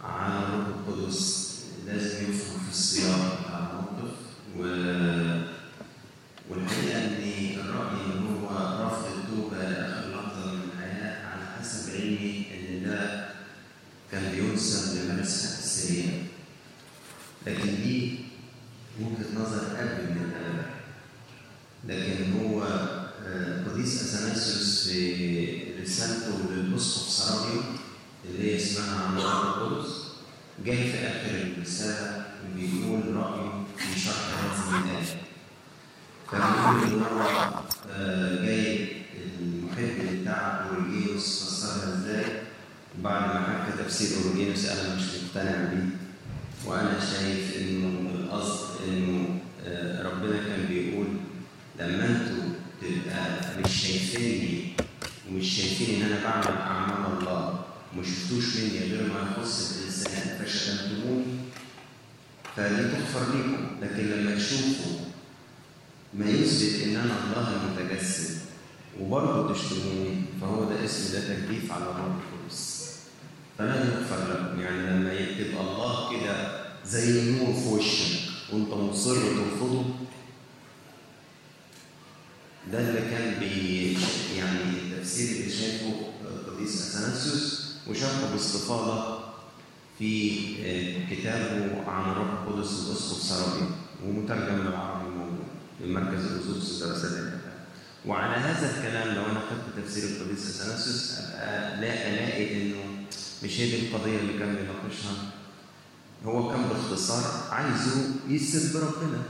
[0.04, 1.52] على الروح القدس
[1.86, 4.16] لازم يفهم في السياق بتاع الموقف
[4.56, 4.62] و...
[6.50, 8.46] والحقيقة إن الرأي إن هو
[8.86, 13.28] رفض التوبة لآخر لحظة من الحياة على حسب علمي إن ده
[14.12, 16.22] كان بينسب لمارسة السرية
[17.46, 18.18] لكن دي
[19.00, 20.70] وجهة نظر قبل من الآباء
[21.88, 22.62] لكن هو
[23.26, 27.60] آه، قديس أثناسيوس في رسالته للأسقف سرابيو
[28.24, 29.88] اللي هي اسمها الروح القدس
[30.64, 32.24] جاي في آخر الرسالة
[32.56, 35.16] بيقول رأيه في شرح هذه الآية
[36.30, 37.60] فبيقول إن هو
[38.46, 38.88] جاي
[39.40, 42.24] المحب بتاع أورجينوس فسرها إزاي
[43.00, 45.88] وبعد ما حكى تفسير أورجينوس أنا مش مقتنع بيه
[46.66, 51.06] وأنا شايف إنه القصد إنه آه، ربنا كان بيقول
[51.80, 52.44] لما أنتوا
[52.82, 54.72] تبقى مش شايفيني
[55.30, 61.24] ومش شايفين ان أنا بعمل اعمال الله وما شفتوش مني غير ما يخص الانسان فشتمتموني
[62.76, 64.98] فدي تغفر لكم لكن لما تشوفوا
[66.14, 68.38] ما يثبت إن أنا الله المتجسد
[69.00, 72.86] وبرضه تشتموني فهو ده اسم ده تجديف على الروح القدس.
[73.58, 78.18] فلا يغفر لكم يعني لما يكتب الله كده زي النور في وشك
[78.52, 79.84] وأنت مصر ترفضه
[82.72, 83.98] ده اللي كان بي
[84.36, 85.92] يعني التفسير اللي شايفه
[86.24, 89.15] القديس أثناسيوس وشرحه باستفاضة
[89.98, 90.40] في
[91.10, 93.66] كتابه عن الروح القدس الأسقف سرابي
[94.04, 95.44] ومترجم بالعربي موجود
[95.80, 97.32] من مركز الاسس الدراسات
[98.06, 102.76] وعلى هذا الكلام لو أنا خدت تفسير القديس اثناسيوس أبقى لا ألاقي إنه
[103.44, 105.12] مش هي دي القضية اللي كان بيناقشها.
[106.24, 109.22] هو كان باختصار عايزه يسب بربنا.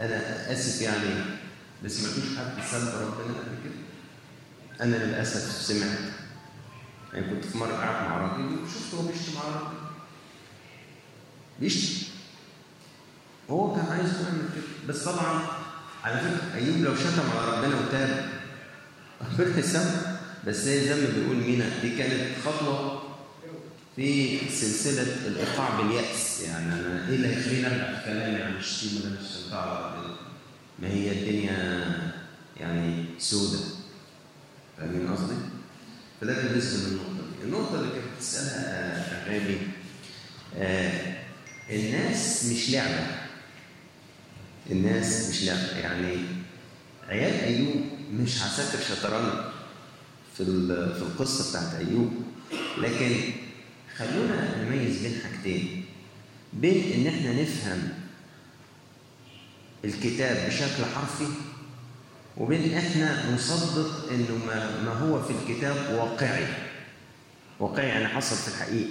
[0.00, 1.24] أنا آسف يعني
[1.84, 3.74] بس ما فيش حد سب ربنا قبل كده؟
[4.80, 5.98] أنا للأسف سمعت.
[7.12, 9.83] يعني كنت في مرة قاعد مع راجل وشفته هو بيشتم على ربنا
[11.60, 12.06] بيشتم
[13.50, 15.46] هو كان عايز يعمل كده بس طبعا
[16.04, 18.28] على فكرة أيوب لو شتم على ربنا وتاب
[19.38, 20.16] ربنا يسامحه
[20.46, 23.02] بس هي زي ما بيقول مينا دي كانت خطوة
[23.96, 26.40] في سلسلة الإيقاع باليأس.
[26.40, 30.14] يعني أنا إيه اللي هيخليني أرجع في كلامي؟ عن الشتيمه اللي أنا شتمتها على ربنا.
[30.78, 32.12] ما هي الدنيا
[32.60, 33.58] يعني سودة.
[34.78, 35.34] فاهمين قصدي؟
[36.20, 37.44] فده بالنسبة للنقطه دي.
[37.44, 39.58] النقطة اللي كانت بتسألها غالي
[40.58, 41.14] آه
[41.70, 43.06] الناس مش لعبة.
[44.70, 45.78] الناس مش لعبة.
[45.78, 46.16] يعني
[47.08, 49.32] عيال أيوب مش عساكر شطرنج
[50.36, 50.44] في
[50.94, 52.12] في القصة بتاعت أيوب.
[52.78, 53.16] لكن
[53.96, 55.84] خلونا نميز بين حاجتين.
[56.52, 57.88] بين إن إحنا نفهم
[59.84, 61.26] الكتاب بشكل حرفي
[62.36, 66.46] وبين إحنا نصدق إنه ما, هو في الكتاب واقعي.
[67.60, 68.90] واقعي يعني حصل في الحقيقة.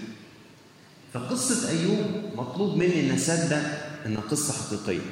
[1.13, 1.99] فقصة أيوب
[2.35, 3.61] مطلوب مني إن أصدق
[4.05, 5.09] إنها قصة حقيقية.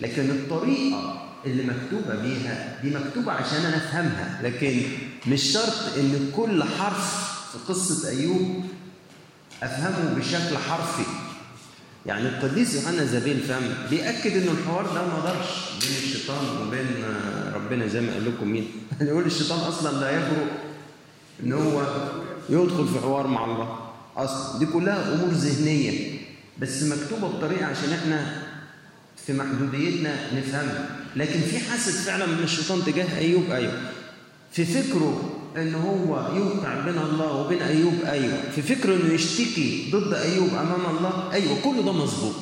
[0.00, 4.82] لكن الطريقة اللي مكتوبة بيها دي مكتوبة عشان أنا أفهمها لكن
[5.26, 8.64] مش شرط إن كل حرف في قصة أيوب
[9.62, 11.02] أفهمه بشكل حرفي.
[12.06, 15.48] يعني القديس يوحنا زبيل فهم بيأكد انه الحوار ده ما دارش
[15.80, 16.86] بين الشيطان وبين
[17.54, 18.70] ربنا زي ما قال لكم مين.
[19.00, 20.46] يقول الشيطان أصلا لا يجرؤ
[21.42, 21.82] إن هو
[22.48, 23.83] يدخل في حوار مع الله.
[24.16, 26.18] أصلا دي كلها أمور ذهنية
[26.58, 28.42] بس مكتوبة بطريقة عشان إحنا
[29.26, 33.80] في محدوديتنا نفهمها لكن في حاسد فعلا من الشيطان تجاه أيوب أيوه
[34.52, 40.14] في فكره إن هو يوقع بين الله وبين أيوب أيوه في فكره إنه يشتكي ضد
[40.14, 42.34] أيوب أمام الله أيوه كل ده مظبوط.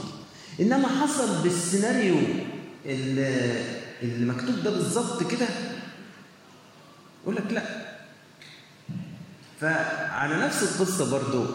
[0.61, 2.17] إنما حصل بالسيناريو
[2.87, 5.47] اللي مكتوب ده بالظبط كده
[7.23, 7.82] يقول لك لا.
[9.63, 11.47] فعلى نفس القصة برضو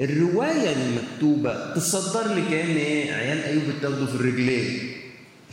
[0.00, 4.92] الرواية المكتوبة تصدر لي كأن إيه عيال أيوب اتاخدوا في الرجلين.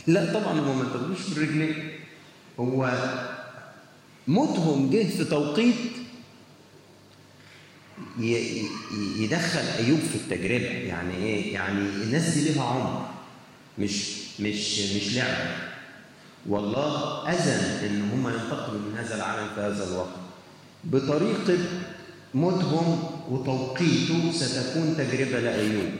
[0.06, 1.90] لا طبعا هم ما اتاخدوش في الرجلين.
[2.60, 2.92] هو
[4.28, 5.74] موتهم جه في توقيت
[9.18, 10.64] يدخل أيوب في التجربة.
[10.64, 13.08] يعني إيه؟ يعني الناس دي ليها عمر
[13.78, 15.56] مش مش مش لعبة.
[16.48, 20.19] والله أذن إن هم ينتقلوا من هذا العالم في هذا الوقت.
[20.84, 21.58] بطريقه
[22.34, 25.90] موتهم وتوقيته ستكون تجربة لايوب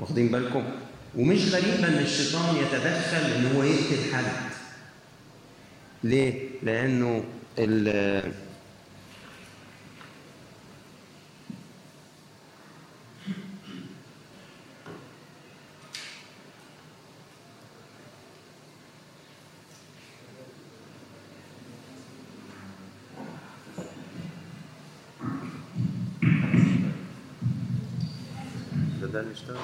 [0.00, 0.64] واخدين بالكم؟
[1.16, 4.24] ومش غريبه إن الشيطان يتدخل إن هو يقتل حد.
[6.04, 7.24] ليه؟ لأنه
[29.14, 29.56] ده اللي اشتغل.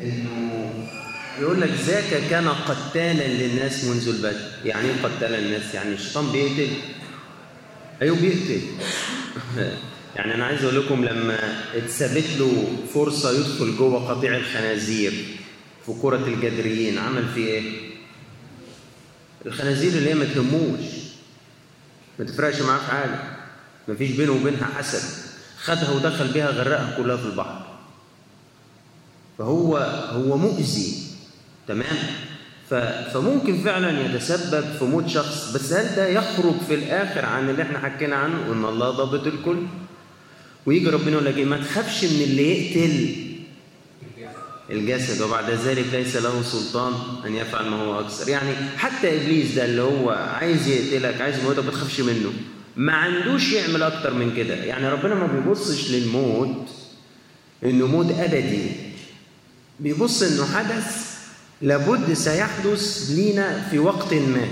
[0.00, 0.88] إنه
[1.40, 4.40] يقول لك ذاك كان قتالا للناس منذ البدء.
[4.64, 6.72] يعني إيه قتالا للناس يعني الشيطان بيقتل.
[8.02, 8.60] أيوه بيقتل.
[10.16, 11.38] يعني أنا عايز أقول لكم لما
[11.74, 15.12] اتثبت له فرصة يدخل جوه قطيع الخنازير
[15.86, 17.87] في كرة الجدريين عمل فيه إيه؟
[19.46, 20.80] الخنازير اللي هي ما تهموش.
[22.18, 23.20] ما تفرقش معاه في حاجة.
[23.88, 25.28] ما فيش بينه وبينها حسد
[25.62, 27.66] خدها ودخل بيها غرقها كلها في البحر.
[29.38, 29.76] فهو
[30.12, 30.94] هو مؤذي.
[31.68, 31.96] تمام؟
[33.12, 35.52] فممكن فعلا يتسبب في موت شخص.
[35.54, 39.62] بس هل ده يخرج في الآخر عن اللي إحنا حكينا عنه؟ ان الله ضابط الكل.
[40.66, 43.27] ويجي ربنا يقول لك إيه؟ ما تخافش من اللي يقتل.
[44.70, 46.92] الجسد وبعد ذلك ليس له سلطان
[47.26, 48.28] أن يفعل ما هو أكثر.
[48.28, 52.32] يعني حتى إبليس ده اللي هو عايز يقتلك عايز يموتك ما تخافش منه.
[52.76, 54.54] ما عندوش يعمل أكتر من كده.
[54.54, 56.68] يعني ربنا ما بيبصش للموت
[57.64, 58.66] إنه موت أبدي.
[59.80, 61.18] بيبص إنه حدث
[61.62, 64.48] لابد سيحدث لينا في وقت ما.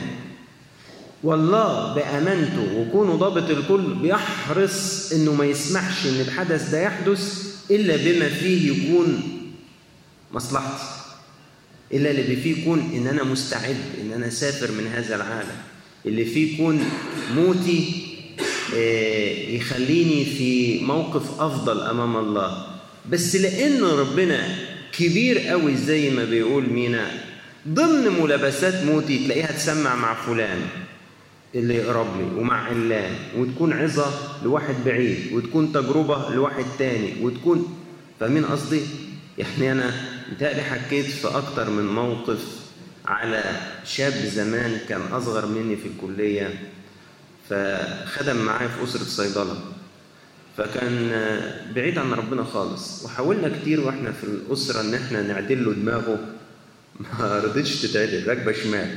[1.23, 8.29] والله بأمانته وكونه ضابط الكل بيحرص إنه ما يسمحش إن الحدث ده يحدث إلا بما
[8.29, 9.36] فيه يكون
[10.33, 10.85] مصلحتي.
[11.93, 15.57] إلا اللي فيه يكون إن أنا مستعد إن أنا أسافر من هذا العالم.
[16.07, 16.85] اللي فيه يكون
[17.35, 18.07] موتي
[18.75, 22.67] آه، يخليني في موقف أفضل أمام الله.
[23.11, 24.59] بس لأن ربنا
[24.93, 27.11] كبير قوي زي ما بيقول مينا
[27.69, 30.59] ضمن ملابسات موتي تلاقيها تسمع مع فلان
[31.55, 34.07] اللي يقرب لي ومع علان وتكون عظة
[34.45, 37.77] لواحد بعيد وتكون تجربة لواحد تاني وتكون
[38.21, 38.81] فاهمين قصدي؟
[39.39, 42.45] يعني أنا متهيألي حكيت في أكتر من موقف
[43.07, 46.69] على شاب زمان كان أصغر مني في الكلية
[47.51, 49.61] فخدم معايا في أسرة صيدلة.
[50.57, 51.11] فكان
[51.75, 56.19] بعيد عن ربنا خالص وحاولنا كتير وإحنا في الأسرة إن إحنا نعدل له دماغه
[57.01, 58.97] ما رضيتش تتعدل راكبة شمال.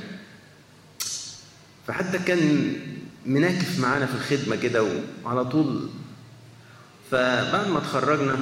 [1.87, 2.73] فحتى كان
[3.25, 4.85] مناكف معانا في الخدمة كده
[5.25, 5.89] وعلى طول.
[7.11, 8.35] فبعد ما اتخرجنا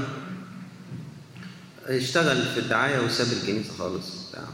[1.88, 4.48] اشتغل في الدعاية وساب الكنيسة خالص وبتاع.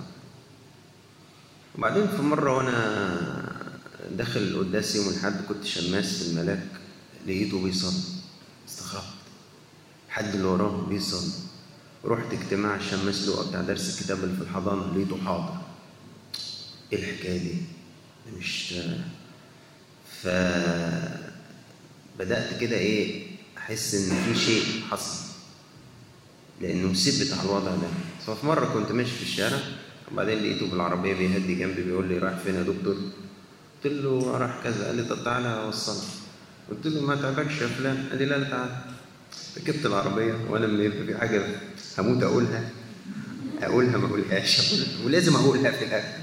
[1.78, 3.54] وبعدين في مرة وأنا
[4.12, 6.68] داخل القداس يوم الأحد كنت شماس في الملاك
[7.28, 8.04] لقيته بيصلي.
[8.70, 9.06] استغربت.
[10.10, 11.32] حد اللي وراه بيصلي.
[12.06, 15.58] رحت اجتماع الشماس له بتاع درس الكتاب اللي في الحضانة لقيته حاضر.
[16.94, 17.56] إيه الحكاية دي؟
[18.38, 18.74] مش
[20.22, 20.28] ف
[22.20, 23.28] بدأت كده إيه
[23.58, 25.23] أحس إن في شيء حصل.
[26.64, 27.88] لأنه ثبت على الوضع ده.
[28.28, 29.60] ففي مرة كنت ماشي في الشارع
[30.12, 32.96] وبعدين لقيته بالعربية بيهدي جنبي بيقول لي رايح فين يا دكتور؟
[33.84, 36.08] قلت له رايح كذا قال لي طب تعالى أوصلك.
[36.70, 38.08] قلت له ما تعبكش يا فلان.
[38.10, 38.76] قال لي لا لا تعالى.
[39.58, 41.46] ركبت العربية وأنا من يبقى في حاجة
[41.98, 42.70] هموت أقولها
[43.64, 44.74] أقولها ما أقولهاش.
[45.06, 46.18] ولازم أقولها في الآخر.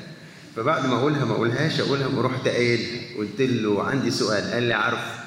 [0.57, 2.87] فبعد ما أقولها ما أقولهاش أقولها ورحت قايل
[3.19, 5.21] قلت له عندي سؤال قال لي عارف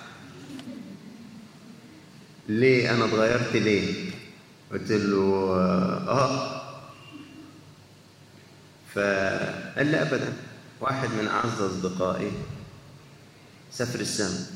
[2.49, 3.93] ليه أنا اتغيرت ليه؟
[4.73, 5.23] قلت له
[6.07, 6.63] آه.
[8.95, 10.33] فقال لي ابدا.
[10.81, 12.31] واحد من أعز أصدقائي
[13.71, 14.47] سافر السماء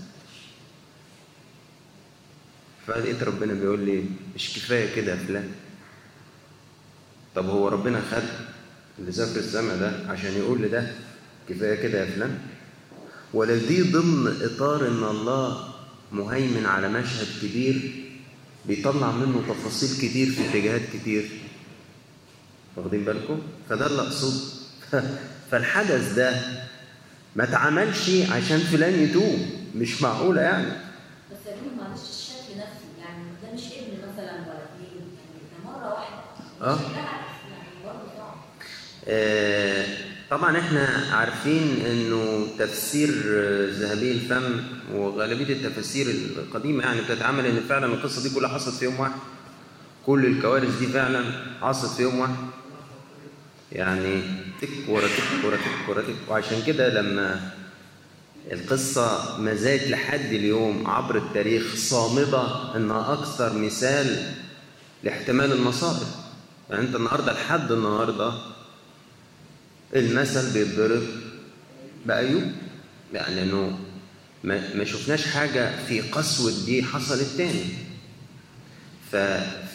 [2.88, 4.03] فلقيت ربنا بيقول لي
[4.35, 5.52] مش كفاية كده يا فلان.
[7.35, 8.23] طب هو ربنا خد
[8.99, 10.91] اللي سافر السماء ده عشان يقول لي ده
[11.49, 12.39] كفاية كده يا فلان؟
[13.34, 15.73] ولا دي ضمن إطار إن الله
[16.11, 18.06] مهيمن على مشهد كبير
[18.68, 21.30] بيطلع منه تفاصيل كتير في اتجاهات كتير.
[22.76, 24.41] واخدين بالكم؟ فده اللي أقصده.
[25.52, 26.41] فالحدث ده
[27.35, 29.39] ما اتعملش عشان فلان يتوب
[29.76, 30.68] مش معقولة يعني.
[31.31, 35.69] بس يا جماعة معلش الشكل نفسه يعني ده مش ابن مثلا ولا اتنين يعني ده
[35.72, 36.22] مرة واحدة.
[36.61, 36.80] آه.
[36.95, 37.18] يعني
[37.85, 38.35] برضه صعب.
[39.07, 39.76] آه،
[40.29, 43.09] طبعا إحنا عارفين إنه تفسير
[43.69, 44.59] ذهبي الفم
[44.93, 49.19] وغالبية التفاسير القديمة يعني بتتعامل إن فعلا القصة دي كلها حصلت في يوم واحد.
[50.05, 51.23] كل الكوارث دي فعلا
[51.61, 52.35] حصلت في يوم واحد.
[53.71, 54.21] يعني
[54.61, 56.15] تك ورا تك ورا تك ورا تك.
[56.29, 57.51] وعشان كده لما
[58.51, 64.33] القصة ما زالت لحد اليوم عبر التاريخ صامدة إنها أكثر مثال
[65.03, 66.07] لاحتمال المصائب.
[66.69, 68.33] يعني أنت النهارده لحد النهارده
[69.95, 71.03] المثل بيتضرب
[72.05, 72.51] بأيوب؟
[73.14, 73.80] يعني لأنه
[74.43, 77.65] ما, شفناش حاجة في قسوة دي حصلت تاني.
[79.11, 79.15] ف...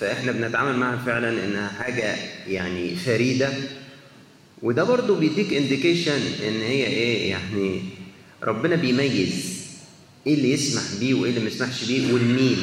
[0.01, 2.17] فإحنا بنتعامل معها فعلا إنها حاجة
[2.49, 3.49] يعني فريدة.
[4.63, 7.83] وده برضو بيديك انديكيشن إن هي إيه يعني
[8.43, 9.63] ربنا بيميز
[10.27, 12.59] إيه اللي يسمح بيه وإيه اللي ما يسمحش بيه والمين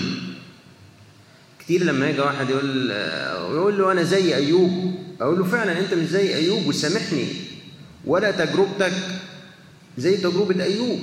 [1.60, 2.92] كتير لما يجي واحد يقول
[3.56, 7.26] يقول له أنا زي أيوب أقول له فعلا أنت مش زي أيوب وسامحني
[8.06, 8.94] ولا تجربتك
[9.98, 11.00] زي تجربة أيوب.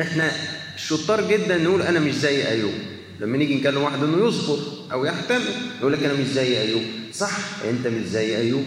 [0.00, 0.32] إحنا
[0.76, 2.72] شطار جدا نقول أنا مش زي أيوب.
[3.20, 4.58] لما نيجي نكلم واحد إنه يصبر
[4.92, 5.44] أو يحتمل
[5.80, 6.82] يقول لك أنا مش زي أيوب.
[7.14, 8.64] صح أنت مش زي أيوب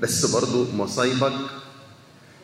[0.00, 1.32] بس برضه مصايبك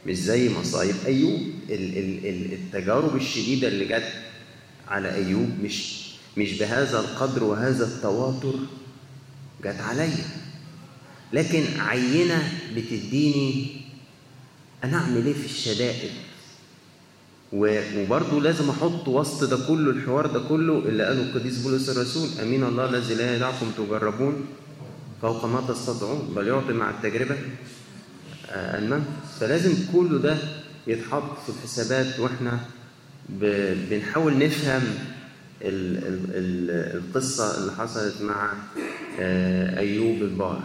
[0.07, 1.41] مش زي مصايب أيوب.
[1.71, 4.13] ال- ال- ال- التجارب الشديدة اللي جت
[4.89, 6.03] على أيوب مش
[6.37, 8.55] مش بهذا القدر وهذا التواتر
[9.65, 10.42] جت عليا.
[11.33, 13.67] لكن عينة بتديني
[14.85, 16.11] أنا أعمل إيه في الشدائد؟
[17.53, 22.65] وبرضه لازم أحط وسط ده كله الحوار ده كله اللي قاله القديس بولس الرسول أمين
[22.65, 24.45] الله الذي لا يدعكم تجربون
[25.23, 27.37] فوق ما تستطيعون بل يعطي مع التجربة.
[28.51, 29.05] آه، المنفذ.
[29.41, 30.37] فلازم كله ده
[30.87, 32.61] يتحط في الحسابات وإحنا
[33.29, 34.83] بنحاول نفهم
[35.63, 38.53] ال- ال- ال- القصة اللي حصلت مع
[39.21, 40.63] آه، أيوب البار